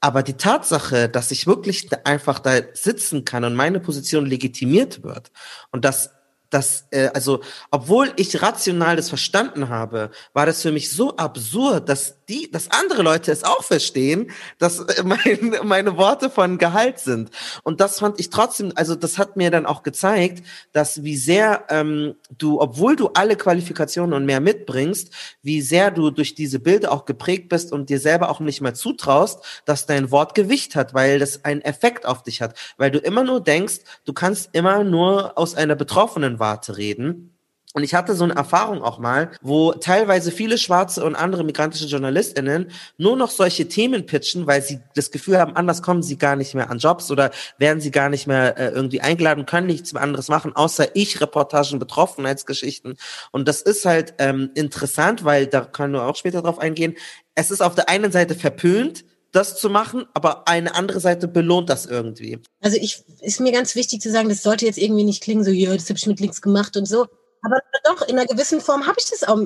Aber 0.01 0.23
die 0.23 0.35
Tatsache, 0.35 1.09
dass 1.09 1.31
ich 1.31 1.47
wirklich 1.47 1.89
einfach 2.05 2.41
da 2.41 2.53
sitzen 2.75 3.25
kann 3.25 3.45
und 3.45 3.55
meine 3.55 3.81
Position 3.81 4.27
legitimiert 4.27 5.03
wird 5.03 5.33
und 5.71 5.87
dass 5.87 6.11
dass, 6.53 6.87
äh, 6.91 7.09
also, 7.15 7.41
obwohl 7.71 8.13
ich 8.17 8.43
rational 8.43 8.97
das 8.97 9.09
verstanden 9.09 9.71
habe, 9.71 10.11
war 10.35 10.45
das 10.45 10.61
für 10.61 10.71
mich 10.71 10.91
so 10.91 11.17
absurd, 11.17 11.89
dass 11.89 12.19
die, 12.29 12.51
dass 12.51 12.71
andere 12.71 13.03
Leute 13.03 13.33
es 13.33 13.43
auch 13.43 13.63
verstehen, 13.63 14.31
dass 14.59 14.81
äh, 14.81 15.03
mein, 15.05 15.57
meine 15.65 15.97
Worte 15.97 16.29
von 16.29 16.59
Gehalt 16.59 16.99
sind. 16.99 17.31
Und 17.63 17.81
das 17.81 18.01
fand 18.01 18.21
ich 18.21 18.29
trotzdem, 18.29 18.73
also 18.75 18.95
das 18.95 19.17
hat 19.17 19.37
mir 19.37 19.51
dann 19.51 19.65
auch 19.65 19.83
gezeigt, 19.83 20.45
dass 20.73 21.03
wie 21.03 21.17
sehr 21.17 21.65
ähm, 21.71 22.17
du, 22.37 22.61
obwohl 22.61 22.97
du 22.97 23.09
alle 23.15 23.37
Qualifikationen 23.37 24.15
und 24.15 24.27
mehr 24.27 24.41
mitbringst, 24.41 25.11
wie 25.43 25.63
sehr 25.63 25.91
du 25.91 26.11
durch 26.11 26.35
diese 26.35 26.59
Bilder 26.59 26.93
auch 26.93 27.07
geprägt 27.07 27.49
bist 27.49 27.73
und 27.73 27.89
dir 27.89 27.99
selber 27.99 28.29
auch 28.29 28.41
nicht 28.41 28.61
mehr 28.61 28.75
zutraust, 28.75 29.63
dass 29.65 29.87
dein 29.87 30.11
Wort 30.11 30.35
Gewicht 30.35 30.77
hat, 30.77 30.93
weil 30.93 31.19
das 31.19 31.47
einen 31.47 31.63
Effekt 31.63 32.05
auf 32.05 32.23
dich 32.23 32.43
hat, 32.43 32.59
weil 32.77 32.91
du 32.91 32.99
immer 32.99 33.25
nur 33.25 33.41
denkst, 33.41 33.81
du 34.05 34.13
kannst 34.13 34.51
immer 34.53 34.85
nur 34.85 35.39
aus 35.39 35.55
einer 35.55 35.77
betroffenen 35.77 36.39
Warte 36.43 36.77
reden. 36.77 37.33
Und 37.75 37.85
ich 37.85 37.95
hatte 37.95 38.15
so 38.15 38.25
eine 38.25 38.35
Erfahrung 38.35 38.83
auch 38.83 38.99
mal, 38.99 39.31
wo 39.41 39.73
teilweise 39.73 40.31
viele 40.31 40.59
schwarze 40.59 41.05
und 41.05 41.15
andere 41.15 41.43
migrantische 41.43 41.87
JournalistInnen 41.87 42.71
nur 42.99 43.17
noch 43.17 43.31
solche 43.31 43.67
Themen 43.67 44.05
pitchen, 44.05 44.47
weil 44.47 44.61
sie 44.61 44.81
das 44.95 45.11
Gefühl 45.11 45.39
haben, 45.39 45.57
anders 45.57 45.81
kommen 45.81 46.03
sie 46.03 46.19
gar 46.19 46.37
nicht 46.37 46.55
mehr 46.55 46.69
an 46.69 46.79
Jobs 46.79 47.11
oder 47.11 47.31
werden 47.59 47.81
sie 47.81 47.91
gar 47.91 48.11
nicht 48.11 48.27
mehr 48.27 48.59
äh, 48.59 48.69
irgendwie 48.71 49.01
eingeladen, 49.01 49.47
können 49.47 49.69
nichts 49.69 49.93
mehr 49.95 50.03
anderes 50.03 50.29
machen, 50.29 50.55
außer 50.55 50.95
ich 50.95 51.21
Reportagen, 51.21 51.79
Betroffenheitsgeschichten. 51.79 52.97
Und 53.31 53.49
das 53.49 53.63
ist 53.63 53.87
halt 53.87 54.15
ähm, 54.19 54.51
interessant, 54.55 55.25
weil 55.25 55.47
da 55.47 55.63
können 55.63 55.95
wir 55.95 56.03
auch 56.03 56.17
später 56.17 56.43
drauf 56.43 56.59
eingehen. 56.59 56.97
Es 57.35 57.51
ist 57.51 57.63
auf 57.63 57.75
der 57.75 57.89
einen 57.89 58.13
Seite 58.13 58.35
verpönt, 58.35 59.05
das 59.33 59.57
zu 59.57 59.71
machen, 59.71 60.07
aber 60.13 60.47
eine 60.47 60.75
andere 60.75 61.01
Seite 61.01 61.27
belohnt 61.27 61.71
das 61.71 61.87
irgendwie. 61.87 62.39
Also 62.61 62.77
ich 62.77 63.03
ist 63.21 63.41
mir 63.41 63.51
ganz 63.51 63.75
wichtig 63.75 64.01
zu 64.01 64.11
sagen, 64.11 64.29
das 64.29 64.43
sollte 64.43 64.67
jetzt 64.67 64.79
irgendwie 64.79 65.05
nicht 65.05 65.23
klingen 65.23 65.43
so, 65.43 65.51
ja, 65.51 65.75
das 65.75 65.89
habe 65.89 65.99
ich 65.99 66.07
mit 66.07 66.21
links 66.21 66.43
gemacht 66.43 66.77
und 66.77 66.87
so. 66.87 67.07
Aber 67.43 67.57
doch, 67.85 68.03
in 68.03 68.19
einer 68.19 68.27
gewissen 68.27 68.61
Form 68.61 68.87
habe 68.87 68.97
ich 68.99 69.09
das 69.11 69.25
auch, 69.25 69.41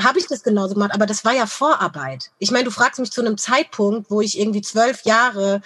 habe 0.00 0.18
ich 0.18 0.26
das 0.28 0.42
genauso 0.44 0.74
gemacht, 0.74 0.92
aber 0.94 1.06
das 1.06 1.24
war 1.24 1.34
ja 1.34 1.46
Vorarbeit. 1.46 2.30
Ich 2.38 2.52
meine, 2.52 2.64
du 2.64 2.70
fragst 2.70 3.00
mich 3.00 3.10
zu 3.10 3.20
einem 3.20 3.36
Zeitpunkt, 3.36 4.10
wo 4.10 4.20
ich 4.20 4.38
irgendwie 4.38 4.62
zwölf 4.62 5.02
Jahre 5.02 5.60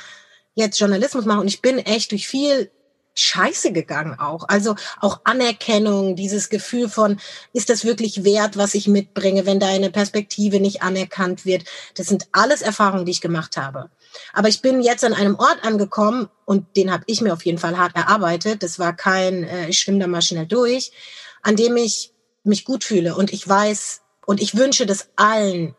jetzt 0.55 0.81
Journalismus 0.81 1.27
mache 1.27 1.41
und 1.41 1.49
ich 1.49 1.61
bin 1.61 1.79
echt 1.79 2.11
durch 2.11 2.27
viel 2.27 2.71
Scheiße 3.21 3.73
gegangen 3.73 4.19
auch. 4.19 4.49
Also 4.49 4.75
auch 5.01 5.21
Anerkennung, 5.25 6.17
dieses 6.17 6.49
Gefühl 6.49 6.89
von, 6.89 7.19
ist 7.53 7.71
das 7.71 7.85
wirklich 7.85 8.25
wert, 8.25 8.57
was 8.57 8.75
ich 8.75 8.89
mitbringe, 8.89 9.47
wenn 9.47 9.61
deine 9.61 9.91
Perspektive 9.91 10.61
nicht 10.61 10.83
anerkannt 10.83 11.45
wird. 11.45 11.65
Das 11.95 12.07
sind 12.07 12.29
alles 12.33 12.63
Erfahrungen, 12.63 13.05
die 13.05 13.13
ich 13.13 13.21
gemacht 13.21 13.57
habe. 13.57 13.91
Aber 14.33 14.49
ich 14.49 14.63
bin 14.63 14.81
jetzt 14.81 15.05
an 15.05 15.13
einem 15.13 15.37
Ort 15.37 15.59
angekommen 15.63 16.29
und 16.45 16.77
den 16.77 16.91
habe 16.93 17.05
ich 17.07 17.21
mir 17.21 17.33
auf 17.33 17.45
jeden 17.45 17.59
Fall 17.59 17.77
hart 17.77 17.95
erarbeitet. 17.95 18.63
Das 18.63 18.79
war 18.79 18.95
kein, 18.95 19.45
äh, 19.45 19.69
ich 19.69 19.79
schwimme 19.79 19.99
da 19.99 20.07
mal 20.07 20.23
schnell 20.23 20.47
durch, 20.47 20.93
an 21.43 21.57
dem 21.57 21.77
ich 21.77 22.13
mich 22.45 22.65
gut 22.65 22.85
fühle. 22.85 23.15
Und 23.15 23.33
ich 23.33 23.47
weiß 23.47 24.01
und 24.27 24.41
ich 24.41 24.57
wünsche 24.57 24.87
das 24.87 25.09
allen 25.17 25.75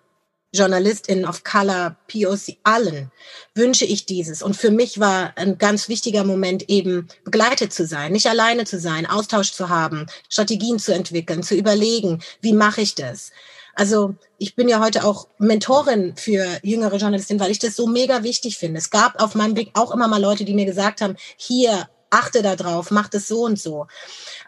JournalistInnen 0.51 1.25
of 1.25 1.43
Color, 1.43 1.95
POC, 2.07 2.57
allen 2.63 3.11
wünsche 3.53 3.85
ich 3.85 4.05
dieses. 4.05 4.41
Und 4.41 4.55
für 4.55 4.71
mich 4.71 4.99
war 4.99 5.33
ein 5.35 5.57
ganz 5.57 5.89
wichtiger 5.89 6.23
Moment 6.23 6.69
eben 6.69 7.07
begleitet 7.23 7.71
zu 7.71 7.85
sein, 7.85 8.11
nicht 8.11 8.27
alleine 8.27 8.65
zu 8.65 8.79
sein, 8.79 9.05
Austausch 9.05 9.51
zu 9.51 9.69
haben, 9.69 10.07
Strategien 10.27 10.79
zu 10.79 10.93
entwickeln, 10.93 11.43
zu 11.43 11.55
überlegen, 11.55 12.21
wie 12.41 12.53
mache 12.53 12.81
ich 12.81 12.95
das? 12.95 13.31
Also 13.75 14.15
ich 14.37 14.55
bin 14.55 14.67
ja 14.67 14.81
heute 14.81 15.05
auch 15.05 15.27
Mentorin 15.37 16.15
für 16.17 16.45
jüngere 16.63 16.97
Journalistinnen, 16.97 17.39
weil 17.39 17.51
ich 17.51 17.59
das 17.59 17.75
so 17.75 17.87
mega 17.87 18.23
wichtig 18.23 18.57
finde. 18.57 18.79
Es 18.79 18.89
gab 18.89 19.21
auf 19.21 19.35
meinem 19.35 19.55
Weg 19.55 19.71
auch 19.73 19.91
immer 19.91 20.07
mal 20.07 20.21
Leute, 20.21 20.45
die 20.45 20.53
mir 20.53 20.65
gesagt 20.65 21.01
haben, 21.01 21.15
hier, 21.37 21.87
achte 22.09 22.41
da 22.41 22.55
drauf, 22.55 22.91
mach 22.91 23.07
das 23.07 23.27
so 23.27 23.45
und 23.45 23.59
so. 23.59 23.87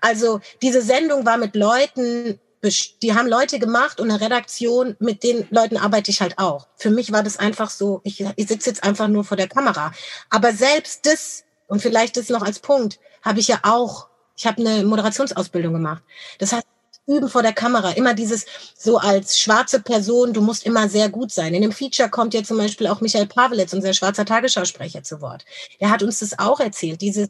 Also 0.02 0.42
diese 0.62 0.82
Sendung 0.82 1.26
war 1.26 1.38
mit 1.38 1.56
Leuten, 1.56 2.40
die 2.64 3.16
haben 3.16 3.28
Leute 3.28 3.60
gemacht 3.60 4.00
und 4.00 4.12
eine 4.12 4.22
Redaktion, 4.22 4.96
mit 5.00 5.24
den 5.24 5.48
Leuten 5.50 5.78
arbeite 5.78 6.12
ich 6.12 6.22
halt 6.22 6.38
auch. 6.38 6.68
Für 6.76 6.92
mich 6.92 7.12
war 7.12 7.24
das 7.24 7.38
einfach 7.38 7.70
so, 7.70 8.02
ich, 8.04 8.24
ich 8.36 8.48
sitze 8.48 8.70
jetzt 8.70 8.84
einfach 8.84 9.08
nur 9.08 9.24
vor 9.24 9.38
der 9.38 9.48
Kamera. 9.48 9.92
Aber 10.30 10.54
selbst 10.54 11.06
das, 11.06 11.44
und 11.68 11.82
vielleicht 11.82 12.18
das 12.18 12.30
noch 12.30 12.44
als 12.44 12.60
Punkt, 12.60 13.00
habe 13.24 13.40
ich 13.40 13.48
ja 13.48 13.60
auch, 13.64 14.08
ich 14.38 14.46
habe 14.46 14.62
eine 14.62 14.84
Moderationsausbildung 14.84 15.74
gemacht. 15.74 16.04
Das 16.38 16.54
heißt, 16.54 16.66
üben 17.08 17.30
vor 17.30 17.42
der 17.42 17.54
Kamera, 17.54 17.92
immer 17.92 18.14
dieses 18.14 18.46
so 18.78 18.98
als 18.98 19.40
schwarze 19.40 19.82
Person, 19.82 20.34
du 20.34 20.42
musst 20.42 20.66
immer 20.66 20.88
sehr 20.88 21.10
gut 21.10 21.32
sein. 21.32 21.54
In 21.54 21.64
dem 21.64 21.72
Feature 21.72 22.10
kommt 22.10 22.34
ja 22.34 22.44
zum 22.44 22.58
Beispiel 22.58 22.88
auch 22.88 23.02
Michael 23.02 23.28
Pavelitz, 23.28 23.74
unser 23.74 23.94
schwarzer 23.94 24.26
Tagesschausprecher, 24.26 25.04
zu 25.04 25.20
Wort. 25.22 25.46
Er 25.80 25.90
hat 25.90 26.04
uns 26.04 26.20
das 26.20 26.38
auch 26.38 26.60
erzählt, 26.60 27.02
dieses 27.02 27.30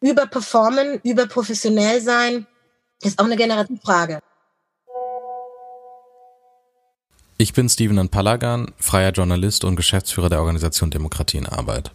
überperformen, 0.00 1.00
überprofessionell 1.02 2.00
sein, 2.00 2.46
ist 3.02 3.18
auch 3.18 3.24
eine 3.24 3.36
Generativfrage. 3.36 4.20
Ich 7.42 7.54
bin 7.54 7.68
Steven 7.68 8.08
Palagan, 8.08 8.70
freier 8.78 9.10
Journalist 9.10 9.64
und 9.64 9.74
Geschäftsführer 9.74 10.28
der 10.28 10.38
Organisation 10.38 10.92
Demokratie 10.92 11.38
in 11.38 11.46
Arbeit. 11.46 11.90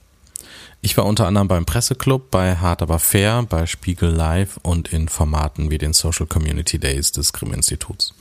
Ich 0.82 0.98
war 0.98 1.06
unter 1.06 1.26
anderem 1.26 1.48
beim 1.48 1.66
Presseclub, 1.66 2.30
bei 2.32 2.58
Hard 2.58 2.82
aber 2.82 3.00
fair, 3.00 3.46
bei 3.48 3.66
Spiegel 3.66 4.10
Live 4.10 4.60
und 4.62 4.92
in 4.92 5.08
Formaten 5.08 5.72
wie 5.72 5.78
den 5.78 5.94
Social 5.94 6.26
Community 6.26 6.80
Days 6.80 7.14
des 7.14 7.32
Grimm-Instituts. 7.32 8.14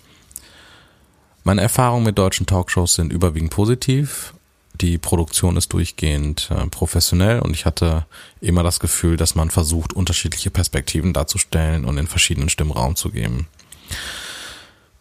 Meine 1.43 1.63
Erfahrungen 1.63 2.05
mit 2.05 2.17
deutschen 2.17 2.47
Talkshows 2.47 2.95
sind 2.95 3.13
überwiegend 3.13 3.51
positiv. 3.51 4.33
Die 4.81 4.97
Produktion 4.97 5.57
ist 5.57 5.73
durchgehend 5.73 6.49
äh, 6.53 6.69
professionell 6.69 7.41
und 7.41 7.55
ich 7.55 7.67
hatte 7.67 8.07
immer 8.41 8.63
das 8.63 8.79
Gefühl, 8.79 9.17
dass 9.17 9.35
man 9.35 9.51
versucht, 9.51 9.95
unterschiedliche 9.95 10.51
Perspektiven 10.51 11.13
darzustellen 11.13 11.87
und 11.87 11.99
in 11.99 12.07
verschiedenen 12.07 12.51
Stimmen 12.51 12.71
Raum 12.71 12.95
zu 12.95 13.11
geben. 13.11 13.49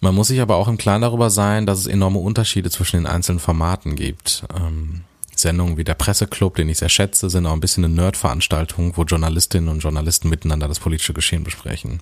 Man 0.06 0.13
muss 0.13 0.28
sich 0.28 0.39
aber 0.39 0.58
auch 0.58 0.68
im 0.68 0.78
Klaren 0.78 1.02
darüber 1.02 1.32
sein, 1.32 1.65
dass 1.65 1.80
es 1.80 1.88
enorme 1.88 2.20
Unterschiede 2.20 2.70
zwischen 2.70 2.98
den 2.98 3.08
einzelnen 3.08 3.39
Formaten 3.39 3.96
gibt. 3.96 4.44
Ähm, 4.56 5.02
Sendungen 5.36 5.78
wie 5.78 5.84
der 5.84 5.96
Presseclub, 5.96 6.54
den 6.58 6.70
ich 6.70 6.78
sehr 6.78 6.89
schätze, 6.89 7.28
sind 7.28 7.48
auch 7.48 7.54
ein 7.54 7.60
bisschen 7.60 7.84
eine 7.84 7.96
Nerd-Veranstaltung, 7.96 8.96
wo 8.98 9.04
Journalistinnen 9.04 9.68
und 9.68 9.80
Journalisten 9.80 10.30
miteinander 10.30 10.68
das 10.68 10.78
politische 10.78 11.13
Geschehen 11.13 11.44
besprechen. 11.44 12.02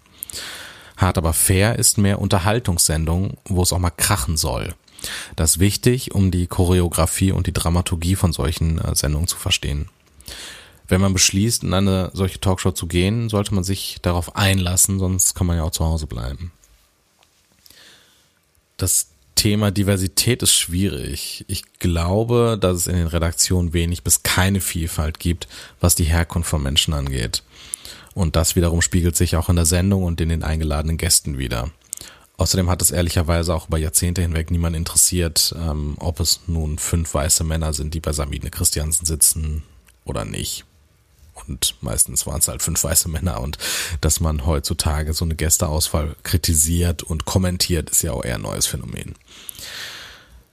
Hart 0.98 1.18
aber 1.18 1.32
fair 1.32 1.80
ist 1.80 1.98
mehr 1.98 2.20
Unterhaltungssendung, 2.20 3.38
wo 3.46 3.64
es 3.64 3.72
auch 3.72 3.80
mal 3.80 3.90
krachen 3.90 4.36
soll. 4.36 4.74
Das 5.38 5.52
ist 5.52 5.60
wichtig, 5.62 6.14
um 6.14 6.30
die 6.30 6.48
Choreografie 6.48 7.32
und 7.32 7.48
die 7.48 7.54
Dramaturgie 7.54 8.18
von 8.18 8.34
solchen 8.34 8.80
äh, 8.80 8.94
Sendungen 8.98 9.30
zu 9.30 9.38
verstehen. 9.38 9.88
Wenn 10.90 11.00
man 11.00 11.14
beschließt, 11.14 11.64
in 11.64 11.74
eine 11.74 12.12
solche 12.14 12.42
Talkshow 12.42 12.72
zu 12.72 12.86
gehen, 12.86 13.30
sollte 13.30 13.56
man 13.56 13.64
sich 13.64 14.00
darauf 14.02 14.36
einlassen, 14.36 15.00
sonst 15.00 15.36
kann 15.36 15.48
man 15.48 15.56
ja 15.56 15.64
auch 15.64 15.72
zu 15.72 15.86
Hause 15.86 16.06
bleiben. 16.06 16.52
Das 18.84 19.08
Thema 19.36 19.72
Diversität 19.72 20.44
ist 20.44 20.54
schwierig. 20.56 21.46
Ich 21.48 21.80
glaube, 21.80 22.58
dass 22.60 22.76
es 22.76 22.88
in 22.88 22.98
den 22.98 23.08
Redaktionen 23.08 23.72
wenig 23.72 24.04
bis 24.04 24.24
keine 24.24 24.60
Vielfalt 24.60 25.20
gibt, 25.20 25.48
was 25.80 25.96
die 25.96 26.04
Herkunft 26.04 26.50
von 26.50 26.62
Menschen 26.62 26.94
angeht. 26.94 27.44
Und 28.14 28.36
das 28.36 28.58
wiederum 28.58 28.82
spiegelt 28.82 29.16
sich 29.16 29.38
auch 29.38 29.48
in 29.48 29.56
der 29.56 29.66
Sendung 29.66 30.04
und 30.04 30.20
in 30.20 30.28
den 30.28 30.44
eingeladenen 30.44 30.98
Gästen 30.98 31.38
wieder. 31.38 31.72
Außerdem 32.36 32.70
hat 32.70 32.82
es 32.82 32.92
ehrlicherweise 32.92 33.56
auch 33.56 33.70
über 33.70 33.78
Jahrzehnte 33.78 34.22
hinweg 34.22 34.52
niemand 34.52 34.76
interessiert, 34.76 35.56
ähm, 35.58 35.96
ob 36.00 36.20
es 36.20 36.42
nun 36.48 36.78
fünf 36.78 37.14
weiße 37.14 37.46
Männer 37.46 37.72
sind, 37.72 37.94
die 37.94 38.02
bei 38.02 38.12
Sabine 38.12 38.50
Christiansen 38.50 39.06
sitzen 39.06 39.64
oder 40.04 40.26
nicht. 40.26 40.66
Und 41.34 41.76
meistens 41.82 42.26
waren 42.26 42.40
es 42.40 42.48
halt 42.48 42.62
fünf 42.62 42.84
weiße 42.84 43.10
Männer 43.10 43.42
und 43.42 43.58
dass 44.02 44.20
man 44.20 44.46
heutzutage 44.46 45.14
so 45.14 45.26
eine 45.26 45.36
Gästeauswahl 45.36 46.16
kritisiert 46.24 47.04
und 47.04 47.26
kommentiert, 47.26 47.90
ist 47.90 48.04
ja 48.04 48.12
auch 48.12 48.24
eher 48.24 48.36
ein 48.36 48.42
neues 48.42 48.68
Phänomen. 48.68 49.16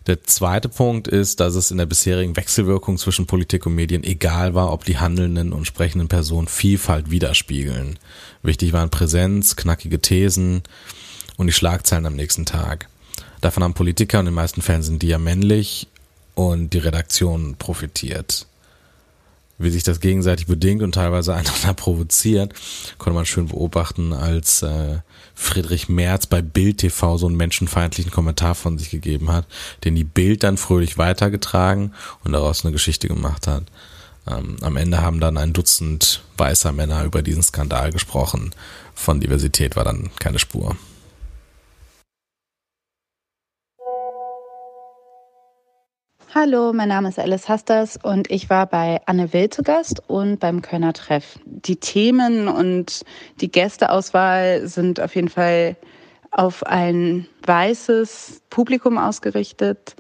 Der 0.07 0.25
zweite 0.25 0.69
Punkt 0.69 1.07
ist, 1.07 1.41
dass 1.41 1.55
es 1.55 1.71
in 1.71 1.77
der 1.77 1.87
bisherigen 1.87 2.35
Wechselwirkung 2.35 2.97
zwischen 2.97 3.27
Politik 3.27 3.67
und 3.67 3.75
Medien 3.75 4.03
egal 4.03 4.55
war, 4.55 4.73
ob 4.73 4.85
die 4.85 4.99
handelnden 4.99 5.53
und 5.53 5.67
sprechenden 5.67 6.09
Personen 6.09 6.49
Vielfalt 6.49 7.11
widerspiegeln. 7.11 7.99
Wichtig 8.43 8.73
waren 8.73 8.91
Präsenz, 8.91 9.57
knackige 9.57 10.01
Thesen 10.01 10.63
und 11.37 11.47
die 11.47 11.53
Schlagzeilen 11.53 12.07
am 12.07 12.17
nächsten 12.17 12.47
Tag. 12.47 12.89
Davon 13.43 13.63
haben 13.63 13.75
Politiker 13.75 14.19
und 14.19 14.27
in 14.27 14.33
den 14.33 14.35
meisten 14.35 14.63
Fällen 14.63 14.83
sind 14.83 15.03
die 15.03 15.09
ja 15.09 15.19
männlich 15.19 15.87
und 16.35 16.71
die 16.71 16.79
Redaktion 16.79 17.57
profitiert 17.57 18.47
wie 19.61 19.71
sich 19.71 19.83
das 19.83 20.01
gegenseitig 20.01 20.47
bedingt 20.47 20.83
und 20.83 20.93
teilweise 20.93 21.35
einander 21.37 21.75
provoziert, 21.75 22.55
konnte 22.99 23.15
man 23.15 23.27
schön 23.27 23.47
beobachten, 23.47 24.13
als 24.13 24.63
äh, 24.63 24.99
Friedrich 25.35 25.89
Merz 25.89 26.27
bei 26.27 26.43
Bild 26.43 26.79
TV 26.79 27.19
so 27.19 27.27
einen 27.27 27.37
menschenfeindlichen 27.37 28.11
Kommentar 28.11 28.55
von 28.55 28.79
sich 28.79 28.91
gegeben 28.91 29.31
hat, 29.31 29.47
den 29.85 29.95
die 29.95 30.05
Bild 30.05 30.43
dann 30.43 30.57
fröhlich 30.57 30.99
weitergetragen 30.99 31.95
und 32.25 32.33
daraus 32.33 32.65
eine 32.65 32.73
Geschichte 32.73 33.09
gemacht 33.09 33.47
hat. 33.47 33.65
Ähm, 34.27 34.57
am 34.61 34.77
Ende 34.77 35.01
haben 35.01 35.21
dann 35.21 35.37
ein 35.37 35.53
Dutzend 35.53 36.23
weißer 36.37 36.73
Männer 36.73 37.05
über 37.05 37.23
diesen 37.23 37.43
Skandal 37.43 37.93
gesprochen. 37.93 38.51
Von 38.95 39.21
Diversität 39.21 39.77
war 39.77 39.85
dann 39.85 40.11
keine 40.19 40.39
Spur. 40.39 40.77
Hallo, 46.33 46.73
mein 46.73 46.91
Name 46.91 47.09
ist 47.09 47.19
Alice 47.19 47.49
Hasters 47.49 47.99
und 48.01 48.31
ich 48.31 48.49
war 48.49 48.67
bei 48.67 49.01
Anne 49.07 49.33
Will 49.33 49.51
zu 49.51 49.65
Gast 49.65 50.01
und 50.07 50.39
beim 50.39 50.63
Kölner 50.63 50.93
Treff. 50.93 51.41
Die 51.45 51.75
Themen 51.75 52.47
und 52.47 53.03
die 53.41 53.51
Gästeauswahl 53.51 54.65
sind 54.69 55.01
auf 55.01 55.17
jeden 55.17 55.29
Fall 55.29 55.75
auf 56.31 56.65
ein 56.65 57.27
weißes 57.45 58.43
Publikum 58.49 58.97
ausgerichtet 58.97 59.97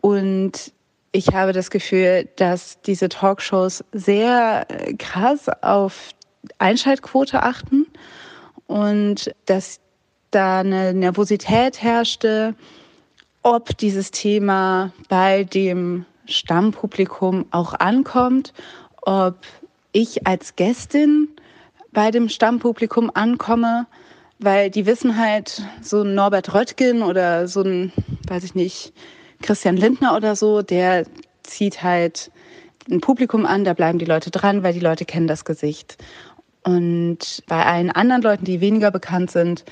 und 0.00 0.72
ich 1.10 1.34
habe 1.34 1.52
das 1.52 1.72
Gefühl, 1.72 2.28
dass 2.36 2.80
diese 2.82 3.08
Talkshows 3.08 3.82
sehr 3.90 4.68
krass 4.98 5.48
auf 5.62 6.10
Einschaltquote 6.58 7.42
achten 7.42 7.88
und 8.68 9.34
dass 9.46 9.80
da 10.30 10.60
eine 10.60 10.94
Nervosität 10.94 11.82
herrschte, 11.82 12.54
ob 13.42 13.76
dieses 13.78 14.10
Thema 14.10 14.92
bei 15.08 15.44
dem 15.44 16.04
Stammpublikum 16.26 17.46
auch 17.50 17.74
ankommt, 17.74 18.52
ob 19.02 19.36
ich 19.92 20.26
als 20.26 20.56
Gästin 20.56 21.28
bei 21.92 22.10
dem 22.10 22.28
Stammpublikum 22.28 23.10
ankomme, 23.12 23.86
weil 24.38 24.70
die 24.70 24.86
wissen 24.86 25.18
halt, 25.18 25.62
so 25.82 26.02
ein 26.02 26.14
Norbert 26.14 26.54
Röttgen 26.54 27.02
oder 27.02 27.48
so 27.48 27.62
ein, 27.62 27.92
weiß 28.28 28.44
ich 28.44 28.54
nicht, 28.54 28.92
Christian 29.42 29.76
Lindner 29.76 30.16
oder 30.16 30.36
so, 30.36 30.62
der 30.62 31.06
zieht 31.42 31.82
halt 31.82 32.30
ein 32.90 33.00
Publikum 33.00 33.46
an, 33.46 33.64
da 33.64 33.74
bleiben 33.74 33.98
die 33.98 34.04
Leute 34.04 34.30
dran, 34.30 34.62
weil 34.62 34.72
die 34.72 34.80
Leute 34.80 35.04
kennen 35.04 35.26
das 35.26 35.44
Gesicht. 35.44 35.96
Und 36.62 37.42
bei 37.46 37.64
allen 37.64 37.90
anderen 37.90 38.22
Leuten, 38.22 38.44
die 38.44 38.60
weniger 38.60 38.90
bekannt 38.90 39.30
sind, 39.30 39.64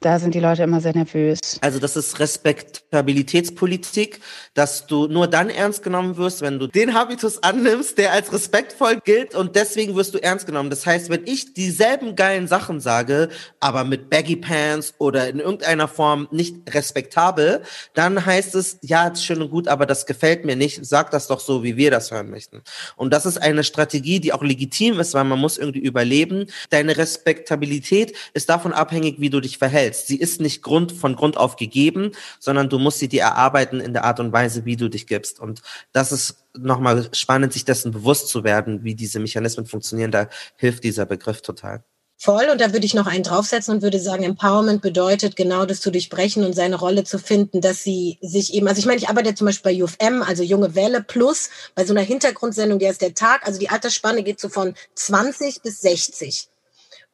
da 0.00 0.18
sind 0.18 0.34
die 0.34 0.40
Leute 0.40 0.62
immer 0.62 0.80
sehr 0.80 0.94
nervös. 0.94 1.58
Also 1.60 1.78
das 1.78 1.96
ist 1.96 2.18
Respektabilitätspolitik, 2.18 4.20
dass 4.52 4.86
du 4.86 5.06
nur 5.06 5.28
dann 5.28 5.48
ernst 5.48 5.82
genommen 5.82 6.16
wirst, 6.16 6.42
wenn 6.42 6.58
du 6.58 6.66
den 6.66 6.94
Habitus 6.94 7.42
annimmst, 7.42 7.98
der 7.98 8.12
als 8.12 8.32
respektvoll 8.32 8.98
gilt 9.04 9.34
und 9.34 9.56
deswegen 9.56 9.94
wirst 9.94 10.14
du 10.14 10.22
ernst 10.22 10.46
genommen. 10.46 10.70
Das 10.70 10.84
heißt, 10.84 11.10
wenn 11.10 11.26
ich 11.26 11.54
dieselben 11.54 12.16
geilen 12.16 12.48
Sachen 12.48 12.80
sage, 12.80 13.28
aber 13.60 13.84
mit 13.84 14.10
Baggy 14.10 14.36
Pants 14.36 14.94
oder 14.98 15.28
in 15.28 15.40
irgendeiner 15.40 15.88
Form 15.88 16.28
nicht 16.30 16.74
respektabel, 16.74 17.62
dann 17.94 18.26
heißt 18.26 18.54
es, 18.56 18.78
ja, 18.82 19.08
ist 19.08 19.24
schön 19.24 19.40
und 19.40 19.50
gut, 19.50 19.68
aber 19.68 19.86
das 19.86 20.06
gefällt 20.06 20.44
mir 20.44 20.56
nicht. 20.56 20.84
Sag 20.84 21.10
das 21.12 21.28
doch 21.28 21.40
so, 21.40 21.62
wie 21.62 21.76
wir 21.76 21.90
das 21.90 22.10
hören 22.10 22.30
möchten. 22.30 22.62
Und 22.96 23.12
das 23.12 23.26
ist 23.26 23.38
eine 23.38 23.64
Strategie, 23.64 24.20
die 24.20 24.32
auch 24.32 24.42
legitim 24.42 25.00
ist, 25.00 25.14
weil 25.14 25.24
man 25.24 25.38
muss 25.38 25.56
irgendwie 25.56 25.80
überleben. 25.80 26.46
Deine 26.70 26.96
Respektabilität 26.96 28.14
ist 28.34 28.48
davon 28.48 28.72
abhängig, 28.72 29.16
wie 29.18 29.30
du 29.30 29.40
dich 29.40 29.56
verhältst 29.56 29.83
selbst. 29.84 30.06
Sie 30.06 30.16
ist 30.16 30.40
nicht 30.40 30.62
Grund, 30.62 30.92
von 30.92 31.14
Grund 31.14 31.36
auf 31.36 31.56
gegeben, 31.56 32.12
sondern 32.40 32.68
du 32.68 32.78
musst 32.78 32.98
sie 32.98 33.08
dir 33.08 33.22
erarbeiten 33.22 33.80
in 33.80 33.92
der 33.92 34.04
Art 34.04 34.18
und 34.18 34.32
Weise, 34.32 34.64
wie 34.64 34.76
du 34.76 34.88
dich 34.88 35.06
gibst. 35.06 35.40
Und 35.40 35.62
das 35.92 36.10
ist 36.10 36.44
nochmal 36.56 37.08
spannend, 37.12 37.52
sich 37.52 37.64
dessen 37.64 37.92
bewusst 37.92 38.28
zu 38.28 38.44
werden, 38.44 38.82
wie 38.82 38.94
diese 38.94 39.20
Mechanismen 39.20 39.66
funktionieren. 39.66 40.10
Da 40.10 40.28
hilft 40.56 40.84
dieser 40.84 41.04
Begriff 41.04 41.42
total. 41.42 41.84
Voll, 42.16 42.48
und 42.50 42.60
da 42.60 42.72
würde 42.72 42.86
ich 42.86 42.94
noch 42.94 43.06
einen 43.06 43.24
draufsetzen 43.24 43.74
und 43.74 43.82
würde 43.82 43.98
sagen, 43.98 44.22
Empowerment 44.22 44.80
bedeutet 44.80 45.36
genau 45.36 45.66
das 45.66 45.80
zu 45.80 45.90
durchbrechen 45.90 46.44
und 46.44 46.54
seine 46.54 46.76
Rolle 46.76 47.04
zu 47.04 47.18
finden, 47.18 47.60
dass 47.60 47.82
sie 47.82 48.18
sich 48.22 48.54
eben, 48.54 48.66
also 48.68 48.78
ich 48.78 48.86
meine, 48.86 48.98
ich 48.98 49.10
arbeite 49.10 49.34
zum 49.34 49.46
Beispiel 49.46 49.72
bei 49.72 49.82
UFM, 49.82 50.22
also 50.22 50.42
Junge 50.42 50.74
Welle 50.74 51.02
Plus, 51.02 51.50
bei 51.74 51.84
so 51.84 51.92
einer 51.92 52.02
Hintergrundsendung, 52.02 52.78
die 52.78 52.86
heißt 52.88 53.02
der 53.02 53.14
Tag, 53.14 53.46
also 53.46 53.58
die 53.58 53.68
Altersspanne 53.68 54.22
geht 54.22 54.40
so 54.40 54.48
von 54.48 54.74
20 54.94 55.60
bis 55.60 55.82
60. 55.82 56.48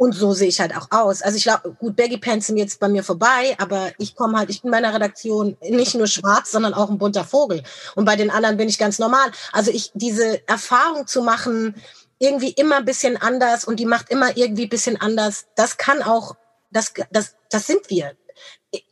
Und 0.00 0.14
so 0.14 0.32
sehe 0.32 0.48
ich 0.48 0.60
halt 0.60 0.74
auch 0.74 0.86
aus. 0.92 1.20
Also 1.20 1.36
ich 1.36 1.42
glaube, 1.42 1.76
gut, 1.78 1.94
Baggy 1.94 2.16
Pants 2.16 2.46
sind 2.46 2.56
jetzt 2.56 2.80
bei 2.80 2.88
mir 2.88 3.04
vorbei, 3.04 3.54
aber 3.58 3.92
ich 3.98 4.16
komme 4.16 4.38
halt, 4.38 4.48
ich 4.48 4.62
bin 4.62 4.70
bei 4.70 4.78
einer 4.78 4.94
Redaktion 4.94 5.58
nicht 5.60 5.94
nur 5.94 6.06
schwarz, 6.06 6.52
sondern 6.52 6.72
auch 6.72 6.88
ein 6.88 6.96
bunter 6.96 7.22
Vogel. 7.22 7.62
Und 7.96 8.06
bei 8.06 8.16
den 8.16 8.30
anderen 8.30 8.56
bin 8.56 8.66
ich 8.66 8.78
ganz 8.78 8.98
normal. 8.98 9.30
Also 9.52 9.70
ich, 9.70 9.90
diese 9.92 10.40
Erfahrung 10.48 11.06
zu 11.06 11.20
machen, 11.20 11.74
irgendwie 12.18 12.48
immer 12.48 12.76
ein 12.76 12.86
bisschen 12.86 13.18
anders 13.18 13.66
und 13.66 13.78
die 13.78 13.84
macht 13.84 14.08
immer 14.08 14.34
irgendwie 14.38 14.64
ein 14.64 14.70
bisschen 14.70 14.98
anders, 14.98 15.48
das 15.54 15.76
kann 15.76 16.02
auch, 16.02 16.34
das, 16.70 16.94
das, 17.10 17.34
das 17.50 17.66
sind 17.66 17.90
wir. 17.90 18.12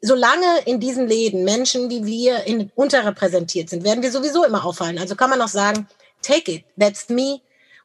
Solange 0.02 0.60
in 0.66 0.78
diesen 0.78 1.08
Läden 1.08 1.42
Menschen 1.42 1.88
wie 1.88 2.04
wir 2.04 2.44
in, 2.44 2.70
unterrepräsentiert 2.74 3.70
sind, 3.70 3.82
werden 3.82 4.02
wir 4.02 4.12
sowieso 4.12 4.44
immer 4.44 4.62
auffallen. 4.62 4.98
Also 4.98 5.16
kann 5.16 5.30
man 5.30 5.40
auch 5.40 5.48
sagen, 5.48 5.88
take 6.20 6.52
it, 6.52 6.64
that's 6.78 7.08
me, 7.08 7.40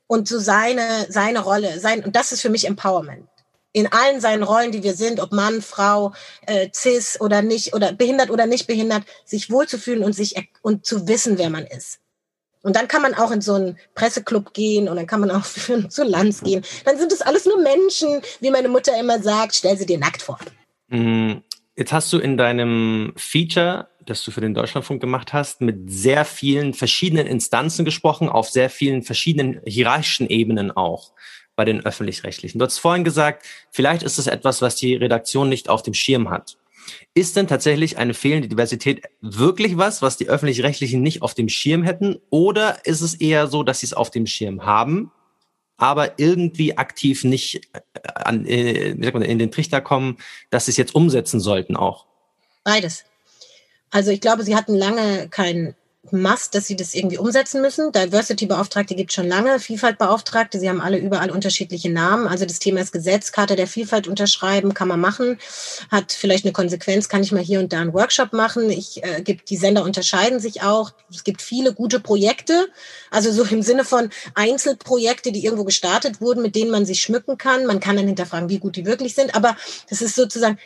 und 0.07 0.27
so 0.27 0.39
seine, 0.39 1.07
seine 1.09 1.39
Rolle. 1.39 1.79
Sein, 1.79 2.03
und 2.03 2.15
das 2.15 2.31
ist 2.31 2.41
für 2.41 2.49
mich 2.49 2.67
Empowerment. 2.67 3.27
In 3.71 3.91
allen 3.91 4.21
seinen 4.21 4.43
Rollen, 4.43 4.71
die 4.71 4.83
wir 4.83 4.93
sind, 4.93 5.19
ob 5.19 5.31
Mann, 5.31 5.61
Frau, 5.61 6.13
äh, 6.45 6.69
cis 6.73 7.19
oder 7.19 7.41
nicht, 7.41 7.73
oder 7.73 7.91
behindert 7.91 8.29
oder 8.29 8.45
nicht 8.45 8.67
behindert, 8.67 9.03
sich 9.25 9.49
wohlzufühlen 9.49 10.03
und 10.03 10.13
sich 10.13 10.35
und 10.61 10.85
zu 10.85 11.07
wissen, 11.07 11.39
wer 11.39 11.49
man 11.49 11.65
ist. 11.65 11.99
Und 12.63 12.77
dann 12.77 12.87
kann 12.87 13.01
man 13.01 13.13
auch 13.13 13.31
in 13.31 13.41
so 13.41 13.55
einen 13.55 13.77
Presseclub 13.93 14.53
gehen 14.53 14.87
und 14.87 14.95
dann 14.95 15.05
kann 15.05 15.19
man 15.19 15.31
auch 15.31 15.45
für, 15.45 15.89
zu 15.89 16.03
Lanz 16.03 16.41
gehen. 16.41 16.63
Dann 16.85 16.97
sind 16.97 17.11
es 17.11 17.21
alles 17.21 17.45
nur 17.45 17.61
Menschen, 17.61 18.21
wie 18.39 18.51
meine 18.51 18.69
Mutter 18.69 18.97
immer 18.99 19.21
sagt, 19.21 19.55
stell 19.55 19.77
sie 19.77 19.85
dir 19.85 19.99
nackt 19.99 20.21
vor. 20.21 20.39
Mm, 20.87 21.33
jetzt 21.75 21.91
hast 21.91 22.11
du 22.13 22.19
in 22.19 22.37
deinem 22.37 23.13
Feature 23.17 23.87
das 24.05 24.23
du 24.23 24.31
für 24.31 24.41
den 24.41 24.53
Deutschlandfunk 24.53 25.01
gemacht 25.01 25.33
hast, 25.33 25.61
mit 25.61 25.91
sehr 25.91 26.25
vielen 26.25 26.73
verschiedenen 26.73 27.27
Instanzen 27.27 27.85
gesprochen, 27.85 28.29
auf 28.29 28.49
sehr 28.49 28.69
vielen 28.69 29.03
verschiedenen 29.03 29.61
hierarchischen 29.65 30.27
Ebenen 30.27 30.71
auch 30.71 31.13
bei 31.55 31.65
den 31.65 31.85
öffentlich-rechtlichen. 31.85 32.59
Du 32.59 32.65
hast 32.65 32.79
vorhin 32.79 33.03
gesagt, 33.03 33.45
vielleicht 33.71 34.03
ist 34.03 34.17
es 34.17 34.27
etwas, 34.27 34.61
was 34.61 34.75
die 34.75 34.95
Redaktion 34.95 35.49
nicht 35.49 35.69
auf 35.69 35.83
dem 35.83 35.93
Schirm 35.93 36.29
hat. 36.29 36.57
Ist 37.13 37.35
denn 37.35 37.47
tatsächlich 37.47 37.97
eine 37.97 38.13
fehlende 38.13 38.47
Diversität 38.47 39.03
wirklich 39.21 39.77
was, 39.77 40.01
was 40.01 40.17
die 40.17 40.27
öffentlich-rechtlichen 40.27 41.01
nicht 41.01 41.21
auf 41.21 41.33
dem 41.33 41.47
Schirm 41.47 41.83
hätten? 41.83 42.19
Oder 42.29 42.85
ist 42.85 43.01
es 43.01 43.13
eher 43.13 43.47
so, 43.47 43.63
dass 43.63 43.79
sie 43.79 43.85
es 43.85 43.93
auf 43.93 44.11
dem 44.11 44.25
Schirm 44.25 44.65
haben, 44.65 45.11
aber 45.77 46.19
irgendwie 46.19 46.77
aktiv 46.77 47.23
nicht 47.23 47.69
äh, 47.73 47.79
an, 48.03 48.45
äh, 48.45 48.95
man, 49.11 49.21
in 49.21 49.39
den 49.39 49.51
Trichter 49.51 49.81
kommen, 49.81 50.17
dass 50.49 50.65
sie 50.65 50.71
es 50.71 50.77
jetzt 50.77 50.95
umsetzen 50.95 51.39
sollten 51.39 51.75
auch? 51.75 52.07
Beides. 52.63 53.05
Also 53.93 54.09
ich 54.09 54.21
glaube, 54.21 54.43
sie 54.43 54.55
hatten 54.55 54.73
lange 54.73 55.29
kein 55.29 55.75
Must, 56.11 56.53
dass 56.53 56.67
sie 56.67 56.75
das 56.75 56.93
irgendwie 56.93 57.17
umsetzen 57.17 57.61
müssen. 57.61 57.93
Diversity-Beauftragte 57.93 58.93
gibt 58.93 59.13
schon 59.13 59.27
lange, 59.27 59.57
Vielfalt-Beauftragte, 59.57 60.59
sie 60.59 60.67
haben 60.69 60.81
alle 60.81 60.97
überall 60.97 61.31
unterschiedliche 61.31 61.89
Namen. 61.89 62.27
Also 62.27 62.45
das 62.45 62.59
Thema 62.59 62.81
ist 62.81 62.91
Gesetz, 62.91 63.31
Karte 63.31 63.55
der 63.55 63.67
Vielfalt 63.67 64.09
unterschreiben, 64.09 64.73
kann 64.73 64.89
man 64.89 64.99
machen, 64.99 65.39
hat 65.89 66.11
vielleicht 66.11 66.43
eine 66.43 66.51
Konsequenz, 66.51 67.07
kann 67.07 67.23
ich 67.23 67.31
mal 67.31 67.41
hier 67.41 67.61
und 67.61 67.71
da 67.71 67.79
einen 67.79 67.93
Workshop 67.93 68.33
machen. 68.33 68.69
Ich 68.69 69.01
äh, 69.01 69.21
gibt 69.21 69.49
die 69.49 69.55
Sender 69.55 69.83
unterscheiden 69.83 70.41
sich 70.41 70.61
auch. 70.61 70.91
Es 71.09 71.23
gibt 71.23 71.41
viele 71.41 71.73
gute 71.73 72.01
Projekte, 72.01 72.67
also 73.09 73.31
so 73.31 73.43
im 73.45 73.61
Sinne 73.61 73.85
von 73.85 74.09
Einzelprojekte, 74.35 75.31
die 75.31 75.45
irgendwo 75.45 75.63
gestartet 75.63 76.19
wurden, 76.19 76.43
mit 76.43 76.55
denen 76.55 76.71
man 76.71 76.85
sich 76.85 77.01
schmücken 77.01 77.37
kann. 77.37 77.65
Man 77.65 77.79
kann 77.79 77.95
dann 77.95 78.07
hinterfragen, 78.07 78.49
wie 78.49 78.59
gut 78.59 78.75
die 78.75 78.85
wirklich 78.85 79.15
sind, 79.15 79.35
aber 79.35 79.55
das 79.89 80.01
ist 80.01 80.15
sozusagen 80.15 80.57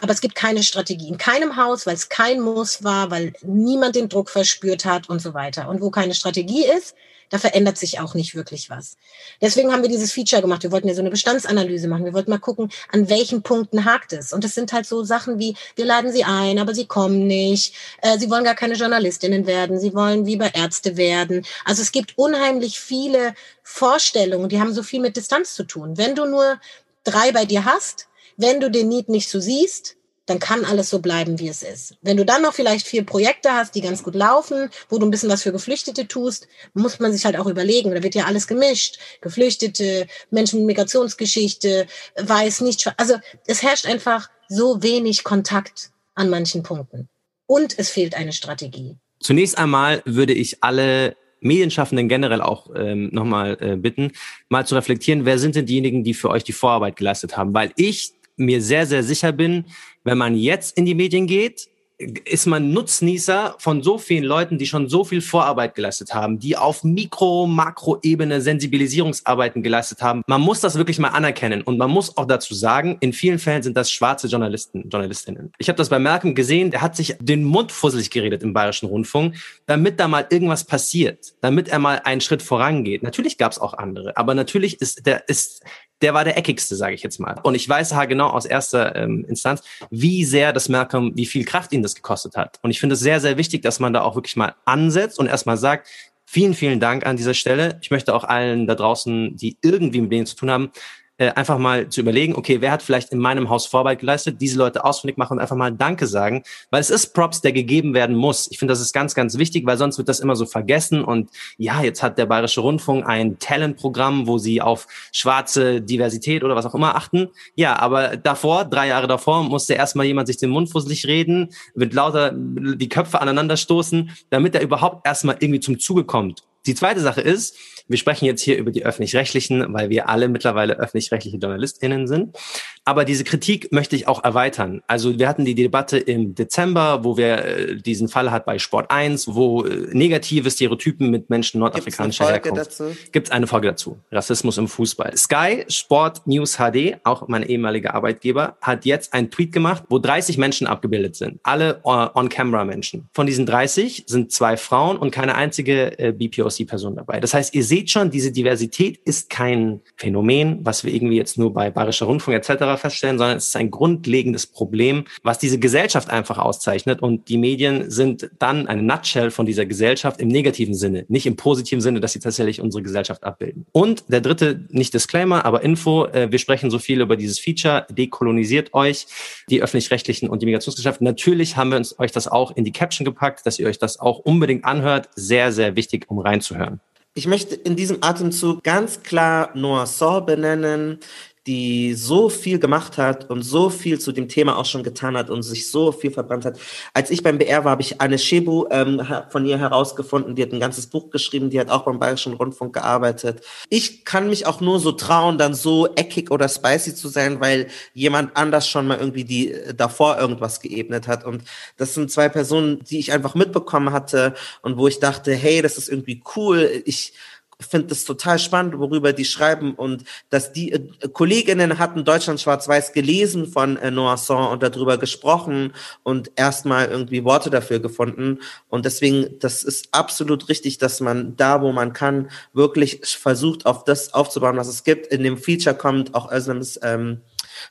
aber 0.00 0.12
es 0.12 0.20
gibt 0.20 0.34
keine 0.34 0.62
Strategie 0.62 1.08
in 1.08 1.18
keinem 1.18 1.56
Haus, 1.56 1.86
weil 1.86 1.94
es 1.94 2.08
kein 2.08 2.40
Muss 2.40 2.82
war, 2.82 3.10
weil 3.10 3.32
niemand 3.42 3.96
den 3.96 4.08
Druck 4.08 4.30
verspürt 4.30 4.84
hat 4.86 5.08
und 5.08 5.20
so 5.20 5.34
weiter. 5.34 5.68
Und 5.68 5.80
wo 5.80 5.90
keine 5.90 6.14
Strategie 6.14 6.64
ist, 6.64 6.94
da 7.30 7.38
verändert 7.38 7.76
sich 7.76 7.98
auch 7.98 8.14
nicht 8.14 8.34
wirklich 8.34 8.70
was. 8.70 8.96
Deswegen 9.40 9.72
haben 9.72 9.82
wir 9.82 9.88
dieses 9.88 10.12
Feature 10.12 10.42
gemacht. 10.42 10.62
Wir 10.62 10.70
wollten 10.70 10.88
ja 10.88 10.94
so 10.94 11.00
eine 11.00 11.10
Bestandsanalyse 11.10 11.88
machen. 11.88 12.04
Wir 12.04 12.12
wollten 12.12 12.30
mal 12.30 12.38
gucken, 12.38 12.70
an 12.92 13.08
welchen 13.08 13.42
Punkten 13.42 13.84
hakt 13.84 14.12
es. 14.12 14.32
Und 14.32 14.44
es 14.44 14.54
sind 14.54 14.72
halt 14.72 14.86
so 14.86 15.02
Sachen 15.02 15.38
wie, 15.38 15.56
wir 15.74 15.84
laden 15.84 16.12
sie 16.12 16.24
ein, 16.24 16.58
aber 16.58 16.74
sie 16.74 16.86
kommen 16.86 17.26
nicht. 17.26 17.74
Äh, 18.00 18.18
sie 18.18 18.30
wollen 18.30 18.44
gar 18.44 18.54
keine 18.54 18.74
Journalistinnen 18.74 19.46
werden. 19.46 19.80
Sie 19.80 19.94
wollen 19.94 20.24
lieber 20.24 20.54
Ärzte 20.54 20.96
werden. 20.96 21.44
Also 21.64 21.82
es 21.82 21.90
gibt 21.90 22.16
unheimlich 22.16 22.78
viele 22.78 23.34
Vorstellungen, 23.62 24.48
die 24.48 24.60
haben 24.60 24.72
so 24.72 24.82
viel 24.82 25.00
mit 25.00 25.16
Distanz 25.16 25.54
zu 25.54 25.64
tun. 25.64 25.98
Wenn 25.98 26.14
du 26.14 26.26
nur 26.26 26.60
drei 27.02 27.32
bei 27.32 27.44
dir 27.44 27.64
hast, 27.64 28.06
wenn 28.36 28.60
du 28.60 28.70
den 28.70 28.88
Need 28.88 29.08
nicht 29.08 29.28
so 29.28 29.40
siehst, 29.40 29.95
dann 30.26 30.40
kann 30.40 30.64
alles 30.64 30.90
so 30.90 30.98
bleiben, 30.98 31.38
wie 31.38 31.48
es 31.48 31.62
ist. 31.62 31.96
Wenn 32.02 32.16
du 32.16 32.24
dann 32.24 32.42
noch 32.42 32.52
vielleicht 32.52 32.86
vier 32.86 33.06
Projekte 33.06 33.52
hast, 33.52 33.74
die 33.74 33.80
ganz 33.80 34.02
gut 34.02 34.14
laufen, 34.14 34.68
wo 34.88 34.98
du 34.98 35.06
ein 35.06 35.10
bisschen 35.10 35.30
was 35.30 35.42
für 35.42 35.52
Geflüchtete 35.52 36.08
tust, 36.08 36.48
muss 36.74 36.98
man 36.98 37.12
sich 37.12 37.24
halt 37.24 37.38
auch 37.38 37.46
überlegen. 37.46 37.92
Da 37.92 38.02
wird 38.02 38.14
ja 38.14 38.24
alles 38.24 38.46
gemischt. 38.46 38.98
Geflüchtete, 39.20 40.06
Menschen 40.30 40.60
mit 40.60 40.66
Migrationsgeschichte, 40.66 41.86
weiß 42.20 42.62
nicht. 42.62 42.92
Also 42.96 43.14
es 43.46 43.62
herrscht 43.62 43.86
einfach 43.86 44.28
so 44.48 44.82
wenig 44.82 45.24
Kontakt 45.24 45.90
an 46.14 46.28
manchen 46.28 46.62
Punkten. 46.62 47.08
Und 47.46 47.78
es 47.78 47.90
fehlt 47.90 48.16
eine 48.16 48.32
Strategie. 48.32 48.96
Zunächst 49.20 49.56
einmal 49.56 50.02
würde 50.04 50.32
ich 50.32 50.62
alle 50.62 51.16
Medienschaffenden 51.40 52.08
generell 52.08 52.40
auch 52.40 52.70
ähm, 52.74 53.10
nochmal 53.12 53.56
äh, 53.60 53.76
bitten, 53.76 54.12
mal 54.48 54.66
zu 54.66 54.74
reflektieren, 54.74 55.24
wer 55.24 55.38
sind 55.38 55.54
denn 55.54 55.66
diejenigen, 55.66 56.02
die 56.02 56.14
für 56.14 56.30
euch 56.30 56.44
die 56.44 56.52
Vorarbeit 56.52 56.96
geleistet 56.96 57.36
haben? 57.36 57.54
Weil 57.54 57.72
ich 57.76 58.15
mir 58.36 58.62
sehr, 58.62 58.86
sehr 58.86 59.02
sicher 59.02 59.32
bin, 59.32 59.64
wenn 60.04 60.18
man 60.18 60.36
jetzt 60.36 60.76
in 60.76 60.84
die 60.84 60.94
Medien 60.94 61.26
geht, 61.26 61.68
ist 61.98 62.46
man 62.46 62.72
Nutznießer 62.72 63.56
von 63.58 63.82
so 63.82 63.96
vielen 63.96 64.24
Leuten, 64.24 64.58
die 64.58 64.66
schon 64.66 64.88
so 64.88 65.02
viel 65.04 65.22
Vorarbeit 65.22 65.74
geleistet 65.74 66.12
haben, 66.12 66.38
die 66.38 66.56
auf 66.56 66.84
Mikro-, 66.84 67.46
Makro-Ebene 67.46 68.42
Sensibilisierungsarbeiten 68.42 69.62
geleistet 69.62 70.02
haben. 70.02 70.22
Man 70.26 70.42
muss 70.42 70.60
das 70.60 70.76
wirklich 70.76 70.98
mal 70.98 71.08
anerkennen 71.08 71.62
und 71.62 71.78
man 71.78 71.90
muss 71.90 72.16
auch 72.18 72.26
dazu 72.26 72.54
sagen, 72.54 72.98
in 73.00 73.14
vielen 73.14 73.38
Fällen 73.38 73.62
sind 73.62 73.76
das 73.76 73.90
schwarze 73.90 74.26
Journalisten, 74.26 74.88
Journalistinnen. 74.90 75.52
Ich 75.58 75.68
habe 75.68 75.78
das 75.78 75.88
bei 75.88 75.98
Malcolm 75.98 76.34
gesehen, 76.34 76.70
der 76.70 76.82
hat 76.82 76.96
sich 76.96 77.16
den 77.18 77.44
Mund 77.44 77.72
fusselig 77.72 78.10
geredet 78.10 78.42
im 78.42 78.52
Bayerischen 78.52 78.88
Rundfunk, 78.88 79.36
damit 79.64 79.98
da 79.98 80.06
mal 80.06 80.26
irgendwas 80.28 80.64
passiert, 80.64 81.34
damit 81.40 81.68
er 81.68 81.78
mal 81.78 82.02
einen 82.04 82.20
Schritt 82.20 82.42
vorangeht. 82.42 83.02
Natürlich 83.02 83.38
gab 83.38 83.52
es 83.52 83.58
auch 83.58 83.72
andere, 83.72 84.18
aber 84.18 84.34
natürlich 84.34 84.82
ist 84.82 85.06
der 85.06 85.28
ist 85.28 85.64
der 86.02 86.14
war 86.14 86.24
der 86.24 86.36
eckigste, 86.36 86.76
sage 86.76 86.94
ich 86.94 87.02
jetzt 87.02 87.18
mal. 87.18 87.40
Und 87.42 87.54
ich 87.54 87.68
weiß 87.68 87.94
halt 87.94 88.08
genau 88.08 88.28
aus 88.28 88.44
erster 88.44 88.94
ähm, 88.96 89.24
Instanz, 89.28 89.62
wie 89.90 90.24
sehr 90.24 90.52
das 90.52 90.68
Malcolm, 90.68 91.12
wie 91.14 91.26
viel 91.26 91.44
Kraft 91.44 91.72
ihn 91.72 91.82
das 91.82 91.94
gekostet 91.94 92.36
hat. 92.36 92.58
Und 92.62 92.70
ich 92.70 92.80
finde 92.80 92.94
es 92.94 93.00
sehr, 93.00 93.20
sehr 93.20 93.36
wichtig, 93.36 93.62
dass 93.62 93.80
man 93.80 93.92
da 93.92 94.02
auch 94.02 94.14
wirklich 94.14 94.36
mal 94.36 94.54
ansetzt 94.64 95.18
und 95.18 95.26
erstmal 95.26 95.56
sagt, 95.56 95.88
vielen, 96.26 96.54
vielen 96.54 96.80
Dank 96.80 97.06
an 97.06 97.16
dieser 97.16 97.34
Stelle. 97.34 97.78
Ich 97.80 97.90
möchte 97.90 98.14
auch 98.14 98.24
allen 98.24 98.66
da 98.66 98.74
draußen, 98.74 99.36
die 99.36 99.56
irgendwie 99.62 100.00
mit 100.00 100.12
denen 100.12 100.26
zu 100.26 100.36
tun 100.36 100.50
haben, 100.50 100.70
äh, 101.18 101.30
einfach 101.30 101.58
mal 101.58 101.88
zu 101.88 102.00
überlegen, 102.00 102.34
okay, 102.34 102.60
wer 102.60 102.70
hat 102.70 102.82
vielleicht 102.82 103.10
in 103.12 103.18
meinem 103.18 103.48
Haus 103.48 103.66
Vorarbeit 103.66 104.00
geleistet, 104.00 104.40
diese 104.40 104.58
Leute 104.58 104.84
ausfindig 104.84 105.16
machen 105.16 105.34
und 105.34 105.38
einfach 105.40 105.56
mal 105.56 105.72
Danke 105.72 106.06
sagen, 106.06 106.42
weil 106.70 106.80
es 106.80 106.90
ist 106.90 107.14
Props, 107.14 107.40
der 107.40 107.52
gegeben 107.52 107.94
werden 107.94 108.14
muss. 108.14 108.48
Ich 108.50 108.58
finde, 108.58 108.72
das 108.72 108.80
ist 108.80 108.92
ganz, 108.92 109.14
ganz 109.14 109.38
wichtig, 109.38 109.66
weil 109.66 109.78
sonst 109.78 109.98
wird 109.98 110.08
das 110.08 110.20
immer 110.20 110.36
so 110.36 110.46
vergessen 110.46 111.02
und 111.02 111.30
ja, 111.56 111.82
jetzt 111.82 112.02
hat 112.02 112.18
der 112.18 112.26
Bayerische 112.26 112.60
Rundfunk 112.60 113.06
ein 113.06 113.38
Talentprogramm, 113.38 114.26
wo 114.26 114.38
sie 114.38 114.60
auf 114.60 114.86
schwarze 115.12 115.80
Diversität 115.80 116.44
oder 116.44 116.54
was 116.54 116.66
auch 116.66 116.74
immer 116.74 116.96
achten. 116.96 117.28
Ja, 117.54 117.78
aber 117.78 118.16
davor, 118.16 118.64
drei 118.64 118.88
Jahre 118.88 119.06
davor, 119.06 119.42
musste 119.42 119.74
erstmal 119.74 120.06
jemand 120.06 120.26
sich 120.26 120.36
den 120.36 120.50
Mund 120.50 120.70
fusselig 120.70 121.06
reden, 121.06 121.50
wird 121.74 121.94
lauter 121.94 122.32
die 122.34 122.88
Köpfe 122.88 123.20
aneinander 123.20 123.56
stoßen, 123.56 124.10
damit 124.30 124.54
er 124.54 124.62
überhaupt 124.62 125.06
erstmal 125.06 125.36
irgendwie 125.40 125.60
zum 125.60 125.78
Zuge 125.78 126.04
kommt. 126.04 126.42
Die 126.66 126.74
zweite 126.74 127.00
Sache 127.00 127.20
ist, 127.20 127.56
wir 127.88 127.98
sprechen 127.98 128.24
jetzt 128.24 128.42
hier 128.42 128.58
über 128.58 128.70
die 128.70 128.84
öffentlich-rechtlichen, 128.84 129.72
weil 129.72 129.90
wir 129.90 130.08
alle 130.08 130.28
mittlerweile 130.28 130.78
öffentlich-rechtliche 130.78 131.38
JournalistInnen 131.38 132.06
sind. 132.06 132.36
Aber 132.84 133.04
diese 133.04 133.24
Kritik 133.24 133.72
möchte 133.72 133.96
ich 133.96 134.06
auch 134.06 134.22
erweitern. 134.22 134.80
Also 134.86 135.18
wir 135.18 135.28
hatten 135.28 135.44
die 135.44 135.56
Debatte 135.56 135.98
im 135.98 136.34
Dezember, 136.34 137.02
wo 137.02 137.16
wir 137.16 137.44
äh, 137.44 137.76
diesen 137.76 138.08
Fall 138.08 138.30
hat 138.30 138.44
bei 138.44 138.60
Sport 138.60 138.90
1, 138.90 139.34
wo 139.34 139.64
äh, 139.64 139.88
negative 139.92 140.50
Stereotypen 140.50 141.10
mit 141.10 141.28
Menschen 141.28 141.58
nordafrikanischer 141.60 142.28
Herkunft. 142.28 142.80
Gibt 143.10 143.26
es 143.26 143.32
eine 143.32 143.46
Folge 143.46 143.68
dazu? 143.68 143.98
Rassismus 144.12 144.58
im 144.58 144.68
Fußball. 144.68 145.16
Sky 145.16 145.64
Sport 145.68 146.26
News 146.26 146.58
HD, 146.58 146.98
auch 147.04 147.26
mein 147.26 147.42
ehemaliger 147.42 147.94
Arbeitgeber, 147.94 148.56
hat 148.60 148.84
jetzt 148.84 149.12
einen 149.12 149.30
Tweet 149.30 149.52
gemacht, 149.52 149.84
wo 149.88 149.98
30 149.98 150.38
Menschen 150.38 150.66
abgebildet 150.66 151.16
sind. 151.16 151.40
Alle 151.42 151.80
On-Camera-Menschen. 151.84 153.08
Von 153.12 153.26
diesen 153.26 153.46
30 153.46 154.04
sind 154.06 154.30
zwei 154.30 154.56
Frauen 154.56 154.96
und 154.96 155.10
keine 155.10 155.34
einzige 155.34 155.98
äh, 155.98 156.12
BPOC-Person 156.12 156.96
dabei. 156.96 157.18
Das 157.20 157.34
heißt, 157.34 157.54
ihr 157.54 157.64
seht 157.64 157.75
seht 157.76 157.90
schon, 157.90 158.10
diese 158.10 158.32
Diversität 158.32 159.00
ist 159.04 159.28
kein 159.28 159.82
Phänomen, 159.96 160.60
was 160.62 160.82
wir 160.82 160.94
irgendwie 160.94 161.16
jetzt 161.16 161.36
nur 161.36 161.52
bei 161.52 161.68
Bayerischer 161.70 162.06
Rundfunk 162.06 162.34
etc. 162.34 162.80
feststellen, 162.80 163.18
sondern 163.18 163.36
es 163.36 163.48
ist 163.48 163.56
ein 163.56 163.70
grundlegendes 163.70 164.46
Problem, 164.46 165.04
was 165.22 165.38
diese 165.38 165.58
Gesellschaft 165.58 166.08
einfach 166.08 166.38
auszeichnet. 166.38 167.02
Und 167.02 167.28
die 167.28 167.36
Medien 167.36 167.90
sind 167.90 168.30
dann 168.38 168.66
eine 168.66 168.82
Nutshell 168.82 169.30
von 169.30 169.44
dieser 169.44 169.66
Gesellschaft 169.66 170.22
im 170.22 170.28
negativen 170.28 170.74
Sinne, 170.74 171.04
nicht 171.08 171.26
im 171.26 171.36
positiven 171.36 171.82
Sinne, 171.82 172.00
dass 172.00 172.14
sie 172.14 172.18
tatsächlich 172.18 172.62
unsere 172.62 172.82
Gesellschaft 172.82 173.24
abbilden. 173.24 173.66
Und 173.72 174.04
der 174.08 174.22
dritte, 174.22 174.64
nicht 174.70 174.94
Disclaimer, 174.94 175.44
aber 175.44 175.62
Info, 175.62 176.06
äh, 176.06 176.32
wir 176.32 176.38
sprechen 176.38 176.70
so 176.70 176.78
viel 176.78 177.02
über 177.02 177.18
dieses 177.18 177.38
Feature, 177.38 177.86
dekolonisiert 177.90 178.72
euch, 178.72 179.06
die 179.50 179.62
öffentlich-rechtlichen 179.62 180.30
und 180.30 180.40
die 180.40 180.46
Migrationsgesellschaft. 180.46 181.02
Natürlich 181.02 181.58
haben 181.58 181.68
wir 181.68 181.76
uns 181.76 181.98
euch 181.98 182.12
das 182.12 182.26
auch 182.26 182.56
in 182.56 182.64
die 182.64 182.72
Caption 182.72 183.04
gepackt, 183.04 183.44
dass 183.44 183.58
ihr 183.58 183.66
euch 183.68 183.78
das 183.78 184.00
auch 184.00 184.20
unbedingt 184.20 184.64
anhört. 184.64 185.10
Sehr, 185.14 185.52
sehr 185.52 185.76
wichtig, 185.76 186.06
um 186.08 186.18
reinzuhören. 186.20 186.80
Ich 187.18 187.26
möchte 187.26 187.54
in 187.54 187.76
diesem 187.76 188.02
Atemzug 188.02 188.62
ganz 188.62 189.02
klar 189.02 189.50
Noah 189.54 189.86
Saw 189.86 190.20
benennen, 190.20 190.98
die 191.46 191.94
so 191.94 192.28
viel 192.28 192.58
gemacht 192.58 192.98
hat 192.98 193.30
und 193.30 193.42
so 193.42 193.70
viel 193.70 194.00
zu 194.00 194.10
dem 194.10 194.28
Thema 194.28 194.58
auch 194.58 194.64
schon 194.64 194.82
getan 194.82 195.16
hat 195.16 195.30
und 195.30 195.42
sich 195.42 195.70
so 195.70 195.92
viel 195.92 196.10
verbrannt 196.10 196.44
hat. 196.44 196.58
Als 196.92 197.10
ich 197.10 197.22
beim 197.22 197.38
BR 197.38 197.64
war, 197.64 197.72
habe 197.72 197.82
ich 197.82 198.00
Anne 198.00 198.18
Shebu 198.18 198.66
ähm, 198.70 199.00
von 199.30 199.46
ihr 199.46 199.58
herausgefunden. 199.58 200.34
Die 200.34 200.42
hat 200.42 200.52
ein 200.52 200.60
ganzes 200.60 200.88
Buch 200.88 201.10
geschrieben, 201.10 201.50
die 201.50 201.60
hat 201.60 201.70
auch 201.70 201.84
beim 201.84 202.00
Bayerischen 202.00 202.32
Rundfunk 202.32 202.74
gearbeitet. 202.74 203.42
Ich 203.68 204.04
kann 204.04 204.28
mich 204.28 204.46
auch 204.46 204.60
nur 204.60 204.80
so 204.80 204.92
trauen, 204.92 205.38
dann 205.38 205.54
so 205.54 205.86
eckig 205.94 206.30
oder 206.32 206.48
spicy 206.48 206.94
zu 206.94 207.08
sein, 207.08 207.40
weil 207.40 207.68
jemand 207.94 208.36
anders 208.36 208.68
schon 208.68 208.88
mal 208.88 208.98
irgendwie 208.98 209.24
die 209.24 209.52
äh, 209.52 209.72
davor 209.74 210.18
irgendwas 210.18 210.60
geebnet 210.60 211.06
hat. 211.06 211.24
Und 211.24 211.42
das 211.76 211.94
sind 211.94 212.10
zwei 212.10 212.28
Personen, 212.28 212.82
die 212.84 212.98
ich 212.98 213.12
einfach 213.12 213.36
mitbekommen 213.36 213.92
hatte 213.92 214.34
und 214.62 214.78
wo 214.78 214.88
ich 214.88 214.98
dachte, 214.98 215.32
hey, 215.32 215.62
das 215.62 215.78
ist 215.78 215.88
irgendwie 215.88 216.22
cool. 216.34 216.82
Ich 216.84 217.12
finde 217.60 217.88
das 217.88 218.04
total 218.04 218.38
spannend, 218.38 218.78
worüber 218.78 219.12
die 219.12 219.24
schreiben 219.24 219.74
und 219.74 220.04
dass 220.28 220.52
die 220.52 220.72
äh, 220.72 220.88
Kolleginnen 221.12 221.78
hatten 221.78 222.04
Deutschland 222.04 222.40
schwarz-weiß 222.40 222.92
gelesen 222.92 223.46
von 223.46 223.76
äh, 223.78 223.90
Noisson 223.90 224.48
und 224.48 224.62
darüber 224.62 224.98
gesprochen 224.98 225.72
und 226.02 226.30
erstmal 226.36 226.88
irgendwie 226.88 227.24
Worte 227.24 227.48
dafür 227.48 227.80
gefunden 227.80 228.40
und 228.68 228.84
deswegen, 228.84 229.38
das 229.40 229.64
ist 229.64 229.88
absolut 229.92 230.48
richtig, 230.48 230.78
dass 230.78 231.00
man 231.00 231.36
da, 231.36 231.62
wo 231.62 231.72
man 231.72 231.92
kann, 231.92 232.30
wirklich 232.52 233.00
versucht, 233.04 233.64
auf 233.64 233.84
das 233.84 234.12
aufzubauen, 234.12 234.56
was 234.56 234.68
es 234.68 234.84
gibt. 234.84 235.06
In 235.06 235.22
dem 235.22 235.38
Feature 235.38 235.74
kommt 235.74 236.14
auch 236.14 236.30
Özlems 236.30 236.78
ähm, 236.82 237.22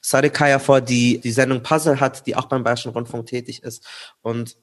Sadekaya 0.02 0.60
vor, 0.60 0.82
die 0.82 1.20
die 1.20 1.32
Sendung 1.32 1.62
Puzzle 1.62 2.00
hat, 2.00 2.26
die 2.26 2.36
auch 2.36 2.46
beim 2.46 2.64
Bayerischen 2.64 2.92
Rundfunk 2.92 3.28
tätig 3.28 3.64
ist 3.64 3.86
und 4.22 4.58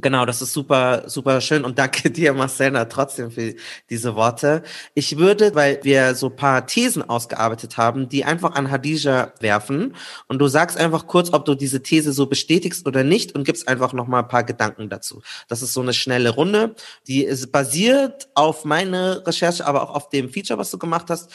Genau, 0.00 0.26
das 0.26 0.42
ist 0.42 0.52
super, 0.52 1.04
super 1.06 1.40
schön 1.40 1.64
und 1.64 1.78
danke 1.78 2.10
dir, 2.12 2.32
Marcella, 2.32 2.84
trotzdem 2.84 3.30
für 3.30 3.54
diese 3.90 4.14
Worte. 4.14 4.62
Ich 4.94 5.18
würde, 5.18 5.54
weil 5.54 5.80
wir 5.82 6.14
so 6.14 6.30
paar 6.30 6.66
Thesen 6.66 7.08
ausgearbeitet 7.08 7.76
haben, 7.76 8.08
die 8.08 8.24
einfach 8.24 8.54
an 8.54 8.70
Hadija 8.70 9.32
werfen 9.40 9.94
und 10.26 10.38
du 10.38 10.48
sagst 10.48 10.76
einfach 10.76 11.06
kurz, 11.06 11.32
ob 11.32 11.44
du 11.44 11.54
diese 11.54 11.82
These 11.82 12.12
so 12.12 12.26
bestätigst 12.26 12.86
oder 12.86 13.04
nicht 13.04 13.34
und 13.34 13.44
gibst 13.44 13.68
einfach 13.68 13.92
noch 13.92 14.06
mal 14.06 14.20
ein 14.20 14.28
paar 14.28 14.44
Gedanken 14.44 14.88
dazu. 14.88 15.22
Das 15.48 15.62
ist 15.62 15.72
so 15.72 15.80
eine 15.80 15.92
schnelle 15.92 16.30
Runde, 16.30 16.74
die 17.06 17.24
ist 17.24 17.50
basiert 17.52 18.28
auf 18.34 18.64
meine 18.64 19.26
Recherche, 19.26 19.66
aber 19.66 19.82
auch 19.82 19.94
auf 19.94 20.08
dem 20.10 20.28
Feature, 20.30 20.58
was 20.58 20.70
du 20.70 20.78
gemacht 20.78 21.06
hast. 21.08 21.30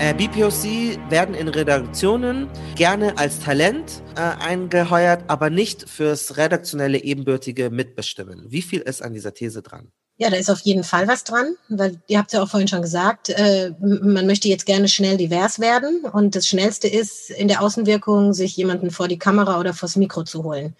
Äh, 0.00 0.14
BPOC 0.14 1.10
werden 1.10 1.34
in 1.34 1.48
Redaktionen 1.48 2.48
gerne 2.76 3.18
als 3.18 3.40
Talent 3.40 4.00
äh, 4.14 4.20
eingeheuert, 4.20 5.24
aber 5.26 5.50
nicht 5.50 5.90
fürs 5.90 6.36
redaktionelle 6.36 7.02
ebenbürtige 7.02 7.70
Mitbestimmen. 7.70 8.44
Wie 8.48 8.62
viel 8.62 8.80
ist 8.80 9.02
an 9.02 9.12
dieser 9.12 9.34
These 9.34 9.60
dran? 9.60 9.90
Ja, 10.16 10.30
da 10.30 10.36
ist 10.36 10.50
auf 10.50 10.60
jeden 10.60 10.84
Fall 10.84 11.08
was 11.08 11.24
dran, 11.24 11.56
weil 11.68 12.00
ihr 12.06 12.18
habt 12.18 12.32
ja 12.32 12.40
auch 12.40 12.48
vorhin 12.48 12.68
schon 12.68 12.82
gesagt, 12.82 13.30
äh, 13.30 13.72
man 13.80 14.26
möchte 14.26 14.48
jetzt 14.48 14.66
gerne 14.66 14.86
schnell 14.86 15.16
divers 15.16 15.58
werden 15.58 16.04
und 16.04 16.36
das 16.36 16.46
Schnellste 16.46 16.86
ist 16.86 17.30
in 17.30 17.48
der 17.48 17.60
Außenwirkung, 17.60 18.34
sich 18.34 18.56
jemanden 18.56 18.92
vor 18.92 19.08
die 19.08 19.18
Kamera 19.18 19.58
oder 19.58 19.74
vors 19.74 19.96
Mikro 19.96 20.22
zu 20.22 20.44
holen. 20.44 20.76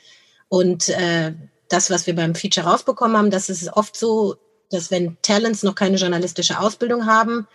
Und 0.48 0.90
äh, 0.90 1.32
das, 1.68 1.90
was 1.90 2.06
wir 2.06 2.14
beim 2.14 2.36
Feature 2.36 2.68
rausbekommen 2.68 3.16
haben, 3.16 3.30
das 3.32 3.48
ist 3.48 3.68
oft 3.72 3.96
so, 3.96 4.36
dass 4.70 4.92
wenn 4.92 5.16
Talents 5.22 5.64
noch 5.64 5.74
keine 5.74 5.96
journalistische 5.96 6.60
Ausbildung 6.60 7.06
haben, 7.06 7.48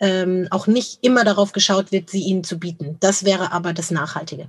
ähm, 0.00 0.48
auch 0.50 0.66
nicht 0.66 0.98
immer 1.02 1.24
darauf 1.24 1.52
geschaut 1.52 1.92
wird, 1.92 2.10
sie 2.10 2.22
ihnen 2.22 2.44
zu 2.44 2.58
bieten. 2.58 2.96
Das 3.00 3.24
wäre 3.24 3.52
aber 3.52 3.72
das 3.72 3.90
Nachhaltige. 3.90 4.48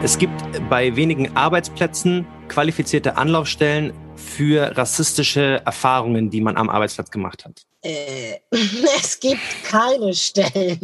Es 0.00 0.16
gibt 0.18 0.40
bei 0.70 0.94
wenigen 0.94 1.36
Arbeitsplätzen 1.36 2.24
qualifizierte 2.48 3.16
Anlaufstellen 3.16 3.92
für 4.14 4.76
rassistische 4.76 5.60
Erfahrungen, 5.64 6.30
die 6.30 6.40
man 6.40 6.56
am 6.56 6.70
Arbeitsplatz 6.70 7.10
gemacht 7.10 7.44
hat. 7.44 7.62
Äh, 7.88 8.40
es 9.00 9.18
gibt 9.18 9.40
keine 9.64 10.12
Stellen, 10.12 10.78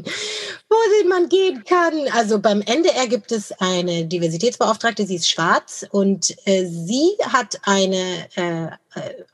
wo 0.71 1.09
man 1.09 1.29
gehen 1.29 1.63
kann. 1.65 1.93
Also 2.13 2.39
beim 2.39 2.63
NDR 2.63 3.07
gibt 3.07 3.31
es 3.31 3.53
eine 3.61 4.07
Diversitätsbeauftragte, 4.07 5.07
sie 5.07 5.17
ist 5.17 5.29
schwarz 5.29 5.85
und 5.91 6.35
äh, 6.47 6.67
sie 6.67 7.11
hat 7.31 7.61
eine 7.65 8.27
äh, 8.37 8.67
äh, 8.67 9.25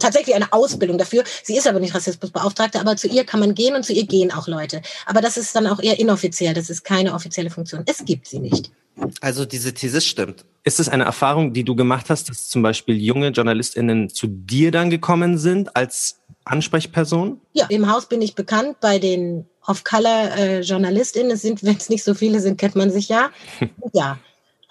tatsächlich 0.00 0.34
eine 0.34 0.52
Ausbildung 0.52 0.98
dafür. 0.98 1.22
Sie 1.44 1.56
ist 1.56 1.68
aber 1.68 1.78
nicht 1.78 1.94
Rassismusbeauftragte, 1.94 2.80
aber 2.80 2.96
zu 2.96 3.06
ihr 3.06 3.24
kann 3.24 3.38
man 3.38 3.54
gehen 3.54 3.76
und 3.76 3.84
zu 3.84 3.92
ihr 3.92 4.06
gehen 4.06 4.32
auch 4.32 4.48
Leute. 4.48 4.82
Aber 5.06 5.20
das 5.20 5.36
ist 5.36 5.54
dann 5.54 5.68
auch 5.68 5.80
eher 5.80 6.00
inoffiziell, 6.00 6.52
das 6.52 6.68
ist 6.68 6.82
keine 6.82 7.14
offizielle 7.14 7.50
Funktion. 7.50 7.84
Es 7.86 8.04
gibt 8.04 8.26
sie 8.26 8.40
nicht. 8.40 8.72
Also 9.20 9.44
diese 9.44 9.72
These 9.72 10.00
stimmt. 10.00 10.44
Ist 10.64 10.80
es 10.80 10.88
eine 10.88 11.04
Erfahrung, 11.04 11.52
die 11.52 11.64
du 11.64 11.74
gemacht 11.74 12.10
hast, 12.10 12.28
dass 12.28 12.48
zum 12.48 12.62
Beispiel 12.62 13.00
junge 13.00 13.28
JournalistInnen 13.28 14.10
zu 14.10 14.26
dir 14.26 14.72
dann 14.72 14.90
gekommen 14.90 15.38
sind 15.38 15.74
als 15.76 16.19
Ansprechperson? 16.44 17.40
Ja, 17.52 17.66
im 17.68 17.90
Haus 17.90 18.08
bin 18.08 18.22
ich 18.22 18.34
bekannt 18.34 18.78
bei 18.80 18.98
den 18.98 19.46
Off-Color-JournalistInnen. 19.66 21.30
Äh, 21.30 21.34
es 21.34 21.42
sind, 21.42 21.62
wenn 21.62 21.76
es 21.76 21.88
nicht 21.88 22.04
so 22.04 22.14
viele 22.14 22.40
sind, 22.40 22.58
kennt 22.58 22.76
man 22.76 22.90
sich 22.90 23.08
ja. 23.08 23.30
ja, 23.92 24.18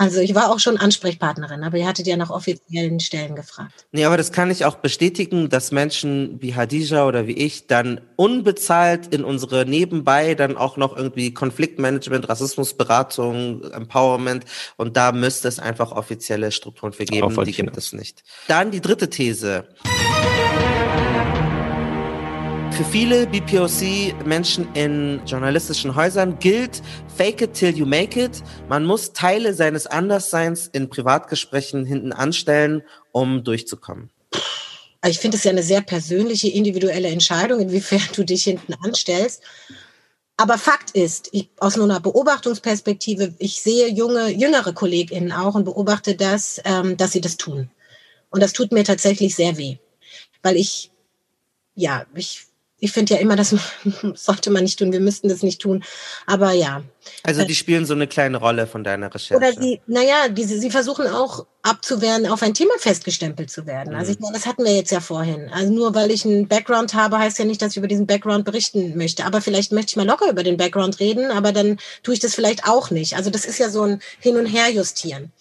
also 0.01 0.21
ich 0.21 0.33
war 0.33 0.49
auch 0.49 0.59
schon 0.59 0.77
Ansprechpartnerin, 0.77 1.61
aber 1.61 1.77
ihr 1.77 1.85
hattet 1.85 2.07
ja 2.07 2.15
nach 2.15 2.29
offiziellen 2.29 3.01
Stellen 3.01 3.35
gefragt. 3.35 3.85
Nee, 3.91 4.05
aber 4.05 4.15
das 4.15 4.31
kann 4.31 4.49
ich 4.49 4.63
auch 4.63 4.75
bestätigen, 4.75 5.49
dass 5.49 5.73
Menschen 5.73 6.41
wie 6.41 6.55
Hadija 6.55 7.05
oder 7.05 7.27
wie 7.27 7.33
ich 7.33 7.67
dann 7.67 7.99
unbezahlt 8.15 9.13
in 9.13 9.25
unsere 9.25 9.65
nebenbei 9.65 10.35
dann 10.35 10.55
auch 10.55 10.77
noch 10.77 10.95
irgendwie 10.95 11.33
Konfliktmanagement, 11.33 12.29
Rassismusberatung, 12.29 13.61
Empowerment 13.73 14.45
und 14.77 14.95
da 14.95 15.11
müsste 15.11 15.49
es 15.49 15.59
einfach 15.59 15.91
offizielle 15.91 16.53
Strukturen 16.53 16.93
für 16.93 17.03
geben, 17.03 17.35
die 17.43 17.51
gibt 17.51 17.75
es 17.75 17.91
nicht. 17.91 18.23
Dann 18.47 18.71
die 18.71 18.79
dritte 18.79 19.09
These. 19.09 19.67
Für 22.79 22.85
viele 22.85 23.27
BPOC-Menschen 23.27 24.73
in 24.73 25.19
journalistischen 25.25 25.95
Häusern 25.95 26.39
gilt 26.39 26.81
Fake 27.13 27.41
it 27.41 27.53
till 27.53 27.77
you 27.77 27.85
make 27.85 28.17
it. 28.17 28.41
Man 28.69 28.85
muss 28.85 29.11
Teile 29.11 29.53
seines 29.53 29.85
Andersseins 29.85 30.67
in 30.67 30.89
Privatgesprächen 30.89 31.83
hinten 31.83 32.13
anstellen, 32.13 32.81
um 33.11 33.43
durchzukommen. 33.43 34.11
Ich 35.05 35.19
finde 35.19 35.35
es 35.35 35.43
ja 35.43 35.51
eine 35.51 35.61
sehr 35.61 35.81
persönliche, 35.81 36.47
individuelle 36.47 37.09
Entscheidung, 37.09 37.59
inwiefern 37.59 37.99
du 38.15 38.23
dich 38.23 38.45
hinten 38.45 38.73
anstellst. 38.75 39.43
Aber 40.37 40.57
Fakt 40.57 40.91
ist, 40.91 41.27
ich, 41.33 41.49
aus 41.57 41.77
einer 41.77 41.99
Beobachtungsperspektive, 41.99 43.33
ich 43.39 43.59
sehe 43.59 43.89
junge, 43.89 44.29
jüngere 44.29 44.71
KollegInnen 44.71 45.33
auch 45.33 45.55
und 45.55 45.65
beobachte 45.65 46.15
das, 46.15 46.61
ähm, 46.63 46.95
dass 46.95 47.11
sie 47.11 47.19
das 47.19 47.35
tun. 47.35 47.69
Und 48.29 48.41
das 48.41 48.53
tut 48.53 48.71
mir 48.71 48.85
tatsächlich 48.85 49.35
sehr 49.35 49.57
weh. 49.57 49.79
Weil 50.41 50.55
ich, 50.55 50.91
ja, 51.75 52.05
ich 52.15 52.45
ich 52.79 52.91
finde 52.91 53.15
ja 53.15 53.19
immer, 53.19 53.35
das 53.35 53.55
sollte 54.15 54.49
man 54.49 54.63
nicht 54.63 54.79
tun. 54.79 54.91
Wir 54.91 54.99
müssten 54.99 55.29
das 55.29 55.43
nicht 55.43 55.61
tun. 55.61 55.83
Aber 56.25 56.51
ja. 56.51 56.83
Also 57.23 57.43
die 57.43 57.55
spielen 57.55 57.85
so 57.85 57.93
eine 57.93 58.07
kleine 58.07 58.37
Rolle 58.37 58.67
von 58.67 58.83
deiner 58.83 59.13
Recherche. 59.13 59.35
Oder 59.35 59.53
sie, 59.53 59.81
naja, 59.87 60.29
diese, 60.29 60.59
sie 60.59 60.69
versuchen 60.69 61.07
auch 61.07 61.45
abzuwehren, 61.61 62.27
auf 62.27 62.41
ein 62.41 62.53
Thema 62.53 62.73
festgestempelt 62.77 63.49
zu 63.49 63.65
werden. 63.65 63.95
Also 63.95 64.11
ich 64.11 64.19
mhm. 64.19 64.25
meine, 64.25 64.37
das 64.37 64.45
hatten 64.45 64.63
wir 64.63 64.73
jetzt 64.73 64.91
ja 64.91 64.99
vorhin. 64.99 65.49
Also 65.51 65.73
nur 65.73 65.95
weil 65.95 66.11
ich 66.11 66.25
einen 66.25 66.47
Background 66.47 66.93
habe, 66.93 67.17
heißt 67.17 67.39
ja 67.39 67.45
nicht, 67.45 67.61
dass 67.61 67.71
ich 67.71 67.77
über 67.77 67.87
diesen 67.87 68.07
Background 68.07 68.45
berichten 68.45 68.95
möchte. 68.95 69.25
Aber 69.25 69.41
vielleicht 69.41 69.71
möchte 69.71 69.91
ich 69.91 69.95
mal 69.97 70.07
locker 70.07 70.29
über 70.29 70.43
den 70.43 70.57
Background 70.57 70.99
reden, 70.99 71.31
aber 71.31 71.51
dann 71.51 71.77
tue 72.03 72.13
ich 72.13 72.19
das 72.19 72.35
vielleicht 72.35 72.67
auch 72.67 72.91
nicht. 72.91 73.15
Also 73.15 73.29
das 73.29 73.45
ist 73.45 73.57
ja 73.57 73.69
so 73.69 73.83
ein 73.83 74.01
Hin- 74.19 74.37
und 74.37 74.45
Her-Justieren. 74.45 75.31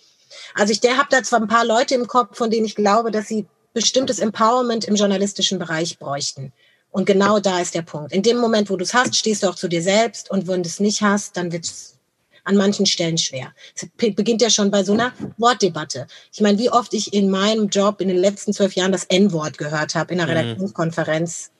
Also 0.54 0.72
ich 0.72 0.80
habe 0.90 1.08
da 1.10 1.22
zwar 1.22 1.40
ein 1.40 1.48
paar 1.48 1.64
Leute 1.64 1.94
im 1.94 2.06
Kopf, 2.06 2.36
von 2.36 2.50
denen 2.50 2.66
ich 2.66 2.74
glaube, 2.74 3.10
dass 3.10 3.28
sie 3.28 3.46
bestimmtes 3.74 4.18
Empowerment 4.18 4.86
im 4.86 4.96
journalistischen 4.96 5.58
Bereich 5.58 5.98
bräuchten. 5.98 6.52
Und 6.90 7.04
genau 7.04 7.38
da 7.38 7.60
ist 7.60 7.74
der 7.74 7.82
Punkt. 7.82 8.12
In 8.12 8.22
dem 8.22 8.38
Moment, 8.38 8.70
wo 8.70 8.76
du 8.76 8.82
es 8.82 8.94
hast, 8.94 9.14
stehst 9.14 9.42
du 9.42 9.48
auch 9.48 9.54
zu 9.54 9.68
dir 9.68 9.82
selbst. 9.82 10.30
Und 10.30 10.48
wenn 10.48 10.62
du 10.62 10.68
es 10.68 10.80
nicht 10.80 11.02
hast, 11.02 11.36
dann 11.36 11.52
wird 11.52 11.64
es 11.64 11.98
an 12.44 12.56
manchen 12.56 12.86
Stellen 12.86 13.18
schwer. 13.18 13.52
Es 13.76 13.86
beginnt 13.96 14.40
ja 14.40 14.48
schon 14.48 14.70
bei 14.70 14.82
so 14.82 14.94
einer 14.94 15.12
Wortdebatte. 15.36 16.06
Ich 16.32 16.40
meine, 16.40 16.58
wie 16.58 16.70
oft 16.70 16.94
ich 16.94 17.12
in 17.12 17.28
meinem 17.28 17.68
Job 17.68 18.00
in 18.00 18.08
den 18.08 18.16
letzten 18.16 18.54
zwölf 18.54 18.74
Jahren 18.74 18.90
das 18.90 19.04
N-Wort 19.04 19.58
gehört 19.58 19.94
habe 19.94 20.14
in 20.14 20.20
einer 20.20 20.32
mhm. 20.32 20.38
Redaktionskonferenz. 20.38 21.50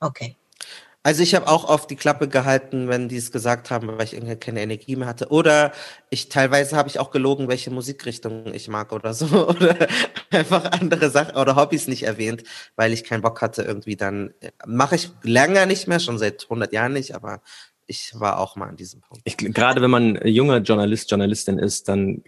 Okay. 0.00 0.36
Also 1.06 1.22
ich 1.22 1.34
habe 1.34 1.48
auch 1.48 1.68
oft 1.68 1.90
die 1.90 1.96
Klappe 1.96 2.28
gehalten, 2.28 2.88
wenn 2.88 3.10
die 3.10 3.18
es 3.18 3.30
gesagt 3.30 3.70
haben, 3.70 3.88
weil 3.88 4.04
ich 4.04 4.14
irgendwie 4.14 4.36
keine 4.36 4.62
Energie 4.62 4.96
mehr 4.96 5.06
hatte. 5.06 5.28
Oder 5.28 5.72
ich 6.08 6.30
teilweise 6.30 6.78
habe 6.78 6.88
ich 6.88 6.98
auch 6.98 7.10
gelogen, 7.10 7.46
welche 7.46 7.70
Musikrichtung 7.70 8.54
ich 8.54 8.68
mag 8.68 8.90
oder 8.90 9.12
so. 9.12 9.26
Oder 9.48 9.86
einfach 10.30 10.64
andere 10.72 11.10
Sachen 11.10 11.36
oder 11.36 11.56
Hobbys 11.56 11.88
nicht 11.88 12.04
erwähnt, 12.04 12.42
weil 12.76 12.92
ich 12.94 13.04
keinen 13.04 13.20
Bock 13.20 13.42
hatte 13.42 13.62
irgendwie 13.62 13.96
dann. 13.96 14.32
Mache 14.66 14.96
ich 14.96 15.10
länger 15.22 15.66
nicht 15.66 15.86
mehr, 15.86 16.00
schon 16.00 16.16
seit 16.16 16.44
100 16.44 16.72
Jahren 16.72 16.94
nicht, 16.94 17.14
aber 17.14 17.42
ich 17.86 18.12
war 18.14 18.38
auch 18.38 18.56
mal 18.56 18.70
an 18.70 18.76
diesem 18.76 19.02
Punkt. 19.02 19.22
Ich, 19.26 19.36
gerade 19.36 19.82
wenn 19.82 19.90
man 19.90 20.18
junger 20.26 20.58
Journalist, 20.58 21.10
Journalistin 21.10 21.58
ist, 21.58 21.86
dann 21.88 22.24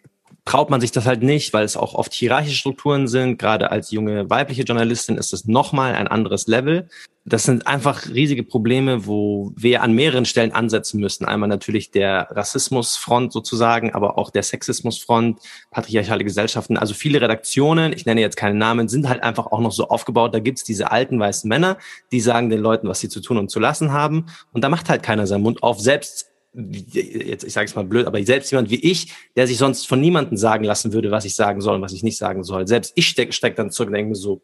traut 0.47 0.71
man 0.71 0.81
sich 0.81 0.93
das 0.93 1.07
halt 1.07 1.23
nicht, 1.23 1.53
weil 1.53 1.65
es 1.65 1.77
auch 1.77 1.95
oft 1.95 2.15
hierarchische 2.15 2.57
Strukturen 2.57 3.09
sind. 3.09 3.39
Gerade 3.39 3.71
als 3.73 3.91
junge 3.91 4.31
weibliche 4.31 4.63
Journalistin 4.63 5.19
ist 5.19 5.35
es 5.35 5.45
nochmal 5.45 5.95
ein 5.95 6.07
anderes 6.07 6.47
Level. 6.47 6.89
Das 7.25 7.43
sind 7.43 7.67
einfach 7.67 8.07
riesige 8.07 8.45
Probleme, 8.45 9.09
wo 9.09 9.53
wir 9.57 9.83
an 9.83 9.93
mehreren 9.93 10.25
Stellen 10.25 10.53
ansetzen 10.53 11.01
müssen. 11.01 11.25
Einmal 11.25 11.49
natürlich 11.49 11.91
der 11.91 12.29
Rassismusfront 12.31 13.33
sozusagen, 13.33 13.93
aber 13.93 14.17
auch 14.17 14.31
der 14.31 14.45
Sexismusfront, 14.45 15.41
patriarchale 15.73 16.23
Gesellschaften. 16.23 16.77
Also 16.77 16.95
viele 16.95 17.21
Redaktionen, 17.21 17.93
ich 17.93 18.07
nenne 18.07 18.21
jetzt 18.21 18.37
keine 18.37 18.55
Namen, 18.55 18.87
sind 18.87 19.09
halt 19.09 19.25
einfach 19.25 19.47
auch 19.47 19.59
noch 19.59 19.73
so 19.73 19.89
aufgebaut. 19.89 20.33
Da 20.33 20.39
gibt's 20.39 20.63
diese 20.63 20.93
alten 20.93 21.19
weißen 21.19 21.49
Männer, 21.49 21.79
die 22.13 22.21
sagen 22.21 22.51
den 22.51 22.61
Leuten, 22.61 22.87
was 22.89 23.01
sie 23.01 23.09
zu 23.09 23.21
tun 23.21 23.39
und 23.39 23.51
zu 23.51 23.59
lassen 23.59 23.93
haben. 23.93 24.27
Und 24.53 24.63
da 24.63 24.69
macht 24.69 24.89
halt 24.89 25.03
keiner 25.03 25.27
seinen 25.27 25.43
Mund 25.43 25.65
auf. 25.65 25.81
Selbst 25.81 26.36
jetzt 26.57 27.45
ich 27.45 27.53
sage 27.53 27.67
es 27.67 27.75
mal 27.75 27.85
blöd, 27.85 28.07
aber 28.07 28.23
selbst 28.25 28.51
jemand 28.51 28.71
wie 28.71 28.77
ich, 28.77 29.13
der 29.37 29.47
sich 29.47 29.59
sonst 29.59 29.87
von 29.87 30.01
niemandem 30.01 30.37
sagen 30.37 30.65
lassen 30.65 30.93
würde, 30.93 31.11
was 31.11 31.25
ich 31.25 31.35
sagen 31.35 31.61
soll 31.61 31.77
und 31.77 31.83
was 31.83 31.93
ich 31.93 32.03
nicht 32.03 32.17
sagen 32.17 32.45
soll, 32.45 32.67
selbst 32.67 32.93
ich 32.95 33.09
stecke 33.09 33.33
steck 33.33 33.57
dann 33.57 33.71
zurück 33.71 33.89
und 33.89 33.95
denke 33.95 34.11
mir 34.11 34.17
so, 34.17 34.43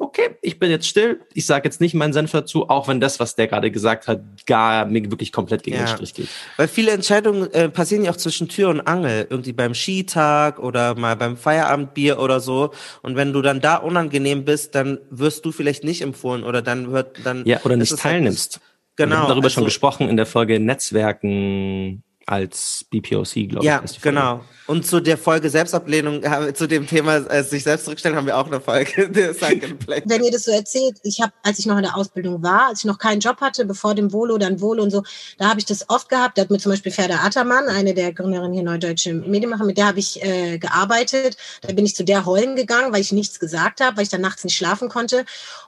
okay, 0.00 0.36
ich 0.40 0.58
bin 0.58 0.70
jetzt 0.70 0.86
still, 0.86 1.20
ich 1.34 1.44
sage 1.44 1.68
jetzt 1.68 1.80
nicht 1.80 1.94
meinen 1.94 2.12
Senf 2.12 2.32
dazu, 2.32 2.68
auch 2.68 2.88
wenn 2.88 3.00
das, 3.00 3.20
was 3.20 3.34
der 3.36 3.48
gerade 3.48 3.70
gesagt 3.70 4.08
hat, 4.08 4.22
gar 4.46 4.86
mir 4.86 5.10
wirklich 5.10 5.30
komplett 5.30 5.62
gegen 5.62 5.76
ja. 5.76 5.84
den 5.84 5.88
Strich 5.88 6.14
geht. 6.14 6.28
Weil 6.56 6.68
viele 6.68 6.92
Entscheidungen 6.92 7.52
äh, 7.52 7.68
passieren 7.68 8.04
ja 8.04 8.10
auch 8.10 8.16
zwischen 8.16 8.48
Tür 8.48 8.70
und 8.70 8.80
Angel, 8.80 9.26
irgendwie 9.28 9.52
beim 9.52 9.74
Skitag 9.74 10.58
oder 10.58 10.94
mal 10.94 11.16
beim 11.16 11.36
Feierabendbier 11.36 12.18
oder 12.18 12.40
so. 12.40 12.70
Und 13.02 13.16
wenn 13.16 13.32
du 13.32 13.42
dann 13.42 13.60
da 13.60 13.76
unangenehm 13.76 14.44
bist, 14.44 14.74
dann 14.74 14.98
wirst 15.10 15.44
du 15.44 15.52
vielleicht 15.52 15.84
nicht 15.84 16.00
empfohlen 16.00 16.44
oder 16.44 16.62
dann 16.62 16.92
wird 16.92 17.18
dann 17.24 17.44
ja 17.44 17.60
oder 17.64 17.76
nicht 17.76 17.90
halt 17.90 18.00
teilnimmst. 18.00 18.54
Halt 18.54 18.70
Genau. 19.00 19.14
Wir 19.14 19.18
haben 19.20 19.28
darüber 19.28 19.46
also, 19.46 19.54
schon 19.54 19.64
gesprochen 19.64 20.08
in 20.10 20.18
der 20.18 20.26
Folge 20.26 20.60
Netzwerken 20.60 22.02
als 22.26 22.84
BPOC, 22.90 23.48
glaube 23.48 23.64
ja, 23.64 23.82
ich. 23.82 23.94
Ja, 23.94 23.98
genau. 24.02 24.44
Und 24.66 24.86
zu 24.86 25.00
der 25.00 25.16
Folge 25.16 25.48
Selbstablehnung, 25.48 26.22
zu 26.54 26.68
dem 26.68 26.86
Thema 26.86 27.16
äh, 27.16 27.42
sich 27.42 27.64
selbst 27.64 27.86
zurückstellen, 27.86 28.16
haben 28.16 28.26
wir 28.26 28.36
auch 28.36 28.46
eine 28.46 28.60
Folge. 28.60 29.10
Wenn 30.04 30.22
ihr 30.22 30.30
das 30.30 30.44
so 30.44 30.52
erzählt, 30.52 30.98
ich 31.02 31.22
habe, 31.22 31.32
als 31.42 31.58
ich 31.58 31.66
noch 31.66 31.78
in 31.78 31.82
der 31.82 31.96
Ausbildung 31.96 32.42
war, 32.42 32.68
als 32.68 32.80
ich 32.80 32.84
noch 32.84 32.98
keinen 32.98 33.20
Job 33.20 33.40
hatte, 33.40 33.64
bevor 33.64 33.94
dem 33.94 34.12
Volo, 34.12 34.36
dann 34.36 34.60
Volo 34.60 34.82
und 34.82 34.90
so, 34.90 35.02
da 35.38 35.48
habe 35.48 35.60
ich 35.60 35.66
das 35.66 35.88
oft 35.88 36.10
gehabt. 36.10 36.36
Da 36.36 36.42
hat 36.42 36.50
mir 36.50 36.58
zum 36.58 36.72
Beispiel 36.72 36.92
Ferda 36.92 37.24
Attermann, 37.24 37.68
eine 37.68 37.94
der 37.94 38.12
Gründerinnen 38.12 38.52
hier 38.52 38.64
Neudeutsche 38.64 39.14
Medienmacher, 39.14 39.64
mit 39.64 39.78
der 39.78 39.86
habe 39.86 39.98
ich 39.98 40.22
äh, 40.22 40.58
gearbeitet. 40.58 41.38
Da 41.62 41.72
bin 41.72 41.86
ich 41.86 41.96
zu 41.96 42.04
der 42.04 42.26
heulen 42.26 42.54
gegangen, 42.54 42.92
weil 42.92 43.00
ich 43.00 43.12
nichts 43.12 43.40
gesagt 43.40 43.80
habe, 43.80 43.96
weil 43.96 44.04
ich 44.04 44.10
dann 44.10 44.20
nachts 44.20 44.44
nicht 44.44 44.56
schlafen 44.56 44.90
konnte. 44.90 45.24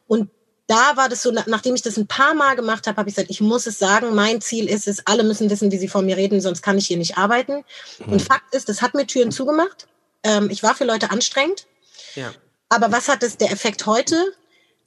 Und 0.07 0.29
da 0.73 0.97
war 0.97 1.11
das 1.11 1.21
so, 1.21 1.31
nachdem 1.31 1.75
ich 1.75 1.83
das 1.83 1.99
ein 1.99 2.07
paar 2.07 2.33
Mal 2.33 2.57
gemacht 2.57 2.87
habe, 2.87 2.97
habe 2.97 3.11
ich 3.11 3.15
gesagt, 3.15 3.31
ich 3.31 3.43
muss 3.43 3.67
es 3.67 3.79
sagen, 3.79 4.15
mein 4.15 4.41
Ziel 4.41 4.71
ist 4.71 4.89
es, 4.89 5.07
alle 5.07 5.23
müssen 5.23 5.51
wissen, 5.51 5.71
wie 5.71 5.77
sie 5.77 5.87
vor 5.87 6.01
mir 6.01 6.17
reden, 6.17 6.41
sonst 6.41 6.63
kann 6.63 6.79
ich 6.79 6.87
hier 6.87 6.97
nicht 6.97 7.19
arbeiten. 7.19 7.63
Mhm. 7.99 8.13
Und 8.15 8.23
Fakt 8.23 8.55
ist, 8.55 8.71
das 8.71 8.81
hat 8.81 8.95
mir 8.95 9.07
Türen 9.07 9.33
zugemacht. 9.33 9.87
Ähm, 10.23 10.49
ich 10.49 10.63
war 10.63 10.75
für 10.75 10.85
Leute 10.85 11.11
anstrengend. 11.11 11.67
Ja. 12.15 12.33
Aber 12.71 12.91
was 12.91 13.09
hat 13.09 13.23
es 13.23 13.37
der 13.37 13.53
Effekt 13.53 13.85
heute? 13.85 14.17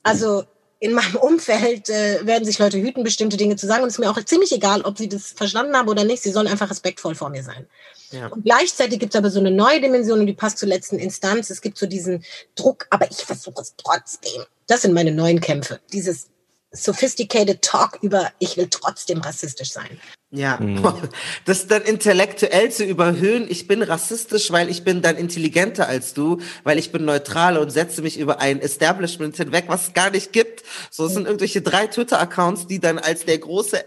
Also 0.01 0.45
in 0.79 0.93
meinem 0.93 1.17
Umfeld 1.17 1.89
äh, 1.89 2.25
werden 2.25 2.45
sich 2.45 2.57
Leute 2.57 2.79
hüten, 2.79 3.03
bestimmte 3.03 3.37
Dinge 3.37 3.55
zu 3.55 3.67
sagen. 3.67 3.83
Und 3.83 3.89
es 3.89 3.95
ist 3.95 3.99
mir 3.99 4.09
auch 4.09 4.19
ziemlich 4.23 4.51
egal, 4.53 4.81
ob 4.81 4.97
sie 4.97 5.07
das 5.07 5.33
verstanden 5.33 5.75
haben 5.75 5.87
oder 5.87 6.03
nicht. 6.03 6.23
Sie 6.23 6.31
sollen 6.31 6.47
einfach 6.47 6.71
respektvoll 6.71 7.13
vor 7.13 7.29
mir 7.29 7.43
sein. 7.43 7.67
Ja. 8.09 8.27
Und 8.27 8.43
gleichzeitig 8.43 8.99
gibt 8.99 9.13
es 9.13 9.19
aber 9.19 9.29
so 9.29 9.39
eine 9.39 9.51
neue 9.51 9.81
Dimension 9.81 10.19
und 10.19 10.25
die 10.25 10.33
passt 10.33 10.57
zur 10.57 10.69
letzten 10.69 10.97
Instanz. 10.97 11.51
Es 11.51 11.61
gibt 11.61 11.77
so 11.77 11.85
diesen 11.85 12.23
Druck, 12.55 12.87
aber 12.89 13.09
ich 13.09 13.17
versuche 13.17 13.61
es 13.61 13.75
trotzdem. 13.77 14.45
Das 14.67 14.81
sind 14.81 14.93
meine 14.93 15.11
neuen 15.11 15.41
Kämpfe. 15.41 15.79
Dieses 15.93 16.27
sophisticated 16.71 17.61
Talk 17.61 17.99
über, 18.01 18.31
ich 18.39 18.57
will 18.57 18.67
trotzdem 18.69 19.19
rassistisch 19.19 19.71
sein. 19.71 19.99
Ja, 20.31 20.59
das 21.45 21.67
dann 21.67 21.83
intellektuell 21.83 22.69
zu 22.71 22.83
überhöhen, 22.83 23.45
ich 23.49 23.67
bin 23.67 23.81
rassistisch, 23.81 24.51
weil 24.51 24.69
ich 24.69 24.83
bin 24.83 25.01
dann 25.01 25.15
intelligenter 25.15 25.87
als 25.87 26.13
du, 26.13 26.39
weil 26.63 26.77
ich 26.77 26.91
bin 26.91 27.05
neutral 27.05 27.57
und 27.57 27.69
setze 27.69 28.01
mich 28.01 28.19
über 28.19 28.41
ein 28.41 28.59
Establishment 28.59 29.37
hinweg, 29.37 29.65
was 29.67 29.87
es 29.87 29.93
gar 29.93 30.09
nicht 30.09 30.33
gibt. 30.33 30.63
So, 30.91 31.05
es 31.05 31.13
sind 31.13 31.25
irgendwelche 31.25 31.61
drei 31.61 31.87
Twitter-Accounts, 31.87 32.67
die 32.67 32.79
dann 32.79 32.99
als 32.99 33.25
der 33.25 33.37
große, 33.37 33.85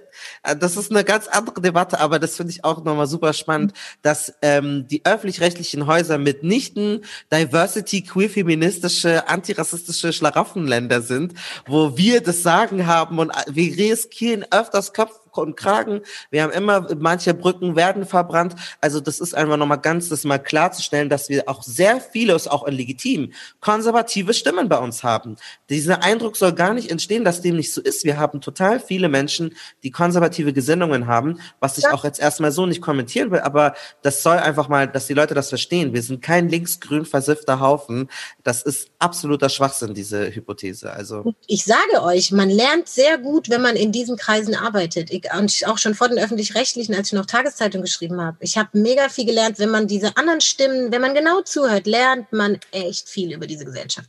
das 0.58 0.76
ist 0.76 0.90
eine 0.90 1.04
ganz 1.04 1.28
andere 1.28 1.60
Debatte, 1.60 2.00
aber 2.00 2.18
das 2.18 2.36
finde 2.36 2.52
ich 2.52 2.64
auch 2.64 2.84
nochmal 2.84 3.06
super 3.06 3.32
spannend, 3.32 3.72
dass 4.02 4.32
ähm, 4.42 4.86
die 4.88 5.04
öffentlich-rechtlichen 5.04 5.86
Häuser 5.86 6.18
mitnichten 6.18 7.04
Diversity, 7.32 8.02
queer, 8.02 8.30
feministische, 8.30 9.28
antirassistische 9.28 10.12
Schlaraffenländer 10.12 11.02
sind, 11.02 11.34
wo 11.66 11.96
wir 11.96 12.20
das 12.20 12.42
Sagen 12.42 12.86
haben 12.86 13.18
und 13.18 13.30
äh, 13.30 13.42
wir 13.48 13.76
riskieren 13.76 14.44
öfters 14.50 14.92
Kopf 14.92 15.12
und 15.38 15.56
Kragen. 15.56 16.02
Wir 16.30 16.42
haben 16.42 16.52
immer, 16.52 16.86
manche 16.96 17.34
Brücken 17.34 17.76
werden 17.76 18.06
verbrannt. 18.06 18.54
Also 18.80 19.00
das 19.00 19.20
ist 19.20 19.34
einfach 19.34 19.56
nochmal 19.56 19.78
ganz, 19.78 20.08
das 20.08 20.24
mal 20.24 20.38
klarzustellen, 20.38 21.08
dass 21.08 21.28
wir 21.28 21.48
auch 21.48 21.62
sehr 21.62 22.00
viele, 22.00 22.34
ist 22.34 22.50
auch 22.50 22.66
legitim, 22.68 23.32
konservative 23.60 24.34
Stimmen 24.34 24.68
bei 24.68 24.78
uns 24.78 25.02
haben. 25.04 25.36
Dieser 25.68 26.02
Eindruck 26.02 26.36
soll 26.36 26.52
gar 26.52 26.74
nicht 26.74 26.90
entstehen, 26.90 27.24
dass 27.24 27.42
dem 27.42 27.56
nicht 27.56 27.72
so 27.72 27.80
ist. 27.80 28.04
Wir 28.04 28.18
haben 28.18 28.40
total 28.40 28.80
viele 28.80 29.08
Menschen, 29.08 29.54
die 29.82 29.90
konservative 30.08 30.54
Gesinnungen 30.54 31.06
haben, 31.06 31.38
was 31.60 31.76
ich 31.76 31.86
auch 31.86 32.02
jetzt 32.02 32.18
erstmal 32.18 32.50
so 32.50 32.64
nicht 32.64 32.80
kommentieren 32.80 33.30
will, 33.30 33.40
aber 33.40 33.74
das 34.00 34.22
soll 34.22 34.38
einfach 34.38 34.68
mal, 34.68 34.88
dass 34.88 35.06
die 35.06 35.12
Leute 35.12 35.34
das 35.34 35.50
verstehen. 35.50 35.92
Wir 35.92 36.02
sind 36.02 36.22
kein 36.22 36.48
linksgrün 36.48 37.04
versiffter 37.04 37.60
Haufen. 37.60 38.08
Das 38.42 38.62
ist 38.62 38.88
absoluter 38.98 39.50
Schwachsinn, 39.50 39.92
diese 39.92 40.34
Hypothese. 40.34 40.90
Also 40.90 41.34
Ich 41.46 41.64
sage 41.64 42.02
euch, 42.02 42.32
man 42.32 42.48
lernt 42.48 42.88
sehr 42.88 43.18
gut, 43.18 43.50
wenn 43.50 43.60
man 43.60 43.76
in 43.76 43.92
diesen 43.92 44.16
Kreisen 44.16 44.54
arbeitet. 44.54 45.10
Ich, 45.10 45.24
und 45.38 45.52
auch 45.66 45.76
schon 45.76 45.94
vor 45.94 46.08
den 46.08 46.18
öffentlich-rechtlichen, 46.18 46.94
als 46.94 47.08
ich 47.08 47.12
noch 47.12 47.26
Tageszeitung 47.26 47.82
geschrieben 47.82 48.18
habe. 48.22 48.38
Ich 48.40 48.56
habe 48.56 48.70
mega 48.72 49.10
viel 49.10 49.26
gelernt, 49.26 49.58
wenn 49.58 49.70
man 49.70 49.86
diese 49.86 50.16
anderen 50.16 50.40
Stimmen, 50.40 50.90
wenn 50.90 51.02
man 51.02 51.14
genau 51.14 51.42
zuhört, 51.42 51.86
lernt 51.86 52.32
man 52.32 52.58
echt 52.72 53.10
viel 53.10 53.34
über 53.34 53.46
diese 53.46 53.66
Gesellschaft. 53.66 54.08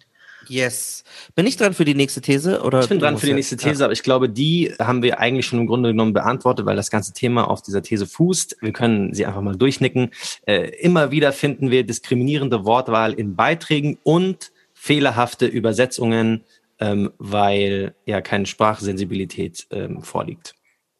Yes. 0.50 1.04
Bin 1.36 1.46
ich 1.46 1.58
dran 1.58 1.74
für 1.74 1.86
die 1.86 1.94
nächste 1.94 2.22
These? 2.22 2.62
Oder 2.62 2.82
Ich 2.82 2.90
bin 2.90 3.00
dran 3.00 3.18
für 3.18 3.28
die 3.28 3.34
nächste 3.34 3.56
These, 3.56 3.84
aber 3.84 3.94
ich 3.94 4.04
glaube, 4.04 4.30
die 4.30 4.74
haben 4.80 5.04
wir 5.04 5.20
eigentlich 5.20 5.46
schon 5.46 5.60
im 5.60 5.68
Grunde 5.68 5.90
genommen 5.90 6.14
beantwortet, 6.14 6.66
weil 6.66 6.76
das 6.76 6.90
ganze 6.90 7.14
Thema 7.14 7.50
auf 7.50 7.62
dieser 7.62 7.82
These 7.82 8.08
fußt. 8.08 8.58
Wir 8.62 8.74
können 8.74 9.14
sie 9.14 9.26
einfach 9.26 9.42
mal 9.42 9.56
durchnicken. 9.56 10.12
Äh, 10.46 10.70
immer 10.80 11.12
wieder 11.12 11.32
finden 11.32 11.72
wir 11.72 11.84
diskriminierende 11.84 12.66
Wortwahl 12.66 13.14
in 13.14 13.36
Beiträgen 13.36 14.00
und 14.04 14.52
fehlerhafte 14.74 15.46
Übersetzungen, 15.46 16.44
ähm, 16.80 17.12
weil 17.20 17.94
ja 18.06 18.22
keine 18.22 18.46
Sprachsensibilität 18.46 19.68
ähm, 19.72 20.02
vorliegt. 20.02 20.56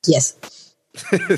Yes. 0.06 0.38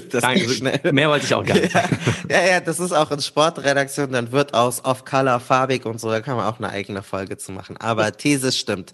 Das 0.09 0.21
Danke. 0.21 0.41
ging 0.41 0.49
schnell. 0.49 0.79
Mehr 0.91 1.09
wollte 1.09 1.25
ich 1.25 1.33
auch 1.33 1.45
gar 1.45 1.55
nicht. 1.55 1.73
Ja, 1.73 1.83
ja, 2.29 2.43
ja, 2.43 2.59
das 2.61 2.79
ist 2.79 2.93
auch 2.93 3.11
in 3.11 3.21
Sportredaktion, 3.21 4.11
dann 4.11 4.31
wird 4.31 4.53
aus 4.53 4.83
Off-Color 4.83 5.39
farbig 5.39 5.85
und 5.85 5.99
so, 5.99 6.09
da 6.09 6.21
kann 6.21 6.37
man 6.37 6.45
auch 6.45 6.57
eine 6.57 6.69
eigene 6.69 7.03
Folge 7.03 7.37
zu 7.37 7.51
machen. 7.51 7.77
Aber 7.77 8.11
These 8.15 8.51
stimmt. 8.51 8.93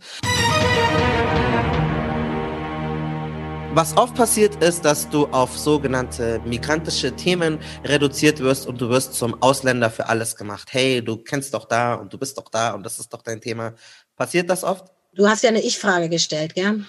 Was 3.77 3.95
oft 3.95 4.15
passiert 4.15 4.55
ist, 4.63 4.85
dass 4.85 5.07
du 5.07 5.27
auf 5.27 5.55
sogenannte 5.55 6.41
migrantische 6.45 7.15
Themen 7.15 7.59
reduziert 7.83 8.39
wirst 8.39 8.65
und 8.65 8.81
du 8.81 8.89
wirst 8.89 9.13
zum 9.13 9.39
Ausländer 9.43 9.91
für 9.91 10.09
alles 10.09 10.35
gemacht. 10.35 10.69
Hey, 10.71 11.03
du 11.03 11.17
kennst 11.17 11.53
doch 11.53 11.65
da 11.65 11.93
und 11.93 12.11
du 12.11 12.17
bist 12.17 12.39
doch 12.39 12.49
da 12.49 12.71
und 12.71 12.83
das 12.83 12.97
ist 12.97 13.13
doch 13.13 13.21
dein 13.21 13.39
Thema. 13.39 13.75
Passiert 14.15 14.49
das 14.49 14.63
oft? 14.63 14.87
Du 15.13 15.27
hast 15.27 15.43
ja 15.43 15.49
eine 15.49 15.61
Ich-Frage 15.61 16.09
gestellt, 16.09 16.55
gell? 16.55 16.85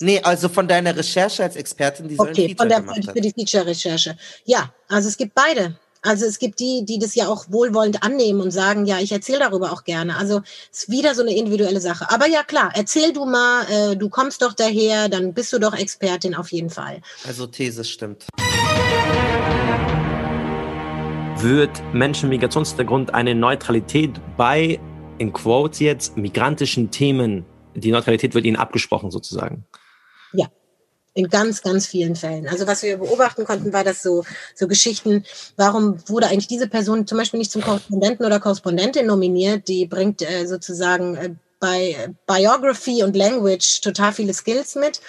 Nee, 0.00 0.20
also 0.22 0.48
von 0.48 0.68
deiner 0.68 0.94
Recherche 0.94 1.42
als 1.42 1.56
Expertin, 1.56 2.08
die 2.08 2.16
so 2.16 2.24
ein 2.24 2.30
Okay, 2.30 2.48
Feature 2.48 2.56
von 2.58 2.68
der, 2.68 2.80
gemacht 2.80 3.06
hat. 3.08 3.14
für 3.16 3.20
die 3.20 3.32
Feature-Recherche. 3.32 4.16
Ja, 4.44 4.72
also 4.88 5.08
es 5.08 5.16
gibt 5.16 5.34
beide. 5.34 5.78
Also 6.02 6.26
es 6.26 6.38
gibt 6.38 6.60
die, 6.60 6.84
die 6.84 6.98
das 6.98 7.14
ja 7.14 7.28
auch 7.28 7.46
wohlwollend 7.48 8.02
annehmen 8.02 8.40
und 8.40 8.50
sagen, 8.50 8.86
ja, 8.86 9.00
ich 9.00 9.10
erzähle 9.10 9.40
darüber 9.40 9.72
auch 9.72 9.84
gerne. 9.84 10.16
Also 10.16 10.42
es 10.70 10.82
ist 10.82 10.90
wieder 10.90 11.14
so 11.14 11.22
eine 11.22 11.34
individuelle 11.34 11.80
Sache. 11.80 12.10
Aber 12.10 12.28
ja 12.28 12.44
klar, 12.44 12.70
erzähl 12.74 13.12
du 13.12 13.24
mal, 13.24 13.64
äh, 13.70 13.96
du 13.96 14.08
kommst 14.08 14.42
doch 14.42 14.52
daher, 14.52 15.08
dann 15.08 15.32
bist 15.34 15.52
du 15.52 15.58
doch 15.58 15.74
Expertin 15.74 16.34
auf 16.34 16.52
jeden 16.52 16.70
Fall. 16.70 17.00
Also 17.26 17.46
These 17.46 17.82
stimmt. 17.84 18.26
Wird 21.38 21.82
Menschen 21.92 22.28
mit 22.28 22.40
Migrationshintergrund 22.40 23.14
eine 23.14 23.34
Neutralität 23.34 24.10
bei, 24.36 24.78
in 25.18 25.32
Quotes 25.32 25.80
jetzt, 25.80 26.16
migrantischen 26.16 26.90
Themen, 26.90 27.44
die 27.74 27.90
Neutralität 27.90 28.34
wird 28.34 28.44
ihnen 28.44 28.56
abgesprochen 28.56 29.10
sozusagen? 29.10 29.64
In 31.16 31.30
ganz, 31.30 31.62
ganz 31.62 31.86
vielen 31.86 32.14
Fällen. 32.14 32.46
Also 32.46 32.66
was 32.66 32.82
wir 32.82 32.98
beobachten 32.98 33.44
konnten, 33.44 33.72
war 33.72 33.84
das 33.84 34.02
so, 34.02 34.24
so 34.54 34.68
Geschichten, 34.68 35.24
warum 35.56 35.96
wurde 36.08 36.26
eigentlich 36.26 36.46
diese 36.46 36.68
Person 36.68 37.06
zum 37.06 37.16
Beispiel 37.16 37.38
nicht 37.38 37.50
zum 37.50 37.62
Korrespondenten 37.62 38.26
oder 38.26 38.38
Korrespondentin 38.38 39.06
nominiert? 39.06 39.66
Die 39.66 39.86
bringt 39.86 40.20
äh, 40.20 40.46
sozusagen 40.46 41.16
äh, 41.16 41.30
bei 41.58 42.10
Biography 42.26 43.02
und 43.02 43.16
Language 43.16 43.80
total 43.80 44.12
viele 44.12 44.34
Skills 44.34 44.74
mit 44.74 45.00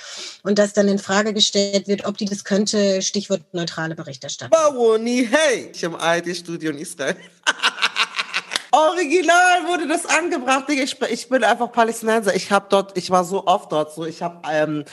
und 0.43 0.57
dass 0.57 0.71
dann 0.71 0.87
in 0.87 0.97
Frage 0.97 1.33
gestellt 1.33 1.89
wird, 1.89 2.05
ob 2.05 2.17
die 2.17 2.25
das 2.25 2.45
könnte, 2.45 3.01
Stichwort 3.01 3.41
neutrale 3.51 3.95
Berichterstattung. 3.95 4.57
Bawoni, 4.57 5.27
hey! 5.29 5.71
Ich 5.73 5.83
im 5.83 5.95
ARD-Studio 5.95 6.71
in 6.71 6.77
Israel. 6.77 7.17
Original 8.71 9.67
wurde 9.67 9.87
das 9.87 10.05
angebracht. 10.05 10.65
Ich, 10.69 11.01
ich 11.09 11.29
bin 11.29 11.43
einfach 11.43 11.71
Palästinenser. 11.71 12.35
Ich 12.35 12.51
habe 12.51 12.67
dort, 12.69 12.97
ich 12.97 13.09
war 13.09 13.23
so 13.23 13.47
oft 13.47 13.71
dort, 13.71 13.93
so 13.93 14.05
ich 14.05 14.21
habe 14.21 14.41
ähm, 14.51 14.83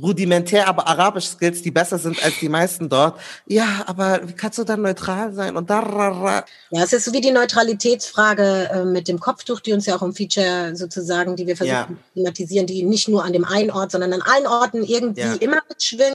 rudimentär, 0.00 0.68
aber 0.68 0.88
arabisch 0.88 1.26
Skills, 1.26 1.60
die 1.62 1.70
besser 1.70 1.98
sind 1.98 2.22
als 2.24 2.38
die 2.40 2.48
meisten 2.48 2.88
dort. 2.88 3.20
Ja, 3.46 3.84
aber 3.86 4.26
wie 4.26 4.32
kannst 4.32 4.58
du 4.58 4.64
dann 4.64 4.80
neutral 4.82 5.32
sein 5.34 5.56
und 5.56 5.68
da? 5.68 6.44
Ja, 6.70 6.82
es 6.82 6.92
ist 6.92 7.04
so 7.04 7.12
wie 7.12 7.20
die 7.20 7.30
Neutralitätsfrage 7.30 8.70
äh, 8.72 8.84
mit 8.84 9.06
dem 9.08 9.20
Kopftuch, 9.20 9.60
die 9.60 9.72
uns 9.72 9.84
ja 9.86 9.94
auch 9.96 10.02
im 10.02 10.14
Feature 10.14 10.74
sozusagen, 10.74 11.36
die 11.36 11.46
wir 11.46 11.56
versuchen 11.56 11.76
Ja. 11.76 11.86
zu 11.86 11.96
thematisieren, 12.14 12.66
die 12.66 12.82
nicht 12.84 13.08
nur 13.08 13.22
an 13.24 13.32
dem 13.32 13.44
einen 13.44 13.70
Ort, 13.70 13.90
sondern 13.92 14.12
an 14.14 14.22
allen 14.22 14.46
Orten 14.46 14.82
irgendwie 14.82 15.20
Ja. 15.20 15.34
immer 15.34 15.60
mitschwingt. 15.68 16.14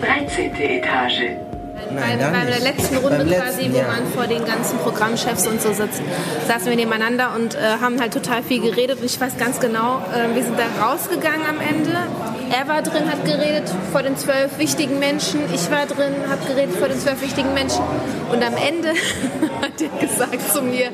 13. 0.00 0.54
Etage. 0.54 1.47
Nein, 1.92 2.18
bei, 2.18 2.30
bei 2.30 2.44
der 2.44 2.60
letzten 2.60 2.96
Runde 2.96 3.18
Beim 3.18 3.28
quasi, 3.28 3.62
letzten, 3.62 3.74
wo 3.74 3.78
ja. 3.78 3.88
man 3.88 4.06
vor 4.14 4.26
den 4.26 4.44
ganzen 4.44 4.78
Programmchefs 4.78 5.46
und 5.46 5.62
so 5.62 5.72
sitzt, 5.72 6.02
saßen 6.46 6.68
wir 6.68 6.76
nebeneinander 6.76 7.34
und 7.34 7.54
äh, 7.54 7.78
haben 7.80 8.00
halt 8.00 8.12
total 8.12 8.42
viel 8.42 8.60
geredet. 8.60 9.00
Und 9.00 9.06
ich 9.06 9.20
weiß 9.20 9.36
ganz 9.38 9.60
genau, 9.60 10.02
äh, 10.12 10.34
wir 10.34 10.42
sind 10.42 10.58
da 10.58 10.84
rausgegangen 10.84 11.46
am 11.48 11.60
Ende. 11.60 11.96
Er 12.50 12.66
war 12.66 12.82
drin, 12.82 13.10
hat 13.10 13.24
geredet 13.24 13.70
vor 13.92 14.02
den 14.02 14.16
zwölf 14.16 14.58
wichtigen 14.58 14.98
Menschen. 14.98 15.40
Ich 15.52 15.70
war 15.70 15.86
drin, 15.86 16.14
habe 16.28 16.44
geredet 16.46 16.76
vor 16.76 16.88
den 16.88 16.98
zwölf 16.98 17.20
wichtigen 17.20 17.54
Menschen. 17.54 17.82
Und 18.32 18.42
am 18.42 18.56
Ende 18.56 18.88
hat 19.60 19.80
er 19.80 20.06
gesagt 20.06 20.52
zu 20.52 20.62
mir, 20.62 20.90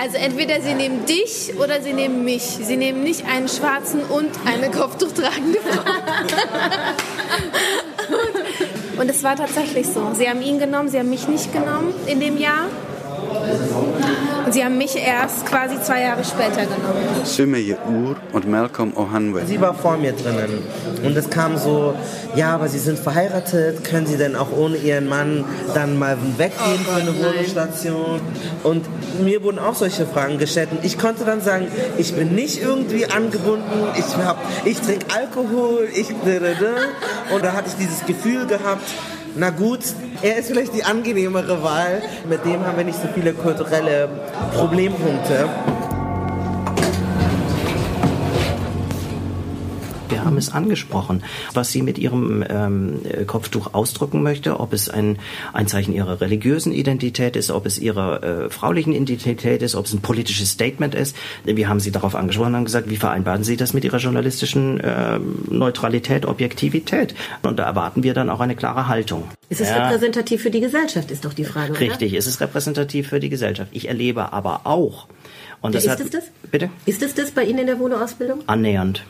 also 0.00 0.16
entweder 0.16 0.60
sie 0.60 0.74
nehmen 0.74 1.06
dich 1.06 1.52
oder 1.58 1.80
sie 1.82 1.92
nehmen 1.92 2.24
mich. 2.24 2.42
Sie 2.42 2.76
nehmen 2.76 3.02
nicht 3.02 3.26
einen 3.26 3.48
schwarzen 3.48 4.02
und 4.02 4.30
eine 4.46 4.70
Kopftuchtragende 4.70 5.58
Frau. 5.60 5.82
Und 8.98 9.08
es 9.08 9.22
war 9.22 9.36
tatsächlich 9.36 9.86
so. 9.86 10.10
Sie 10.12 10.27
haben 10.28 10.42
ihn 10.42 10.58
genommen, 10.58 10.88
sie 10.88 10.98
haben 10.98 11.10
mich 11.10 11.28
nicht 11.28 11.52
genommen 11.52 11.92
in 12.06 12.20
dem 12.20 12.38
Jahr. 12.38 12.66
Und 14.46 14.54
sie 14.54 14.64
haben 14.64 14.78
mich 14.78 14.96
erst 14.96 15.44
quasi 15.44 15.80
zwei 15.82 16.02
Jahre 16.02 16.24
später 16.24 16.62
genommen. 16.62 17.24
Sümeye 17.24 17.76
Ur 17.86 18.16
und 18.32 18.48
Malcolm 18.48 18.96
Ohanwe. 18.96 19.44
Sie 19.46 19.60
war 19.60 19.74
vor 19.74 19.96
mir 19.96 20.12
drinnen. 20.12 20.62
Und 21.04 21.16
es 21.16 21.28
kam 21.28 21.58
so, 21.58 21.94
ja, 22.34 22.54
aber 22.54 22.68
Sie 22.68 22.78
sind 22.78 22.98
verheiratet, 22.98 23.84
können 23.84 24.06
Sie 24.06 24.16
denn 24.16 24.34
auch 24.36 24.50
ohne 24.56 24.76
Ihren 24.76 25.08
Mann 25.08 25.44
dann 25.74 25.98
mal 25.98 26.16
weggehen 26.38 26.80
für 26.86 26.94
eine 26.94 27.14
Wohnstation? 27.22 28.20
Und 28.62 28.86
mir 29.22 29.42
wurden 29.42 29.58
auch 29.58 29.74
solche 29.74 30.06
Fragen 30.06 30.38
gestellt. 30.38 30.68
Und 30.70 30.84
ich 30.84 30.98
konnte 30.98 31.24
dann 31.24 31.40
sagen, 31.40 31.66
ich 31.98 32.14
bin 32.14 32.34
nicht 32.34 32.62
irgendwie 32.62 33.06
angebunden, 33.06 33.88
ich, 33.96 34.16
hab, 34.16 34.38
ich 34.64 34.80
trinke 34.80 35.06
Alkohol, 35.14 35.88
ich... 35.94 36.08
Und 37.34 37.44
da 37.44 37.52
hatte 37.52 37.68
ich 37.68 37.74
dieses 37.74 38.06
Gefühl 38.06 38.46
gehabt, 38.46 38.82
na 39.38 39.50
gut, 39.50 39.80
er 40.20 40.36
ist 40.36 40.48
vielleicht 40.48 40.74
die 40.74 40.82
angenehmere 40.82 41.62
Wahl. 41.62 42.02
Mit 42.28 42.44
dem 42.44 42.66
haben 42.66 42.76
wir 42.76 42.84
nicht 42.84 43.00
so 43.00 43.08
viele 43.14 43.32
kulturelle 43.32 44.08
Problempunkte. 44.52 45.48
Wir 50.18 50.24
haben 50.24 50.36
es 50.36 50.50
angesprochen, 50.52 51.22
was 51.54 51.70
sie 51.70 51.80
mit 51.80 51.96
ihrem 51.96 52.44
ähm, 52.48 53.00
Kopftuch 53.28 53.72
ausdrücken 53.72 54.24
möchte, 54.24 54.58
ob 54.58 54.72
es 54.72 54.88
ein, 54.88 55.18
ein 55.52 55.68
Zeichen 55.68 55.94
ihrer 55.94 56.20
religiösen 56.20 56.72
Identität 56.72 57.36
ist, 57.36 57.52
ob 57.52 57.66
es 57.66 57.78
ihrer 57.78 58.22
äh, 58.24 58.50
fraulichen 58.50 58.92
Identität 58.92 59.62
ist, 59.62 59.76
ob 59.76 59.86
es 59.86 59.92
ein 59.92 60.00
politisches 60.00 60.50
Statement 60.50 60.96
ist. 60.96 61.14
Wir 61.44 61.68
haben 61.68 61.78
sie 61.78 61.92
darauf 61.92 62.16
angesprochen 62.16 62.48
und 62.48 62.56
haben 62.56 62.64
gesagt, 62.64 62.90
wie 62.90 62.96
vereinbaren 62.96 63.44
Sie 63.44 63.56
das 63.56 63.74
mit 63.74 63.84
Ihrer 63.84 63.98
journalistischen 63.98 64.80
äh, 64.80 65.20
Neutralität, 65.48 66.26
Objektivität? 66.26 67.14
Und 67.42 67.60
da 67.60 67.64
erwarten 67.64 68.02
wir 68.02 68.12
dann 68.12 68.28
auch 68.28 68.40
eine 68.40 68.56
klare 68.56 68.88
Haltung. 68.88 69.22
Ist 69.50 69.60
es 69.60 69.68
Ja. 69.68 69.86
repräsentativ 69.86 70.42
für 70.42 70.50
die 70.50 70.60
Gesellschaft, 70.60 71.12
ist 71.12 71.24
doch 71.24 71.32
die 71.32 71.44
Frage, 71.44 71.70
oder? 71.72 71.80
Richtig, 71.80 72.12
es 72.14 72.26
ist 72.26 72.40
repräsentativ 72.40 73.08
für 73.08 73.20
die 73.20 73.28
Gesellschaft. 73.28 73.70
Ich 73.72 73.86
erlebe 73.86 74.32
aber 74.32 74.62
auch, 74.64 75.06
und 75.60 75.76
das 75.76 75.84
ist 75.84 75.90
hat, 75.90 76.00
es 76.00 76.10
das? 76.10 76.24
bitte? 76.50 76.70
Ist 76.86 77.02
es 77.02 77.14
das 77.14 77.30
bei 77.30 77.44
Ihnen 77.44 77.60
in 77.60 77.66
der 77.66 77.78
Volo-Ausbildung? 77.78 78.40
Annähernd. 78.48 79.04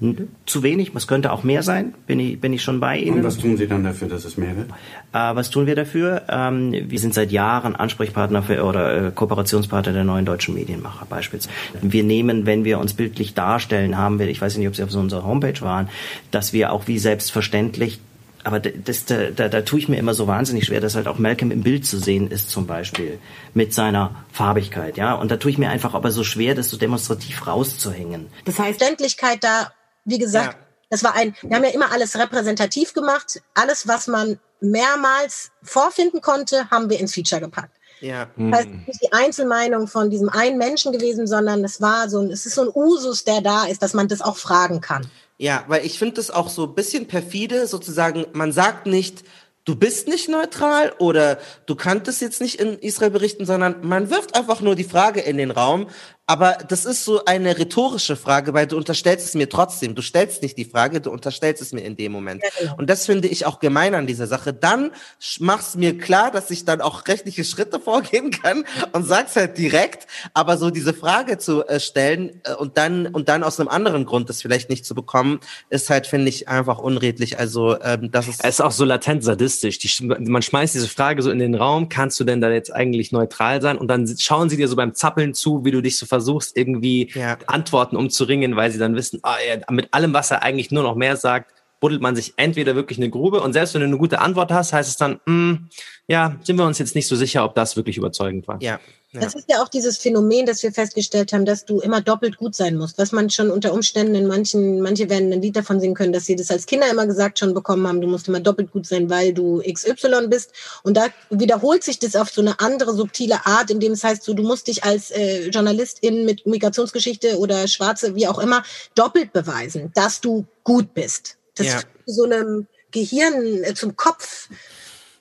Hm, 0.00 0.28
Zu 0.46 0.62
wenig, 0.62 0.92
es 0.94 1.06
könnte 1.06 1.32
auch 1.32 1.44
mehr 1.44 1.62
sein, 1.62 1.94
bin 2.06 2.18
ich, 2.18 2.40
bin 2.40 2.52
ich 2.52 2.62
schon 2.62 2.80
bei 2.80 2.98
Ihnen. 2.98 3.18
Und 3.18 3.24
was 3.24 3.38
tun 3.38 3.56
Sie 3.56 3.66
dann 3.66 3.84
dafür, 3.84 4.08
dass 4.08 4.24
es 4.24 4.36
mehr 4.36 4.56
wird? 4.56 4.68
Äh, 5.12 5.34
was 5.34 5.50
tun 5.50 5.66
wir 5.66 5.76
dafür? 5.76 6.22
Ähm, 6.28 6.72
wir 6.72 6.98
sind 6.98 7.14
seit 7.14 7.30
Jahren 7.30 7.76
Ansprechpartner 7.76 8.42
für, 8.42 8.64
oder 8.64 9.08
äh, 9.08 9.10
Kooperationspartner 9.12 9.92
der 9.92 10.04
neuen 10.04 10.24
deutschen 10.24 10.54
Medienmacher 10.54 11.06
beispielsweise. 11.06 11.54
Wir 11.80 12.02
nehmen, 12.02 12.46
wenn 12.46 12.64
wir 12.64 12.78
uns 12.78 12.94
bildlich 12.94 13.34
darstellen, 13.34 13.96
haben 13.96 14.18
wir, 14.18 14.28
ich 14.28 14.40
weiß 14.40 14.56
nicht, 14.56 14.68
ob 14.68 14.76
Sie 14.76 14.82
auf 14.82 14.90
so 14.90 14.98
unserer 14.98 15.24
Homepage 15.24 15.60
waren, 15.60 15.88
dass 16.30 16.52
wir 16.52 16.72
auch 16.72 16.86
wie 16.88 16.98
selbstverständlich 16.98 18.00
aber 18.44 18.60
das, 18.60 19.06
da, 19.06 19.30
da, 19.30 19.48
da 19.48 19.62
tue 19.62 19.78
ich 19.78 19.88
mir 19.88 19.96
immer 19.96 20.12
so 20.12 20.26
wahnsinnig 20.26 20.66
schwer, 20.66 20.80
dass 20.80 20.94
halt 20.94 21.08
auch 21.08 21.18
Malcolm 21.18 21.50
im 21.50 21.62
Bild 21.62 21.86
zu 21.86 21.98
sehen 21.98 22.30
ist 22.30 22.50
zum 22.50 22.66
Beispiel 22.66 23.18
mit 23.54 23.72
seiner 23.72 24.14
Farbigkeit, 24.32 24.98
ja. 24.98 25.14
Und 25.14 25.30
da 25.30 25.38
tue 25.38 25.50
ich 25.50 25.58
mir 25.58 25.70
einfach 25.70 25.94
aber 25.94 26.10
so 26.10 26.24
schwer, 26.24 26.54
das 26.54 26.68
so 26.68 26.76
demonstrativ 26.76 27.46
rauszuhängen. 27.46 28.26
Das 28.44 28.58
heißt, 28.58 28.78
Verständlichkeit 28.78 29.42
da, 29.42 29.72
wie 30.04 30.18
gesagt, 30.18 30.58
das 30.90 31.02
war 31.02 31.14
ein, 31.14 31.34
wir 31.42 31.56
haben 31.56 31.64
ja 31.64 31.70
immer 31.70 31.90
alles 31.90 32.16
repräsentativ 32.18 32.94
gemacht. 32.94 33.42
Alles, 33.54 33.88
was 33.88 34.06
man 34.06 34.38
mehrmals 34.60 35.50
vorfinden 35.62 36.20
konnte, 36.20 36.70
haben 36.70 36.88
wir 36.88 37.00
ins 37.00 37.14
Feature 37.14 37.40
gepackt. 37.40 37.76
Ja. 38.00 38.28
Das 38.36 38.60
heißt, 38.60 38.68
nicht 38.86 39.02
die 39.02 39.12
Einzelmeinung 39.12 39.88
von 39.88 40.10
diesem 40.10 40.28
einen 40.28 40.58
Menschen 40.58 40.92
gewesen, 40.92 41.26
sondern 41.26 41.64
es 41.64 41.80
war 41.80 42.08
so 42.08 42.20
ein, 42.20 42.30
es 42.30 42.44
ist 42.46 42.54
so 42.54 42.62
ein 42.62 42.70
Usus, 42.74 43.24
der 43.24 43.40
da 43.40 43.64
ist, 43.64 43.82
dass 43.82 43.94
man 43.94 44.08
das 44.08 44.20
auch 44.20 44.36
fragen 44.36 44.80
kann. 44.80 45.06
Ja, 45.38 45.64
weil 45.68 45.84
ich 45.84 45.98
finde 45.98 46.16
das 46.16 46.30
auch 46.30 46.48
so 46.48 46.64
ein 46.64 46.74
bisschen 46.74 47.06
perfide, 47.08 47.66
sozusagen, 47.66 48.26
man 48.32 48.52
sagt 48.52 48.86
nicht, 48.86 49.24
du 49.64 49.74
bist 49.74 50.06
nicht 50.08 50.28
neutral 50.28 50.92
oder 50.98 51.38
du 51.66 51.74
kanntest 51.74 52.20
jetzt 52.20 52.40
nicht 52.40 52.60
in 52.60 52.78
Israel 52.78 53.10
berichten, 53.10 53.46
sondern 53.46 53.76
man 53.86 54.10
wirft 54.10 54.36
einfach 54.36 54.60
nur 54.60 54.74
die 54.74 54.84
Frage 54.84 55.20
in 55.20 55.36
den 55.36 55.50
Raum. 55.50 55.88
Aber 56.26 56.56
das 56.68 56.86
ist 56.86 57.04
so 57.04 57.26
eine 57.26 57.58
rhetorische 57.58 58.16
Frage, 58.16 58.54
weil 58.54 58.66
du 58.66 58.78
unterstellst 58.78 59.26
es 59.26 59.34
mir 59.34 59.46
trotzdem. 59.48 59.94
Du 59.94 60.00
stellst 60.00 60.40
nicht 60.40 60.56
die 60.56 60.64
Frage, 60.64 61.02
du 61.02 61.10
unterstellst 61.10 61.60
es 61.60 61.72
mir 61.72 61.82
in 61.82 61.96
dem 61.96 62.12
Moment. 62.12 62.42
Und 62.78 62.88
das 62.88 63.04
finde 63.04 63.28
ich 63.28 63.44
auch 63.44 63.60
gemein 63.60 63.94
an 63.94 64.06
dieser 64.06 64.26
Sache. 64.26 64.54
Dann 64.54 64.90
sch- 65.20 65.38
mach's 65.40 65.74
mir 65.74 65.98
klar, 65.98 66.30
dass 66.30 66.50
ich 66.50 66.64
dann 66.64 66.80
auch 66.80 67.06
rechtliche 67.08 67.44
Schritte 67.44 67.78
vorgehen 67.78 68.30
kann 68.30 68.64
und 68.92 69.04
sag's 69.06 69.36
halt 69.36 69.58
direkt. 69.58 70.06
Aber 70.32 70.56
so 70.56 70.70
diese 70.70 70.94
Frage 70.94 71.36
zu 71.36 71.66
äh, 71.66 71.78
stellen 71.78 72.40
äh, 72.44 72.54
und 72.54 72.78
dann 72.78 73.06
und 73.08 73.28
dann 73.28 73.42
aus 73.44 73.60
einem 73.60 73.68
anderen 73.68 74.06
Grund 74.06 74.30
das 74.30 74.40
vielleicht 74.40 74.70
nicht 74.70 74.86
zu 74.86 74.94
bekommen, 74.94 75.40
ist 75.68 75.90
halt 75.90 76.06
finde 76.06 76.30
ich 76.30 76.48
einfach 76.48 76.78
unredlich. 76.78 77.38
Also 77.38 77.78
ähm, 77.82 78.10
das 78.10 78.28
ist 78.28 78.42
Es 78.42 78.54
ist 78.54 78.60
auch 78.62 78.72
so 78.72 78.86
latent 78.86 79.24
sadistisch. 79.24 79.78
Die, 79.78 79.90
man 80.06 80.40
schmeißt 80.40 80.74
diese 80.74 80.88
Frage 80.88 81.20
so 81.20 81.30
in 81.30 81.38
den 81.38 81.54
Raum, 81.54 81.90
kannst 81.90 82.18
du 82.18 82.24
denn 82.24 82.40
da 82.40 82.48
jetzt 82.50 82.72
eigentlich 82.72 83.12
neutral 83.12 83.60
sein? 83.60 83.76
Und 83.76 83.88
dann 83.88 84.08
schauen 84.18 84.48
sie 84.48 84.56
dir 84.56 84.68
so 84.68 84.76
beim 84.76 84.94
Zappeln 84.94 85.34
zu, 85.34 85.66
wie 85.66 85.70
du 85.70 85.82
dich 85.82 85.98
so 85.98 86.06
versuchst, 86.14 86.56
irgendwie 86.56 87.12
Antworten 87.46 87.96
umzuringen, 87.96 88.54
weil 88.56 88.70
sie 88.70 88.78
dann 88.78 88.94
wissen, 88.94 89.20
ja, 89.24 89.60
mit 89.70 89.92
allem, 89.92 90.12
was 90.14 90.30
er 90.30 90.42
eigentlich 90.42 90.70
nur 90.70 90.84
noch 90.84 90.94
mehr 90.94 91.16
sagt, 91.16 91.52
buddelt 91.84 92.00
man 92.00 92.16
sich 92.16 92.32
entweder 92.38 92.74
wirklich 92.74 92.96
eine 92.96 93.10
Grube 93.10 93.42
und 93.42 93.52
selbst 93.52 93.74
wenn 93.74 93.82
du 93.82 93.86
eine 93.88 93.98
gute 93.98 94.18
Antwort 94.18 94.50
hast, 94.50 94.72
heißt 94.72 94.88
es 94.88 94.96
dann, 94.96 95.20
hm, 95.26 95.68
ja, 96.08 96.38
sind 96.42 96.56
wir 96.56 96.64
uns 96.64 96.78
jetzt 96.78 96.94
nicht 96.94 97.06
so 97.06 97.14
sicher, 97.14 97.44
ob 97.44 97.54
das 97.54 97.76
wirklich 97.76 97.98
überzeugend 97.98 98.48
war. 98.48 98.56
Ja. 98.62 98.80
Das 99.12 99.34
ist 99.34 99.44
ja 99.50 99.62
auch 99.62 99.68
dieses 99.68 99.98
Phänomen, 99.98 100.46
das 100.46 100.62
wir 100.62 100.72
festgestellt 100.72 101.34
haben, 101.34 101.44
dass 101.44 101.66
du 101.66 101.80
immer 101.80 102.00
doppelt 102.00 102.38
gut 102.38 102.54
sein 102.54 102.76
musst. 102.76 102.96
Was 102.96 103.12
man 103.12 103.28
schon 103.28 103.50
unter 103.50 103.74
Umständen 103.74 104.14
in 104.14 104.26
manchen, 104.26 104.80
manche 104.80 105.10
werden 105.10 105.30
ein 105.30 105.42
Lied 105.42 105.56
davon 105.56 105.78
singen 105.78 105.94
können, 105.94 106.14
dass 106.14 106.24
sie 106.24 106.36
das 106.36 106.50
als 106.50 106.64
Kinder 106.64 106.90
immer 106.90 107.06
gesagt 107.06 107.38
schon 107.38 107.52
bekommen 107.52 107.86
haben, 107.86 108.00
du 108.00 108.08
musst 108.08 108.28
immer 108.28 108.40
doppelt 108.40 108.72
gut 108.72 108.86
sein, 108.86 109.10
weil 109.10 109.34
du 109.34 109.60
XY 109.60 110.28
bist. 110.28 110.52
Und 110.84 110.96
da 110.96 111.08
wiederholt 111.28 111.84
sich 111.84 111.98
das 111.98 112.16
auf 112.16 112.30
so 112.30 112.40
eine 112.40 112.58
andere 112.60 112.94
subtile 112.94 113.44
Art, 113.44 113.70
indem 113.70 113.92
es 113.92 114.02
heißt, 114.02 114.22
so, 114.22 114.32
du 114.32 114.42
musst 114.42 114.68
dich 114.68 114.84
als 114.84 115.10
äh, 115.10 115.50
Journalistin 115.50 116.24
mit 116.24 116.46
Migrationsgeschichte 116.46 117.38
oder 117.38 117.68
Schwarze, 117.68 118.14
wie 118.14 118.26
auch 118.26 118.38
immer, 118.38 118.64
doppelt 118.94 119.34
beweisen, 119.34 119.92
dass 119.94 120.22
du 120.22 120.46
gut 120.64 120.94
bist. 120.94 121.36
Das 121.54 121.66
Ja. 121.66 121.72
führt 121.72 121.86
zu 122.06 122.12
so 122.12 122.24
einem 122.24 122.66
Gehirn, 122.90 123.64
äh, 123.64 123.74
zum 123.74 123.96
Kopf 123.96 124.48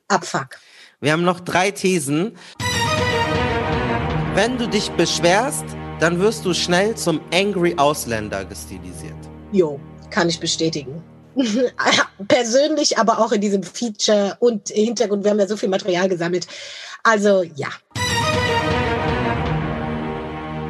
Abfuck. 0.07 0.57
Wir 0.99 1.11
haben 1.11 1.23
noch 1.23 1.39
drei 1.39 1.71
Thesen. 1.71 2.38
Wenn 4.36 4.57
du 4.57 4.67
dich 4.67 4.89
beschwerst, 4.91 5.65
dann 5.99 6.19
wirst 6.19 6.43
du 6.45 6.53
schnell 6.53 6.95
zum 6.95 7.21
Angry 7.34 7.75
Ausländer 7.77 8.45
gestilisiert. 8.45 9.15
Jo, 9.51 9.79
kann 10.09 10.29
ich 10.29 10.39
bestätigen. 10.39 11.03
Persönlich, 12.27 12.97
aber 12.97 13.19
auch 13.19 13.31
in 13.31 13.41
diesem 13.41 13.63
Feature 13.63 14.36
und 14.39 14.69
Hintergrund. 14.69 15.23
Wir 15.23 15.31
haben 15.31 15.39
ja 15.39 15.47
so 15.47 15.57
viel 15.57 15.69
Material 15.69 16.09
gesammelt. 16.09 16.47
Also 17.03 17.43
ja. 17.55 17.69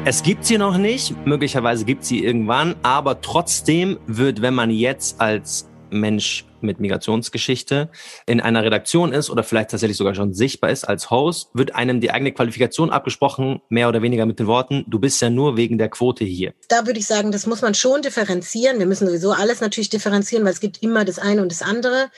Es 0.06 0.22
gibt 0.22 0.44
sie 0.44 0.58
noch 0.58 0.76
nicht, 0.76 1.14
möglicherweise 1.24 1.86
gibt 1.86 2.04
sie 2.04 2.22
irgendwann, 2.22 2.76
aber 2.82 3.22
trotzdem 3.22 3.98
wird, 4.06 4.42
wenn 4.42 4.52
man 4.52 4.68
jetzt 4.68 5.18
als 5.18 5.66
Mensch 5.88 6.44
mit 6.60 6.78
Migrationsgeschichte 6.78 7.88
in 8.26 8.42
einer 8.42 8.62
Redaktion 8.62 9.14
ist 9.14 9.30
oder 9.30 9.42
vielleicht 9.42 9.70
tatsächlich 9.70 9.96
sogar 9.96 10.14
schon 10.14 10.34
sichtbar 10.34 10.68
ist 10.68 10.84
als 10.84 11.10
Host, 11.10 11.48
wird 11.54 11.74
einem 11.74 12.02
die 12.02 12.10
eigene 12.10 12.32
Qualifikation 12.32 12.90
abgesprochen, 12.90 13.62
mehr 13.70 13.88
oder 13.88 14.02
weniger 14.02 14.26
mit 14.26 14.38
den 14.38 14.46
Worten, 14.46 14.84
du 14.88 14.98
bist 14.98 15.22
ja 15.22 15.30
nur 15.30 15.56
wegen 15.56 15.78
der 15.78 15.88
Quote 15.88 16.24
hier. 16.26 16.52
Da 16.68 16.86
würde 16.86 16.98
ich 16.98 17.06
sagen, 17.06 17.32
das 17.32 17.46
muss 17.46 17.62
man 17.62 17.72
schon 17.72 18.02
differenzieren. 18.02 18.78
Wir 18.78 18.86
müssen 18.86 19.06
sowieso 19.06 19.32
alles 19.32 19.62
natürlich 19.62 19.88
differenzieren, 19.88 20.44
weil 20.44 20.52
es 20.52 20.60
gibt 20.60 20.82
immer 20.82 21.06
das 21.06 21.18
eine 21.18 21.40
und 21.40 21.50
das 21.50 21.62
andere. 21.62 22.10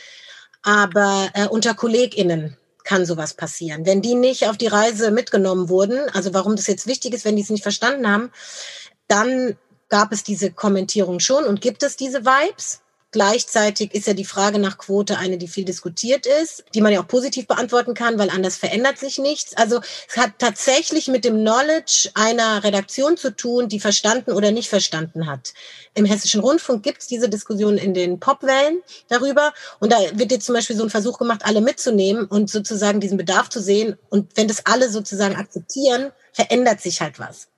Aber 0.65 1.29
äh, 1.35 1.47
unter 1.47 1.75
KollegInnen 1.75 2.57
kann 2.87 3.05
sowas 3.05 3.35
passieren. 3.35 3.85
Wenn 3.85 4.01
die 4.01 4.15
nicht 4.15 4.49
auf 4.49 4.57
die 4.57 4.69
Reise 4.69 5.11
mitgenommen 5.11 5.69
wurden, 5.69 6.09
also 6.15 6.33
warum 6.33 6.57
das 6.57 6.67
jetzt 6.69 6.87
wichtig 6.87 7.13
ist, 7.13 7.27
wenn 7.27 7.37
die 7.37 7.43
es 7.43 7.51
nicht 7.51 7.63
verstanden 7.63 8.09
haben, 8.09 8.31
dann 9.09 9.57
gab 9.89 10.13
es 10.13 10.25
diese 10.25 10.51
Kommentierung 10.51 11.21
schon 11.21 11.45
und 11.45 11.61
gibt 11.61 11.83
es 11.83 11.97
diese 11.97 12.25
Vibes. 12.25 12.81
Gleichzeitig 13.17 13.95
ist 13.95 14.07
ja 14.07 14.13
die 14.13 14.27
Frage 14.27 14.59
nach 14.59 14.77
Quote 14.77 15.17
eine, 15.17 15.39
die 15.39 15.49
viel 15.49 15.65
diskutiert 15.65 16.27
ist, 16.27 16.65
die 16.75 16.83
man 16.83 16.93
ja 16.93 17.01
auch 17.01 17.09
positiv 17.09 17.47
beantworten 17.47 17.95
kann, 17.95 18.19
weil 18.19 18.29
anders 18.29 18.57
verändert 18.57 18.99
sich 18.99 19.17
nichts. 19.17 19.57
Also 19.57 19.81
es 20.07 20.19
hat 20.19 20.33
tatsächlich 20.39 21.09
mit 21.09 21.25
dem 21.25 21.37
Knowledge 21.37 22.11
einer 22.13 22.63
Redaktion 22.63 23.17
zu 23.17 23.35
tun, 23.35 23.71
die 23.71 23.81
verstanden 23.81 24.33
oder 24.33 24.51
nicht 24.51 24.69
verstanden 24.69 25.27
hat. 25.27 25.55
Im 25.95 26.05
Hessischen 26.05 26.43
Rundfunk 26.43 26.83
gibt 26.83 27.01
es 27.01 27.07
diese 27.07 27.31
Diskussion 27.31 27.79
in 27.79 27.95
den 27.95 28.21
Popwellen 28.21 28.83
darüber. 29.09 29.55
Und 29.81 29.93
da 29.93 29.97
wird 30.13 30.31
jetzt 30.31 30.45
zum 30.45 30.55
Beispiel 30.55 30.77
so 30.77 30.83
ein 30.83 30.91
Versuch 30.91 31.19
gemacht, 31.19 31.41
alle 31.47 31.63
mitzunehmen 31.63 32.27
und 32.27 32.51
sozusagen 32.51 33.01
diesen 33.01 33.17
Bedarf 33.17 33.49
zu 33.49 33.63
sehen. 33.63 33.97
Und 34.11 34.37
wenn 34.37 34.47
das 34.47 34.67
alle 34.67 34.91
sozusagen 34.91 35.37
akzeptieren, 35.37 36.13
verändert 36.35 36.83
sich 36.83 37.01
halt 37.01 37.19
was. 37.19 37.49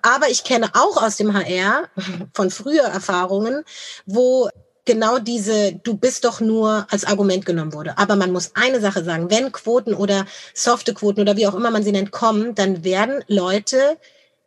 Aber 0.00 0.30
ich 0.30 0.42
kenne 0.42 0.70
auch 0.72 1.02
aus 1.02 1.18
dem 1.18 1.34
HR 1.34 1.90
von 2.32 2.50
früher 2.50 2.84
Erfahrungen, 2.84 3.62
wo 4.06 4.48
genau 4.84 5.18
diese, 5.18 5.72
du 5.72 5.96
bist 5.96 6.24
doch 6.24 6.40
nur 6.40 6.86
als 6.90 7.04
Argument 7.04 7.46
genommen 7.46 7.72
wurde. 7.72 7.98
Aber 7.98 8.16
man 8.16 8.32
muss 8.32 8.52
eine 8.54 8.80
Sache 8.80 9.04
sagen, 9.04 9.30
wenn 9.30 9.52
Quoten 9.52 9.94
oder 9.94 10.26
softe 10.54 10.94
Quoten 10.94 11.20
oder 11.20 11.36
wie 11.36 11.46
auch 11.46 11.54
immer 11.54 11.70
man 11.70 11.84
sie 11.84 11.92
nennt, 11.92 12.10
kommen, 12.10 12.54
dann 12.54 12.84
werden 12.84 13.22
Leute, 13.28 13.98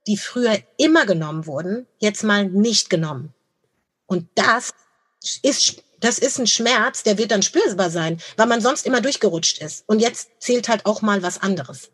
die 0.07 0.17
früher 0.17 0.57
immer 0.77 1.05
genommen 1.05 1.47
wurden, 1.47 1.87
jetzt 1.99 2.23
mal 2.23 2.45
nicht 2.45 2.89
genommen. 2.89 3.33
Und 4.07 4.27
das 4.35 4.71
ist, 5.41 5.81
das 5.99 6.19
ist 6.19 6.37
ein 6.37 6.47
Schmerz, 6.47 7.03
der 7.03 7.17
wird 7.17 7.31
dann 7.31 7.41
spürbar 7.41 7.89
sein, 7.89 8.19
weil 8.37 8.45
man 8.45 8.61
sonst 8.61 8.85
immer 8.85 9.01
durchgerutscht 9.01 9.59
ist. 9.59 9.83
Und 9.87 9.99
jetzt 9.99 10.29
zählt 10.39 10.69
halt 10.69 10.85
auch 10.85 11.01
mal 11.01 11.23
was 11.23 11.41
anderes. 11.41 11.89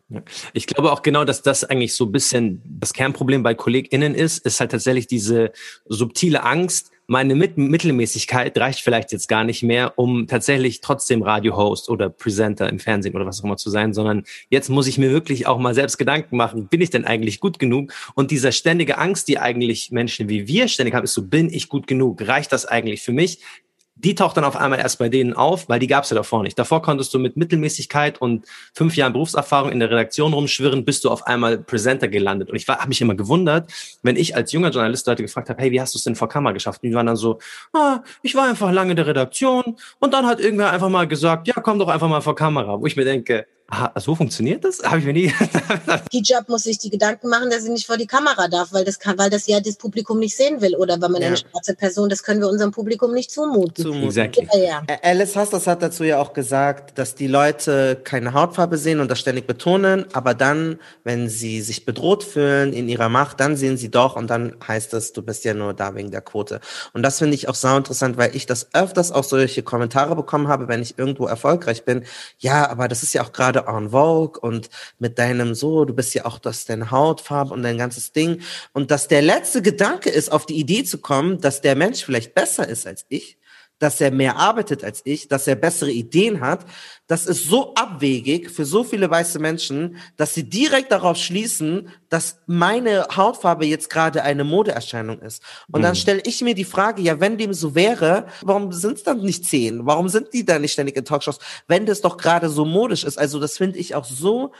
Ich 0.52 0.66
glaube 0.66 0.92
auch 0.92 1.02
genau, 1.02 1.24
dass 1.24 1.42
das 1.42 1.64
eigentlich 1.64 1.94
so 1.94 2.04
ein 2.04 2.12
bisschen 2.12 2.62
das 2.64 2.92
Kernproblem 2.92 3.42
bei 3.42 3.54
KollegInnen 3.54 4.14
ist, 4.14 4.44
ist 4.44 4.60
halt 4.60 4.72
tatsächlich 4.72 5.06
diese 5.06 5.52
subtile 5.86 6.42
Angst, 6.42 6.91
meine 7.12 7.34
Mit 7.34 7.58
Mittelmäßigkeit 7.58 8.56
reicht 8.56 8.80
vielleicht 8.80 9.12
jetzt 9.12 9.28
gar 9.28 9.44
nicht 9.44 9.62
mehr, 9.62 9.92
um 9.98 10.26
tatsächlich 10.26 10.80
trotzdem 10.80 11.22
Radiohost 11.22 11.90
oder 11.90 12.08
Presenter 12.08 12.70
im 12.70 12.78
Fernsehen 12.78 13.14
oder 13.14 13.26
was 13.26 13.40
auch 13.40 13.44
immer 13.44 13.58
zu 13.58 13.68
sein, 13.68 13.92
sondern 13.92 14.24
jetzt 14.48 14.70
muss 14.70 14.86
ich 14.86 14.96
mir 14.96 15.10
wirklich 15.10 15.46
auch 15.46 15.58
mal 15.58 15.74
selbst 15.74 15.98
Gedanken 15.98 16.38
machen, 16.38 16.68
bin 16.68 16.80
ich 16.80 16.88
denn 16.88 17.04
eigentlich 17.04 17.38
gut 17.38 17.58
genug? 17.58 17.92
Und 18.14 18.30
dieser 18.30 18.50
ständige 18.50 18.96
Angst, 18.96 19.28
die 19.28 19.38
eigentlich 19.38 19.90
Menschen 19.90 20.30
wie 20.30 20.48
wir 20.48 20.68
ständig 20.68 20.94
haben, 20.94 21.04
ist 21.04 21.12
so, 21.12 21.26
bin 21.26 21.52
ich 21.52 21.68
gut 21.68 21.86
genug? 21.86 22.26
Reicht 22.26 22.50
das 22.50 22.64
eigentlich 22.64 23.02
für 23.02 23.12
mich? 23.12 23.40
Die 24.04 24.14
taucht 24.14 24.36
dann 24.36 24.44
auf 24.44 24.56
einmal 24.56 24.80
erst 24.80 24.98
bei 24.98 25.08
denen 25.08 25.32
auf, 25.32 25.68
weil 25.68 25.78
die 25.78 25.86
gab 25.86 26.04
es 26.04 26.10
ja 26.10 26.16
davor 26.16 26.42
nicht. 26.42 26.58
Davor 26.58 26.82
konntest 26.82 27.14
du 27.14 27.18
mit 27.18 27.36
Mittelmäßigkeit 27.36 28.20
und 28.20 28.46
fünf 28.74 28.96
Jahren 28.96 29.12
Berufserfahrung 29.12 29.70
in 29.70 29.80
der 29.80 29.90
Redaktion 29.90 30.32
rumschwirren, 30.32 30.84
bist 30.84 31.04
du 31.04 31.10
auf 31.10 31.26
einmal 31.26 31.58
Presenter 31.58 32.08
gelandet. 32.08 32.50
Und 32.50 32.56
ich 32.56 32.66
habe 32.66 32.88
mich 32.88 33.00
immer 33.00 33.14
gewundert, 33.14 33.70
wenn 34.02 34.16
ich 34.16 34.34
als 34.34 34.52
junger 34.52 34.70
Journalist 34.70 35.06
Leute 35.06 35.22
gefragt 35.22 35.50
habe, 35.50 35.62
hey, 35.62 35.70
wie 35.70 35.80
hast 35.80 35.94
du 35.94 35.98
es 35.98 36.04
denn 36.04 36.16
vor 36.16 36.28
Kamera 36.28 36.52
geschafft? 36.52 36.82
Und 36.82 36.90
die 36.90 36.94
waren 36.94 37.06
dann 37.06 37.16
so, 37.16 37.38
ah, 37.72 38.00
ich 38.22 38.34
war 38.34 38.48
einfach 38.48 38.72
lange 38.72 38.90
in 38.90 38.96
der 38.96 39.06
Redaktion 39.06 39.76
und 40.00 40.12
dann 40.12 40.26
hat 40.26 40.40
irgendwer 40.40 40.72
einfach 40.72 40.88
mal 40.88 41.06
gesagt, 41.06 41.46
ja, 41.46 41.54
komm 41.54 41.78
doch 41.78 41.88
einfach 41.88 42.08
mal 42.08 42.20
vor 42.20 42.34
Kamera. 42.34 42.80
Wo 42.80 42.86
ich 42.86 42.96
mir 42.96 43.04
denke, 43.04 43.46
Aha, 43.72 43.90
so 43.98 44.14
funktioniert 44.14 44.64
das? 44.64 44.82
Habe 44.82 44.98
ich 44.98 45.06
mir 45.06 45.14
nie. 45.14 45.32
Hijab 46.12 46.46
muss 46.50 46.64
sich 46.64 46.76
die 46.76 46.90
Gedanken 46.90 47.30
machen, 47.30 47.48
dass 47.48 47.62
sie 47.62 47.70
nicht 47.70 47.86
vor 47.86 47.96
die 47.96 48.06
Kamera 48.06 48.46
darf, 48.46 48.70
weil 48.74 48.84
das 48.84 48.98
kann, 48.98 49.16
weil 49.16 49.30
das 49.30 49.46
ja 49.46 49.60
das 49.60 49.76
Publikum 49.76 50.18
nicht 50.18 50.36
sehen 50.36 50.60
will. 50.60 50.76
Oder 50.76 51.00
wenn 51.00 51.10
man 51.10 51.22
Ja. 51.22 51.28
eine 51.28 51.38
schwarze 51.38 51.74
Person, 51.74 52.10
das 52.10 52.22
können 52.22 52.40
wir 52.42 52.50
unserem 52.50 52.70
Publikum 52.70 53.14
nicht 53.14 53.30
zumuten. 53.30 53.82
Zumuten. 53.82 54.08
Exactly. 54.08 54.46
Ja, 54.52 54.82
ja. 54.86 54.98
Alice 55.02 55.34
Hastas 55.36 55.66
hat 55.66 55.80
dazu 55.80 56.04
ja 56.04 56.18
auch 56.20 56.34
gesagt, 56.34 56.98
dass 56.98 57.14
die 57.14 57.26
Leute 57.28 57.98
keine 58.04 58.34
Hautfarbe 58.34 58.76
sehen 58.76 59.00
und 59.00 59.10
das 59.10 59.18
ständig 59.20 59.46
betonen, 59.46 60.04
aber 60.12 60.34
dann, 60.34 60.78
wenn 61.04 61.30
sie 61.30 61.62
sich 61.62 61.86
bedroht 61.86 62.24
fühlen 62.24 62.74
in 62.74 62.90
ihrer 62.90 63.08
Macht, 63.08 63.40
dann 63.40 63.56
sehen 63.56 63.78
sie 63.78 63.90
doch 63.90 64.16
und 64.16 64.28
dann 64.28 64.54
heißt 64.68 64.92
es, 64.92 65.14
du 65.14 65.22
bist 65.22 65.46
ja 65.46 65.54
nur 65.54 65.72
da 65.72 65.94
wegen 65.94 66.10
der 66.10 66.20
Quote. 66.20 66.60
Und 66.92 67.02
das 67.02 67.20
finde 67.20 67.36
ich 67.36 67.48
auch 67.48 67.54
sau 67.54 67.78
interessant, 67.78 68.18
weil 68.18 68.36
ich 68.36 68.44
das 68.44 68.68
öfters 68.74 69.12
auch 69.12 69.24
solche 69.24 69.62
Kommentare 69.62 70.14
bekommen 70.14 70.48
habe, 70.48 70.68
wenn 70.68 70.82
ich 70.82 70.98
irgendwo 70.98 71.24
erfolgreich 71.24 71.86
bin. 71.86 72.04
Ja, 72.38 72.68
aber 72.68 72.86
das 72.88 73.02
ist 73.02 73.14
ja 73.14 73.22
auch 73.24 73.32
gerade 73.32 73.61
en 73.68 73.90
vogue 73.90 74.40
und 74.40 74.68
mit 74.98 75.18
deinem 75.18 75.54
so, 75.54 75.84
du 75.84 75.94
bist 75.94 76.14
ja 76.14 76.24
auch 76.24 76.38
das 76.38 76.64
deine 76.64 76.90
Hautfarbe 76.90 77.52
und 77.52 77.62
dein 77.62 77.78
ganzes 77.78 78.12
Ding. 78.12 78.40
Und 78.72 78.90
dass 78.90 79.08
der 79.08 79.22
letzte 79.22 79.62
Gedanke 79.62 80.10
ist, 80.10 80.30
auf 80.30 80.46
die 80.46 80.58
Idee 80.58 80.84
zu 80.84 80.98
kommen, 80.98 81.40
dass 81.40 81.60
der 81.60 81.76
Mensch 81.76 82.04
vielleicht 82.04 82.34
besser 82.34 82.68
ist 82.68 82.86
als 82.86 83.04
ich, 83.08 83.38
dass 83.78 84.00
er 84.00 84.12
mehr 84.12 84.36
arbeitet 84.36 84.84
als 84.84 85.02
ich, 85.04 85.28
dass 85.28 85.46
er 85.46 85.56
bessere 85.56 85.90
Ideen 85.90 86.40
hat, 86.40 86.64
das 87.12 87.26
ist 87.26 87.44
so 87.44 87.74
abwegig 87.74 88.50
für 88.50 88.64
so 88.64 88.84
viele 88.84 89.10
weiße 89.10 89.38
Menschen, 89.38 89.98
dass 90.16 90.32
sie 90.32 90.44
direkt 90.48 90.90
darauf 90.92 91.18
schließen, 91.18 91.90
dass 92.08 92.38
meine 92.46 93.06
Hautfarbe 93.14 93.66
jetzt 93.66 93.90
gerade 93.90 94.22
eine 94.22 94.44
Modeerscheinung 94.44 95.20
ist. 95.20 95.42
Und 95.70 95.82
dann 95.82 95.92
Mhm. 95.92 95.96
stelle 95.96 96.22
ich 96.24 96.40
mir 96.40 96.54
die 96.54 96.64
Frage, 96.64 97.02
ja, 97.02 97.20
wenn 97.20 97.36
dem 97.36 97.52
so 97.52 97.74
wäre, 97.74 98.28
warum 98.40 98.72
sind 98.72 98.96
es 98.96 99.02
dann 99.02 99.20
nicht 99.20 99.44
zehn? 99.44 99.84
Warum 99.84 100.08
sind 100.08 100.32
die 100.32 100.46
dann 100.46 100.62
nicht 100.62 100.72
ständig 100.72 100.96
in 100.96 101.04
Talkshows, 101.04 101.38
wenn 101.68 101.84
das 101.84 102.00
doch 102.00 102.16
gerade 102.16 102.48
so 102.48 102.64
modisch 102.64 103.04
ist? 103.04 103.18
Also 103.18 103.38
das 103.38 103.58
finde 103.58 103.78
ich 103.78 103.94
auch 103.94 104.06
so 104.06 104.52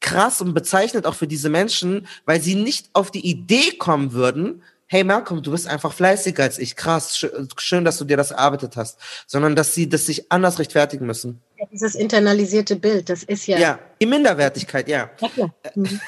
krass 0.00 0.40
und 0.40 0.54
bezeichnet 0.54 1.06
auch 1.06 1.14
für 1.14 1.28
diese 1.28 1.48
Menschen, 1.48 2.08
weil 2.24 2.40
sie 2.40 2.56
nicht 2.56 2.90
auf 2.92 3.12
die 3.12 3.24
Idee 3.24 3.70
kommen 3.78 4.12
würden, 4.12 4.64
hey 4.86 5.04
Malcolm, 5.04 5.42
du 5.42 5.52
bist 5.52 5.68
einfach 5.68 5.92
fleißiger 5.92 6.42
als 6.42 6.58
ich, 6.58 6.74
krass, 6.74 7.14
schö- 7.16 7.48
schön, 7.60 7.84
dass 7.84 7.98
du 7.98 8.04
dir 8.04 8.16
das 8.16 8.32
erarbeitet 8.32 8.76
hast, 8.76 8.98
sondern 9.28 9.54
dass 9.54 9.74
sie 9.74 9.88
das 9.88 10.06
sich 10.06 10.32
anders 10.32 10.58
rechtfertigen 10.58 11.06
müssen. 11.06 11.40
Ja, 11.58 11.66
Dieses 11.72 11.94
internalisierte 11.94 12.76
Bild, 12.76 13.10
das 13.10 13.24
ist 13.24 13.46
ja. 13.46 13.58
Ja, 13.58 13.78
die 14.00 14.06
Minderwertigkeit, 14.06 14.88
ja. 14.88 15.10
Ja. 15.36 15.50
Mhm. 15.74 16.00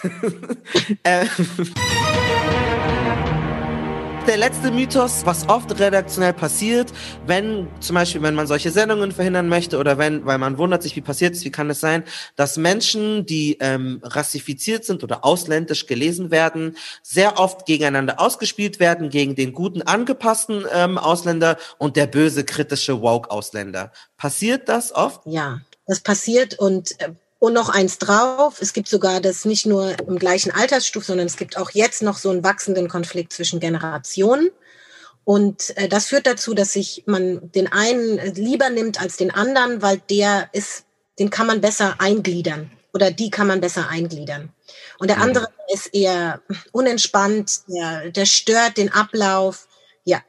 Der 4.30 4.36
letzte 4.36 4.70
Mythos, 4.70 5.26
was 5.26 5.48
oft 5.48 5.76
redaktionell 5.80 6.32
passiert, 6.32 6.92
wenn 7.26 7.66
zum 7.80 7.94
Beispiel, 7.94 8.22
wenn 8.22 8.36
man 8.36 8.46
solche 8.46 8.70
Sendungen 8.70 9.10
verhindern 9.10 9.48
möchte 9.48 9.76
oder 9.76 9.98
wenn, 9.98 10.24
weil 10.24 10.38
man 10.38 10.56
wundert 10.56 10.84
sich, 10.84 10.94
wie 10.94 11.00
passiert 11.00 11.34
es, 11.34 11.44
wie 11.44 11.50
kann 11.50 11.68
es 11.68 11.80
sein, 11.80 12.04
dass 12.36 12.56
Menschen, 12.56 13.26
die 13.26 13.56
ähm, 13.58 14.00
rassifiziert 14.04 14.84
sind 14.84 15.02
oder 15.02 15.24
ausländisch 15.24 15.88
gelesen 15.88 16.30
werden, 16.30 16.76
sehr 17.02 17.40
oft 17.40 17.66
gegeneinander 17.66 18.20
ausgespielt 18.20 18.78
werden, 18.78 19.10
gegen 19.10 19.34
den 19.34 19.52
guten 19.52 19.82
angepassten 19.82 20.64
ähm, 20.72 20.96
Ausländer 20.96 21.56
und 21.78 21.96
der 21.96 22.06
böse 22.06 22.44
kritische 22.44 23.02
Woke-Ausländer. 23.02 23.90
Passiert 24.16 24.68
das 24.68 24.94
oft? 24.94 25.22
Ja, 25.24 25.60
das 25.88 25.98
passiert 25.98 26.56
und, 26.56 26.92
äh, 27.00 27.08
und 27.40 27.54
noch 27.54 27.70
eins 27.70 27.98
drauf. 27.98 28.58
Es 28.60 28.72
gibt 28.72 28.86
sogar 28.86 29.20
das 29.20 29.44
nicht 29.44 29.66
nur 29.66 29.98
im 30.06 30.18
gleichen 30.18 30.52
Altersstufe, 30.52 31.06
sondern 31.06 31.26
es 31.26 31.36
gibt 31.36 31.56
auch 31.56 31.70
jetzt 31.70 32.02
noch 32.02 32.18
so 32.18 32.30
einen 32.30 32.44
wachsenden 32.44 32.88
Konflikt 32.88 33.32
zwischen 33.32 33.58
Generationen. 33.58 34.50
Und 35.24 35.76
äh, 35.76 35.88
das 35.88 36.06
führt 36.06 36.26
dazu, 36.26 36.54
dass 36.54 36.74
sich 36.74 37.02
man 37.06 37.50
den 37.52 37.72
einen 37.72 38.18
äh, 38.18 38.30
lieber 38.30 38.70
nimmt 38.70 39.00
als 39.00 39.16
den 39.16 39.30
anderen, 39.30 39.82
weil 39.82 39.98
der 40.10 40.50
ist, 40.52 40.84
den 41.18 41.30
kann 41.30 41.46
man 41.46 41.60
besser 41.60 41.96
eingliedern 41.98 42.70
oder 42.92 43.10
die 43.10 43.30
kann 43.30 43.46
man 43.46 43.60
besser 43.60 43.88
eingliedern. 43.88 44.52
Und 44.98 45.08
der 45.08 45.20
andere 45.20 45.48
ist 45.72 45.94
eher 45.94 46.42
unentspannt, 46.72 47.62
der, 47.68 48.10
der 48.10 48.26
stört 48.26 48.76
den 48.76 48.92
Ablauf. 48.92 49.66
Ja, 50.04 50.20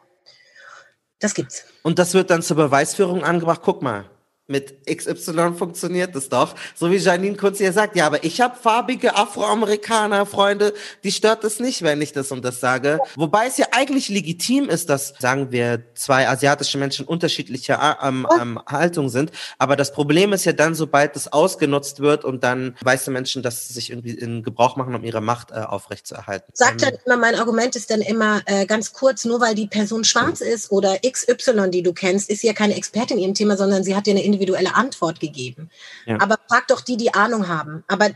das 1.19 1.33
gibt's. 1.33 1.65
Und 1.83 1.99
das 1.99 2.13
wird 2.13 2.29
dann 2.29 2.41
zur 2.41 2.55
Beweisführung 2.55 3.23
angebracht. 3.23 3.61
Guck 3.63 3.81
mal, 3.81 4.05
mit 4.51 4.85
XY 4.85 5.53
funktioniert 5.57 6.13
das 6.15 6.29
doch. 6.29 6.55
So 6.75 6.91
wie 6.91 6.97
Janine 6.97 7.37
kurz 7.37 7.57
hier 7.57 7.73
sagt, 7.73 7.95
ja, 7.95 8.05
aber 8.05 8.23
ich 8.23 8.41
habe 8.41 8.55
farbige 8.55 9.15
Afroamerikaner, 9.15 10.25
Freunde, 10.25 10.73
die 11.03 11.11
stört 11.11 11.43
es 11.43 11.59
nicht, 11.59 11.81
wenn 11.81 12.01
ich 12.01 12.11
das 12.11 12.31
und 12.31 12.43
das 12.43 12.59
sage. 12.59 12.99
Wobei 13.15 13.47
es 13.47 13.57
ja 13.57 13.67
eigentlich 13.71 14.09
legitim 14.09 14.69
ist, 14.69 14.89
dass, 14.89 15.13
sagen 15.19 15.51
wir, 15.51 15.83
zwei 15.95 16.27
asiatische 16.27 16.77
Menschen 16.77 17.05
unterschiedlicher 17.05 17.99
ähm, 18.03 18.27
ähm, 18.39 18.59
Haltung 18.67 19.09
sind. 19.09 19.31
Aber 19.57 19.75
das 19.75 19.93
Problem 19.93 20.33
ist 20.33 20.45
ja 20.45 20.53
dann, 20.53 20.75
sobald 20.75 21.15
das 21.15 21.31
ausgenutzt 21.31 22.01
wird 22.01 22.25
und 22.25 22.43
dann 22.43 22.75
weiße 22.81 23.09
Menschen 23.09 23.41
das 23.41 23.69
sich 23.69 23.89
irgendwie 23.89 24.11
in 24.11 24.43
Gebrauch 24.43 24.75
machen, 24.75 24.93
um 24.93 25.03
ihre 25.03 25.21
Macht 25.21 25.51
äh, 25.51 25.55
aufrechtzuerhalten. 25.55 26.51
sagt 26.53 26.83
Ähm, 26.83 26.89
dann 26.89 26.99
immer, 27.05 27.17
mein 27.17 27.35
Argument 27.35 27.75
ist 27.75 27.89
dann 27.89 28.01
immer 28.01 28.41
äh, 28.45 28.65
ganz 28.65 28.91
kurz, 28.91 29.23
nur 29.23 29.39
weil 29.39 29.55
die 29.55 29.67
Person 29.67 30.03
schwarz 30.03 30.41
ist 30.41 30.71
oder 30.71 30.97
XY, 30.99 31.69
die 31.71 31.83
du 31.83 31.93
kennst, 31.93 32.29
ist 32.29 32.43
ja 32.43 32.53
keine 32.53 32.75
Expertin 32.75 33.17
in 33.17 33.23
ihrem 33.23 33.33
Thema, 33.33 33.55
sondern 33.55 33.83
sie 33.83 33.95
hat 33.95 34.07
dir 34.07 34.11
eine 34.11 34.23
individuelle 34.23 34.40
Antwort 34.75 35.19
gegeben. 35.19 35.69
Ja. 36.05 36.19
Aber 36.19 36.37
frag 36.47 36.67
doch 36.67 36.81
die, 36.81 36.97
die 36.97 37.13
Ahnung 37.13 37.47
haben. 37.47 37.83
Aber 37.87 38.09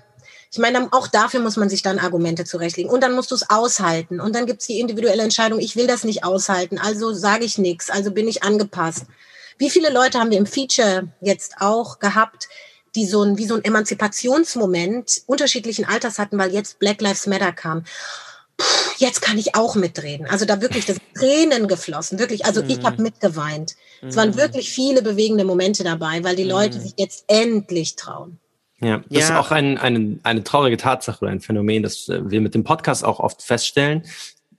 ich 0.51 0.59
meine, 0.59 0.88
auch 0.91 1.07
dafür 1.07 1.39
muss 1.41 1.57
man 1.57 1.69
sich 1.69 1.82
dann 1.82 1.99
Argumente 1.99 2.45
zurechtlegen. 2.45 2.89
Und 2.89 3.01
dann 3.01 3.13
musst 3.13 3.32
du 3.32 3.36
es 3.36 3.49
aushalten. 3.49 4.19
Und 4.19 4.36
dann 4.36 4.45
gibt 4.45 4.61
es 4.61 4.67
die 4.67 4.80
individuelle 4.80 5.23
Entscheidung, 5.23 5.59
ich 5.59 5.76
will 5.76 5.88
das 5.88 6.03
nicht 6.03 6.23
aushalten, 6.23 6.78
also 6.78 7.13
sage 7.13 7.45
ich 7.45 7.57
nichts, 7.57 7.89
also 7.89 8.11
bin 8.11 8.28
ich 8.28 8.43
angepasst. 8.43 9.05
Wie 9.57 9.69
viele 9.69 9.89
Leute 9.91 10.19
haben 10.19 10.32
wir 10.32 10.38
im 10.38 10.45
Feature 10.45 11.09
jetzt 11.21 11.55
auch 11.59 11.99
gehabt, 11.99 12.47
die 12.95 13.05
so 13.05 13.23
ein, 13.23 13.38
wie 13.38 13.45
so 13.45 13.55
ein 13.55 13.63
Emanzipationsmoment 13.63 15.23
unterschiedlichen 15.28 15.86
Alters 15.86 16.19
hatten, 16.19 16.38
weil 16.38 16.53
jetzt 16.53 16.80
Black 16.80 17.01
Lives 17.01 17.28
Matter 17.28 17.51
kam. 17.51 17.84
Puh, 18.57 18.63
jetzt 18.97 19.21
kann 19.21 19.38
ich 19.38 19.55
auch 19.55 19.76
mitreden. 19.76 20.28
Also 20.28 20.45
da 20.45 20.61
wirklich 20.61 20.86
das 20.86 20.97
Tränen 21.17 21.67
geflossen, 21.67 22.19
wirklich. 22.19 22.45
Also 22.45 22.63
ich 22.63 22.80
Mhm. 22.80 22.84
habe 22.86 23.01
mitgeweint. 23.01 23.76
Es 24.02 24.16
waren 24.16 24.30
Mhm. 24.30 24.38
wirklich 24.38 24.70
viele 24.72 25.02
bewegende 25.02 25.43
Momente 25.46 25.84
dabei, 25.84 26.24
weil 26.24 26.36
die 26.36 26.43
Leute 26.43 26.78
Mhm. 26.78 26.82
sich 26.82 26.93
jetzt 26.98 27.26
endlich 27.28 27.96
trauen. 27.96 28.38
Ja, 28.82 29.02
das 29.10 29.24
ist 29.24 29.30
Ja. 29.30 29.39
auch 29.39 29.52
ein, 29.52 29.78
eine, 29.78 30.20
eine 30.24 30.43
traurige 30.43 30.78
Tatsache 30.78 31.22
oder 31.24 31.32
ein 31.32 31.39
Phänomen, 31.39 31.82
das 31.84 32.10
äh, 32.10 32.22
wir 32.30 32.41
mit 32.41 32.54
dem 32.54 32.64
Podcast 32.64 33.04
auch 33.06 33.20
oft 33.20 33.41
feststellen. 33.41 34.04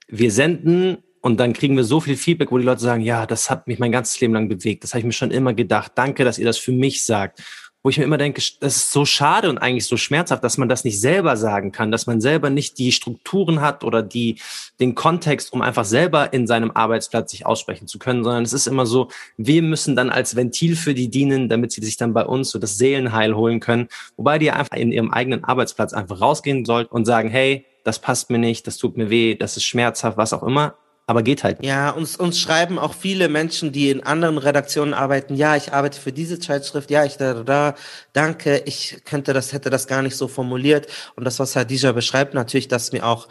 Wir 0.08 0.30
senden 0.32 0.98
und 1.20 1.38
dann 1.38 1.52
kriegen 1.52 1.76
wir 1.76 1.84
so 1.84 2.00
viel 2.00 2.16
Feedback, 2.16 2.50
wo 2.50 2.58
die 2.58 2.64
Leute 2.64 2.80
sagen, 2.80 3.02
ja, 3.02 3.26
das 3.26 3.50
hat 3.50 3.66
mich 3.66 3.78
mein 3.78 3.92
ganzes 3.92 4.18
Leben 4.20 4.32
lang 4.34 4.48
bewegt. 4.48 4.84
Das 4.84 4.92
habe 4.92 5.00
ich 5.00 5.04
mir 5.06 5.12
schon 5.12 5.30
immer 5.32 5.52
gedacht. 5.54 5.92
Danke, 5.96 6.24
dass 6.24 6.38
ihr 6.38 6.46
das 6.46 6.56
für 6.58 6.72
mich 6.72 7.04
sagt. 7.04 7.42
Wo 7.86 7.90
ich 7.90 7.98
mir 7.98 8.04
immer 8.04 8.18
denke, 8.18 8.42
das 8.58 8.76
ist 8.78 8.90
so 8.90 9.04
schade 9.04 9.48
und 9.48 9.58
eigentlich 9.58 9.86
so 9.86 9.96
schmerzhaft, 9.96 10.42
dass 10.42 10.58
man 10.58 10.68
das 10.68 10.82
nicht 10.82 11.00
selber 11.00 11.36
sagen 11.36 11.70
kann, 11.70 11.92
dass 11.92 12.08
man 12.08 12.20
selber 12.20 12.50
nicht 12.50 12.78
die 12.78 12.90
Strukturen 12.90 13.60
hat 13.60 13.84
oder 13.84 14.02
die, 14.02 14.40
den 14.80 14.96
Kontext, 14.96 15.52
um 15.52 15.62
einfach 15.62 15.84
selber 15.84 16.32
in 16.32 16.48
seinem 16.48 16.72
Arbeitsplatz 16.72 17.30
sich 17.30 17.46
aussprechen 17.46 17.86
zu 17.86 18.00
können, 18.00 18.24
sondern 18.24 18.42
es 18.42 18.52
ist 18.52 18.66
immer 18.66 18.86
so, 18.86 19.06
wir 19.36 19.62
müssen 19.62 19.94
dann 19.94 20.10
als 20.10 20.34
Ventil 20.34 20.74
für 20.74 20.94
die 20.94 21.10
dienen, 21.10 21.48
damit 21.48 21.70
sie 21.70 21.80
sich 21.80 21.96
dann 21.96 22.12
bei 22.12 22.26
uns 22.26 22.50
so 22.50 22.58
das 22.58 22.76
Seelenheil 22.76 23.36
holen 23.36 23.60
können, 23.60 23.86
wobei 24.16 24.40
die 24.40 24.50
einfach 24.50 24.76
in 24.76 24.90
ihrem 24.90 25.12
eigenen 25.12 25.44
Arbeitsplatz 25.44 25.92
einfach 25.92 26.20
rausgehen 26.20 26.64
sollten 26.64 26.92
und 26.92 27.04
sagen, 27.04 27.28
hey, 27.28 27.66
das 27.84 28.00
passt 28.00 28.30
mir 28.30 28.38
nicht, 28.38 28.66
das 28.66 28.78
tut 28.78 28.96
mir 28.96 29.10
weh, 29.10 29.36
das 29.36 29.56
ist 29.56 29.62
schmerzhaft, 29.62 30.16
was 30.16 30.32
auch 30.32 30.42
immer, 30.42 30.74
aber 31.06 31.22
geht 31.22 31.44
halt. 31.44 31.64
Ja, 31.64 31.90
uns, 31.90 32.16
uns 32.16 32.38
schreiben 32.40 32.78
auch 32.78 32.94
viele 32.94 33.28
Menschen, 33.28 33.70
die 33.70 33.90
in 33.90 34.02
anderen 34.02 34.38
Redaktionen 34.38 34.92
arbeiten, 34.92 35.36
ja, 35.36 35.54
ich 35.56 35.72
arbeite 35.72 36.00
für 36.00 36.12
diese 36.12 36.38
Zeitschrift, 36.40 36.90
ja, 36.90 37.04
ich 37.04 37.16
da, 37.16 37.34
da, 37.34 37.44
da, 37.44 37.74
danke, 38.12 38.62
ich 38.66 39.02
könnte 39.04 39.32
das, 39.32 39.52
hätte 39.52 39.70
das 39.70 39.86
gar 39.86 40.02
nicht 40.02 40.16
so 40.16 40.26
formuliert. 40.28 40.88
Und 41.14 41.24
das, 41.24 41.38
was 41.38 41.54
Hadija 41.54 41.92
beschreibt, 41.92 42.34
natürlich, 42.34 42.68
dass 42.68 42.92
mir 42.92 43.06
auch 43.06 43.28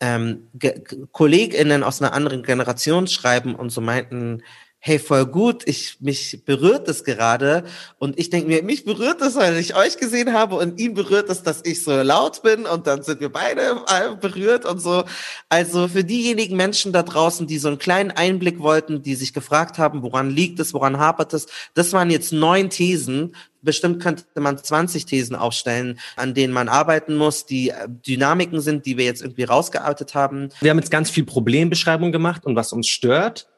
ähm, 0.00 0.48
Ge- 0.54 0.82
KollegInnen 1.12 1.82
aus 1.82 2.02
einer 2.02 2.12
anderen 2.12 2.42
Generation 2.42 3.06
schreiben 3.06 3.54
und 3.54 3.70
so 3.70 3.80
meinten, 3.80 4.42
hey, 4.86 4.98
voll 4.98 5.24
gut, 5.24 5.62
ich, 5.64 5.96
mich 6.00 6.42
berührt 6.44 6.88
es 6.88 7.04
gerade. 7.04 7.64
Und 7.98 8.18
ich 8.18 8.28
denke 8.28 8.48
mir, 8.48 8.62
mich 8.62 8.84
berührt 8.84 9.22
es, 9.22 9.34
weil 9.34 9.56
ich 9.56 9.74
euch 9.74 9.96
gesehen 9.96 10.34
habe 10.34 10.56
und 10.56 10.78
ihn 10.78 10.92
berührt 10.92 11.30
es, 11.30 11.42
dass 11.42 11.62
ich 11.64 11.82
so 11.82 12.02
laut 12.02 12.42
bin 12.42 12.66
und 12.66 12.86
dann 12.86 13.02
sind 13.02 13.18
wir 13.20 13.32
beide 13.32 13.82
berührt 14.20 14.66
und 14.66 14.80
so. 14.80 15.04
Also 15.48 15.88
für 15.88 16.04
diejenigen 16.04 16.58
Menschen 16.58 16.92
da 16.92 17.02
draußen, 17.02 17.46
die 17.46 17.56
so 17.56 17.68
einen 17.68 17.78
kleinen 17.78 18.10
Einblick 18.10 18.58
wollten, 18.58 19.00
die 19.00 19.14
sich 19.14 19.32
gefragt 19.32 19.78
haben, 19.78 20.02
woran 20.02 20.28
liegt 20.28 20.60
es, 20.60 20.74
woran 20.74 20.98
hapert 20.98 21.32
es, 21.32 21.46
das 21.72 21.94
waren 21.94 22.10
jetzt 22.10 22.34
neun 22.34 22.68
Thesen. 22.68 23.34
Bestimmt 23.62 24.02
könnte 24.02 24.26
man 24.38 24.58
20 24.58 25.06
Thesen 25.06 25.34
aufstellen, 25.34 25.98
an 26.16 26.34
denen 26.34 26.52
man 26.52 26.68
arbeiten 26.68 27.16
muss, 27.16 27.46
die 27.46 27.70
äh, 27.70 27.88
Dynamiken 27.88 28.60
sind, 28.60 28.84
die 28.84 28.98
wir 28.98 29.06
jetzt 29.06 29.22
irgendwie 29.22 29.44
rausgearbeitet 29.44 30.14
haben. 30.14 30.50
Wir 30.60 30.70
haben 30.70 30.78
jetzt 30.78 30.90
ganz 30.90 31.08
viel 31.08 31.24
Problembeschreibung 31.24 32.12
gemacht 32.12 32.44
und 32.44 32.54
was 32.54 32.74
uns 32.74 32.86
stört. 32.88 33.48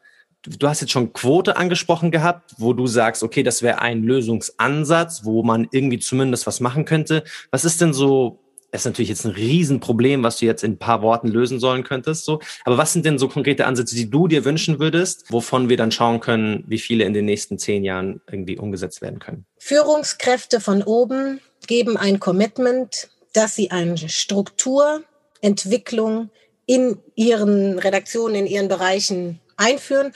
Du 0.46 0.68
hast 0.68 0.80
jetzt 0.80 0.92
schon 0.92 1.12
Quote 1.12 1.56
angesprochen 1.56 2.10
gehabt, 2.10 2.54
wo 2.58 2.72
du 2.72 2.86
sagst, 2.86 3.22
okay, 3.22 3.42
das 3.42 3.62
wäre 3.62 3.80
ein 3.80 4.02
Lösungsansatz, 4.02 5.24
wo 5.24 5.42
man 5.42 5.68
irgendwie 5.70 5.98
zumindest 5.98 6.46
was 6.46 6.60
machen 6.60 6.84
könnte. 6.84 7.24
Was 7.50 7.64
ist 7.64 7.80
denn 7.80 7.92
so 7.92 8.40
das 8.72 8.82
ist 8.82 8.86
natürlich 8.86 9.08
jetzt 9.08 9.24
ein 9.24 9.32
Riesenproblem, 9.32 10.22
was 10.22 10.36
du 10.38 10.44
jetzt 10.44 10.62
in 10.62 10.72
ein 10.72 10.78
paar 10.78 11.00
Worten 11.00 11.28
lösen 11.28 11.58
sollen 11.60 11.82
könntest. 11.82 12.26
So. 12.26 12.40
Aber 12.64 12.76
was 12.76 12.92
sind 12.92 13.06
denn 13.06 13.18
so 13.18 13.28
konkrete 13.28 13.64
Ansätze, 13.64 13.94
die 13.94 14.10
du 14.10 14.28
dir 14.28 14.44
wünschen 14.44 14.78
würdest, 14.78 15.32
wovon 15.32 15.70
wir 15.70 15.78
dann 15.78 15.92
schauen 15.92 16.20
können, 16.20 16.62
wie 16.66 16.78
viele 16.78 17.04
in 17.04 17.14
den 17.14 17.24
nächsten 17.24 17.58
zehn 17.58 17.84
Jahren 17.84 18.20
irgendwie 18.30 18.58
umgesetzt 18.58 19.00
werden 19.00 19.18
können? 19.18 19.46
Führungskräfte 19.58 20.60
von 20.60 20.82
oben 20.82 21.40
geben 21.66 21.96
ein 21.96 22.20
Commitment, 22.20 23.08
dass 23.32 23.54
sie 23.54 23.70
eine 23.70 23.96
Strukturentwicklung 23.96 26.28
in 26.66 26.98
ihren 27.14 27.78
Redaktionen, 27.78 28.34
in 28.34 28.46
ihren 28.46 28.68
Bereichen 28.68 29.40
einführen 29.56 30.12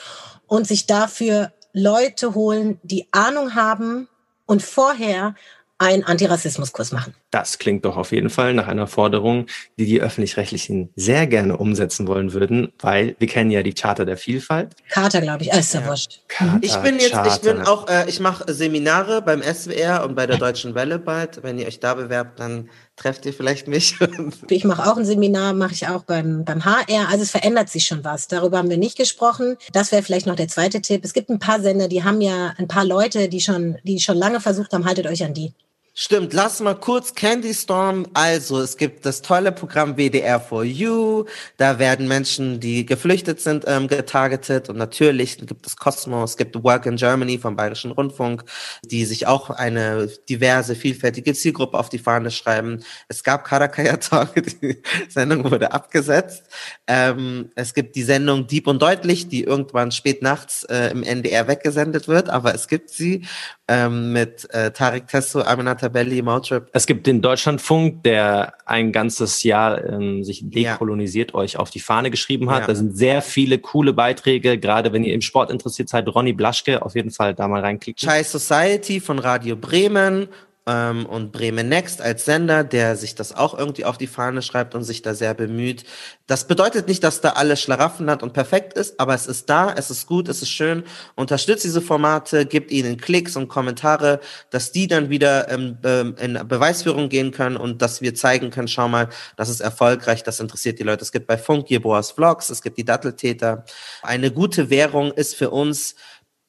und 0.47 0.67
sich 0.67 0.87
dafür 0.87 1.53
Leute 1.73 2.35
holen, 2.35 2.79
die 2.83 3.07
Ahnung 3.13 3.55
haben 3.55 4.09
und 4.47 4.63
vorher 4.63 5.35
einen 5.79 6.05
Antirassismuskurs 6.05 6.93
machen. 6.93 7.15
Das 7.31 7.59
klingt 7.59 7.85
doch 7.85 7.97
auf 7.97 8.11
jeden 8.11 8.29
Fall 8.29 8.55
nach 8.55 8.67
einer 8.67 8.89
Forderung, 8.89 9.47
die 9.79 9.87
die 9.87 10.01
Öffentlich-Rechtlichen 10.01 10.91
sehr 10.97 11.29
gerne 11.29 11.57
umsetzen 11.57 12.09
wollen 12.09 12.33
würden, 12.33 12.73
weil 12.81 13.15
wir 13.19 13.29
kennen 13.29 13.51
ja 13.51 13.63
die 13.63 13.73
Charta 13.73 14.05
der 14.05 14.17
Vielfalt. 14.17 14.75
Charta, 14.89 15.21
glaube 15.21 15.45
ich, 15.45 15.53
ah, 15.53 15.59
ist 15.59 15.75
ja, 15.75 15.87
wurscht. 15.87 16.23
Charta, 16.27 16.59
ich 16.61 16.77
bin 16.79 16.99
jetzt, 16.99 17.13
Charta. 17.13 17.35
ich 17.35 17.41
bin 17.41 17.61
auch, 17.63 17.89
äh, 17.89 18.09
ich 18.09 18.19
mache 18.19 18.53
Seminare 18.53 19.23
beim 19.23 19.43
SWR 19.43 20.05
und 20.05 20.17
bei 20.17 20.27
der 20.27 20.39
Deutschen 20.39 20.75
Welle 20.75 20.99
bald. 20.99 21.43
Wenn 21.43 21.59
ihr 21.59 21.69
euch 21.69 21.79
da 21.79 21.95
bewerbt, 21.95 22.41
dann 22.41 22.69
trefft 22.97 23.25
ihr 23.27 23.33
vielleicht 23.33 23.69
mich. 23.69 23.97
ich 24.49 24.65
mache 24.65 24.91
auch 24.91 24.97
ein 24.97 25.05
Seminar, 25.05 25.53
mache 25.53 25.73
ich 25.73 25.87
auch 25.87 26.03
beim, 26.03 26.45
beim 26.45 26.65
HR. 26.65 27.09
Also 27.09 27.23
es 27.23 27.31
verändert 27.31 27.69
sich 27.69 27.87
schon 27.87 28.05
was. 28.05 28.27
Darüber 28.27 28.59
haben 28.59 28.71
wir 28.71 28.77
nicht 28.77 28.99
gesprochen. 28.99 29.57
Das 29.73 29.93
wäre 29.93 30.03
vielleicht 30.03 30.27
noch 30.27 30.37
der 30.37 30.49
zweite 30.49 30.81
Tipp. 30.81 31.05
Es 31.05 31.13
gibt 31.13 31.31
ein 31.31 31.39
paar 31.39 31.61
Sender, 31.61 31.87
die 31.87 32.03
haben 32.03 32.21
ja 32.21 32.55
ein 32.59 32.67
paar 32.67 32.85
Leute, 32.85 33.29
die 33.29 33.41
schon, 33.41 33.79
die 33.85 34.01
schon 34.01 34.17
lange 34.17 34.41
versucht 34.41 34.73
haben, 34.73 34.85
haltet 34.85 35.07
euch 35.07 35.25
an 35.25 35.33
die. 35.33 35.55
Stimmt, 36.03 36.33
lass 36.33 36.61
mal 36.61 36.77
kurz 36.77 37.15
Candy 37.15 37.53
Storm. 37.53 38.07
Also, 38.15 38.59
es 38.63 38.79
gibt 38.79 39.05
das 39.05 39.21
tolle 39.21 39.53
Programm 39.53 39.99
WDR 39.99 40.41
for 40.41 40.65
You. 40.65 41.27
Da 41.59 41.79
werden 41.79 42.09
Menschen, 42.09 42.59
die 42.59 42.87
geflüchtet 42.87 43.43
sind, 43.43 43.65
ähm, 43.67 43.87
getargetet. 43.87 44.71
Und 44.71 44.79
natürlich 44.79 45.37
gibt 45.37 45.67
es 45.67 45.77
Cosmos, 45.77 46.31
es 46.31 46.37
gibt 46.39 46.65
Work 46.65 46.87
in 46.87 46.97
Germany 46.97 47.37
vom 47.37 47.55
Bayerischen 47.55 47.91
Rundfunk, 47.91 48.45
die 48.83 49.05
sich 49.05 49.27
auch 49.27 49.51
eine 49.51 50.09
diverse, 50.31 50.75
vielfältige 50.75 51.35
Zielgruppe 51.35 51.79
auf 51.79 51.91
die 51.91 51.99
Fahne 51.99 52.31
schreiben. 52.31 52.83
Es 53.09 53.23
gab 53.23 53.45
Karakaya 53.45 53.99
Talk, 53.99 54.33
die 54.63 54.81
Sendung 55.11 55.51
wurde 55.51 55.71
abgesetzt. 55.73 56.45
Ähm, 56.87 57.51
es 57.57 57.75
gibt 57.75 57.95
die 57.95 58.05
Sendung 58.05 58.47
Deep 58.47 58.69
und 58.69 58.81
Deutlich, 58.81 59.29
die 59.29 59.45
irgendwann 59.45 59.93
spät 59.93 60.23
nachts 60.23 60.65
äh, 60.65 60.93
im 60.93 61.03
NDR 61.03 61.47
weggesendet 61.47 62.09
wird, 62.09 62.31
aber 62.31 62.55
es 62.55 62.69
gibt 62.69 62.89
sie 62.89 63.27
ähm, 63.69 64.15
mit 64.15 64.49
äh, 64.55 64.71
Tarek 64.71 65.07
Tesso, 65.07 65.43
Aminata 65.43 65.90
Belli, 65.93 66.23
Mautrip. 66.23 66.69
Es 66.73 66.87
gibt 66.87 67.07
den 67.07 67.21
Deutschlandfunk, 67.21 68.03
der 68.03 68.55
ein 68.67 68.93
ganzes 68.93 69.43
Jahr 69.43 69.85
ähm, 69.85 70.25
sich 70.25 70.43
dekolonisiert 70.43 71.33
ja. 71.33 71.37
euch 71.37 71.59
auf 71.59 71.71
die 71.71 71.81
Fahne 71.81 72.11
geschrieben 72.11 72.51
hat. 72.51 72.63
Ja. 72.63 72.67
Da 72.69 72.75
sind 72.75 72.97
sehr 72.97 73.23
viele 73.23 73.59
coole 73.59 73.93
Beiträge, 73.93 74.59
gerade 74.59 74.93
wenn 74.93 75.05
ihr 75.05 75.15
im 75.15 75.21
Sport 75.21 75.51
interessiert 75.51 75.89
seid. 75.89 76.09
Ronny 76.09 76.33
Blaschke, 76.33 76.83
auf 76.83 76.95
jeden 76.95 77.11
Fall 77.11 77.35
da 77.35 77.49
mal 77.49 77.61
reinklicken. 77.61 78.09
Chai 78.09 78.23
Society 78.23 79.01
von 79.01 79.19
Radio 79.19 79.57
Bremen 79.57 80.29
ähm, 80.71 81.07
und 81.07 81.33
Bremen 81.33 81.69
Next 81.69 82.01
als 82.01 82.25
Sender, 82.25 82.63
der 82.65 82.97
sich 82.97 83.15
das 83.15 83.35
auch 83.35 83.59
irgendwie 83.59 83.85
auf 83.85 83.99
die 83.99 84.07
Fahne 84.07 84.43
schreibt 84.43 84.75
und 84.75 84.85
sich 84.85 85.03
da 85.03 85.15
sehr 85.15 85.35
bemüht. 85.35 85.85
Das 86.27 86.47
bedeutet 86.47 86.87
nicht, 86.87 87.03
dass 87.03 87.21
da 87.21 87.31
alles 87.31 87.61
Schlaraffen 87.61 88.09
hat 88.09 88.23
und 88.23 88.33
perfekt 88.33 88.75
ist, 88.75 89.01
aber 89.01 89.15
es 89.15 89.27
ist 89.27 89.51
da, 89.51 89.73
es 89.77 89.91
ist 89.91 90.07
gut, 90.07 90.29
es 90.29 90.43
ist 90.43 90.51
schön. 90.51 90.85
Unterstützt 91.17 91.65
diese 91.65 91.81
Formate, 91.81 92.47
gibt 92.47 92.71
ihnen 92.71 92.99
Klicks 92.99 93.37
und 93.37 93.49
Kommentare, 93.49 94.21
dass 94.51 94.71
die 94.71 94.87
dann 94.87 95.11
wieder 95.11 95.51
ähm, 95.51 95.79
in 96.21 96.39
Beweisführung 96.47 97.09
gehen 97.09 97.33
können 97.33 97.57
und 97.57 97.83
dass 97.83 98.01
wir 98.01 98.15
zeigen 98.15 98.51
können, 98.51 98.69
schau 98.69 98.89
mal, 98.89 99.09
das 99.37 99.49
ist 99.49 99.61
erfolgreich, 99.61 100.23
das 100.23 100.39
interessiert 100.39 100.79
die 100.79 100.85
Leute. 100.85 101.03
Es 101.03 101.13
gibt 101.13 101.27
bei 101.27 101.37
Funk 101.37 101.69
Jeboas 101.69 102.13
Vlogs, 102.13 102.51
es 102.51 102.63
gibt 102.63 102.79
die 102.79 102.85
Datteltäter. 102.85 103.65
Eine 104.03 104.31
gute 104.31 104.71
Währung 104.71 105.13
ist 105.13 105.35
für 105.35 105.51
uns 105.51 105.97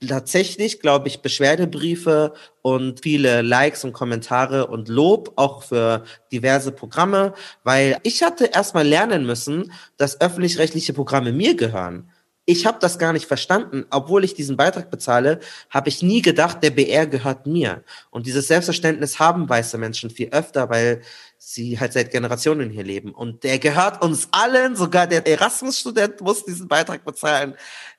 tatsächlich, 0.08 0.80
glaube 0.80 1.08
ich, 1.08 1.22
Beschwerdebriefe 1.22 2.34
und 2.62 3.02
viele 3.04 3.42
Likes 3.42 3.84
und 3.84 3.94
Kommentare 3.94 4.68
und 4.68 4.90
Lob 4.90 5.34
auch 5.36 5.64
für 5.64 6.04
diverse 6.32 6.72
Programme, 6.72 7.34
weil 7.64 7.98
ich 8.04 8.24
hatte 8.24 8.46
erstmal 8.46 8.88
lernen 8.88 9.26
müssen, 9.26 9.72
dass 9.98 10.20
öffentlich-rechtliche 10.20 10.94
Programme 10.94 11.32
mir 11.32 11.56
gehören. 11.56 12.10
Ich 12.46 12.66
habe 12.66 12.80
das 12.82 12.98
gar 12.98 13.14
nicht 13.14 13.28
verstanden. 13.28 13.86
Obwohl 13.92 14.24
ich 14.24 14.34
diesen 14.34 14.58
Beitrag 14.58 14.90
bezahle, 14.90 15.40
habe 15.70 15.90
ich 15.90 16.02
nie 16.02 16.24
gedacht, 16.24 16.64
der 16.64 16.72
BR 16.72 17.06
gehört 17.06 17.46
mir. 17.46 17.84
Und 18.10 18.26
dieses 18.26 18.48
Selbstverständnis 18.48 19.20
haben 19.20 19.48
weiße 19.48 19.78
Menschen 19.78 20.10
viel 20.10 20.30
öfter, 20.30 20.70
weil 20.70 21.02
sie 21.44 21.80
halt 21.80 21.92
seit 21.92 22.12
Generationen 22.12 22.70
hier 22.70 22.84
leben. 22.84 23.12
Und 23.12 23.44
der 23.44 23.58
gehört 23.58 24.04
uns 24.04 24.28
allen, 24.32 24.76
sogar 24.76 25.08
der 25.08 25.26
Erasmus-Student 25.26 26.22
muss 26.22 26.46
diesen 26.46 26.68
Beitrag 26.68 27.04
bezahlen. 27.04 27.56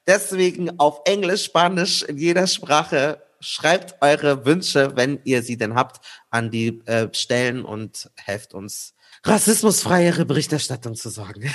Deswegen 0.07 0.79
auf 0.79 1.01
Englisch, 1.07 1.45
Spanisch, 1.45 2.05
in 2.05 2.19
jeder 2.19 2.47
Sprache 2.47 3.21
schreibt 3.41 4.01
eure 4.01 4.47
Wünsche, 4.47 4.93
wenn 4.95 5.19
ihr 5.25 5.43
sie 5.43 5.57
denn 5.57 5.75
habt, 5.75 6.05
an 6.31 6.53
die 6.53 6.81
äh, 6.87 7.09
Stellen 7.13 7.65
und 7.65 8.11
helft 8.15 8.55
uns, 8.55 8.95
rassismusfreiere 9.25 10.25
Berichterstattung 10.25 10.95
zu 10.95 11.11
sorgen. 11.11 11.53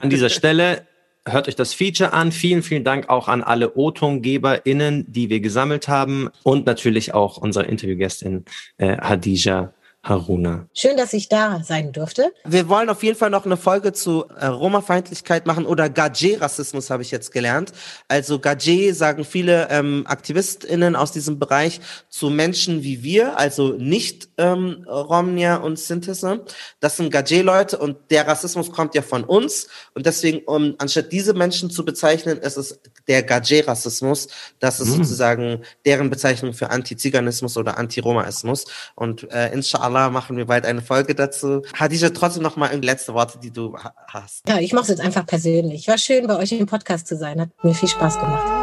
An 0.00 0.10
dieser 0.10 0.28
Stelle 0.30 0.88
hört 1.24 1.46
euch 1.46 1.54
das 1.54 1.74
Feature 1.74 2.12
an. 2.12 2.32
Vielen, 2.32 2.64
vielen 2.64 2.82
Dank 2.82 3.08
auch 3.08 3.28
an 3.28 3.44
alle 3.44 3.76
O-TongeberInnen, 3.76 5.12
die 5.12 5.30
wir 5.30 5.38
gesammelt 5.38 5.86
haben 5.86 6.28
und 6.42 6.66
natürlich 6.66 7.14
auch 7.14 7.36
unsere 7.36 7.66
Interviewgästin 7.66 8.44
äh, 8.78 8.96
Hadija 8.96 9.72
Haruna. 10.02 10.66
Schön, 10.72 10.96
dass 10.96 11.12
ich 11.12 11.28
da 11.28 11.62
sein 11.62 11.92
durfte. 11.92 12.32
Wir 12.44 12.70
wollen 12.70 12.88
auf 12.88 13.02
jeden 13.02 13.18
Fall 13.18 13.28
noch 13.28 13.44
eine 13.44 13.58
Folge 13.58 13.92
zu 13.92 14.24
äh, 14.28 14.46
Roma-Feindlichkeit 14.46 15.44
machen 15.44 15.66
oder 15.66 15.90
Gage-Rassismus 15.90 16.88
habe 16.88 17.02
ich 17.02 17.10
jetzt 17.10 17.32
gelernt. 17.32 17.72
Also 18.08 18.38
Gage 18.38 18.94
sagen 18.94 19.24
viele 19.24 19.68
ähm, 19.68 20.04
AktivistInnen 20.06 20.96
aus 20.96 21.12
diesem 21.12 21.38
Bereich 21.38 21.82
zu 22.08 22.30
Menschen 22.30 22.82
wie 22.82 23.02
wir, 23.02 23.38
also 23.38 23.74
nicht 23.74 24.30
ähm, 24.38 24.86
Romnia 24.88 25.56
und 25.56 25.78
Synthese. 25.78 26.46
Das 26.80 26.96
sind 26.96 27.12
Gage-Leute 27.12 27.76
und 27.76 27.98
der 28.10 28.26
Rassismus 28.26 28.72
kommt 28.72 28.94
ja 28.94 29.02
von 29.02 29.22
uns 29.22 29.68
und 29.94 30.06
deswegen, 30.06 30.38
um 30.46 30.76
anstatt 30.78 31.12
diese 31.12 31.34
Menschen 31.34 31.68
zu 31.68 31.84
bezeichnen, 31.84 32.38
ist 32.38 32.56
es 32.56 32.80
der 33.06 33.22
Gage-Rassismus. 33.22 34.28
Das 34.60 34.80
ist 34.80 34.88
mhm. 34.88 35.04
sozusagen 35.04 35.60
deren 35.84 36.08
Bezeichnung 36.08 36.54
für 36.54 36.70
Antiziganismus 36.70 37.58
oder 37.58 37.76
Antiromaismus 37.76 38.64
und 38.94 39.30
äh, 39.30 39.52
inshallah 39.52 39.89
inshallah 39.90 40.10
machen 40.10 40.36
wir 40.36 40.46
bald 40.46 40.64
eine 40.64 40.82
Folge 40.82 41.14
dazu. 41.14 41.62
Hadija, 41.74 42.10
trotzdem 42.10 42.42
noch 42.42 42.56
mal 42.56 42.74
letzte 42.80 43.14
Worte, 43.14 43.38
die 43.38 43.50
du 43.50 43.76
hast. 44.08 44.48
Ja, 44.48 44.58
ich 44.58 44.72
mache 44.72 44.82
es 44.82 44.88
jetzt 44.88 45.00
einfach 45.00 45.26
persönlich. 45.26 45.88
War 45.88 45.98
schön, 45.98 46.26
bei 46.26 46.36
euch 46.36 46.52
im 46.52 46.66
Podcast 46.66 47.06
zu 47.06 47.16
sein. 47.16 47.40
Hat 47.40 47.50
mir 47.62 47.74
viel 47.74 47.88
Spaß 47.88 48.18
gemacht. 48.18 48.59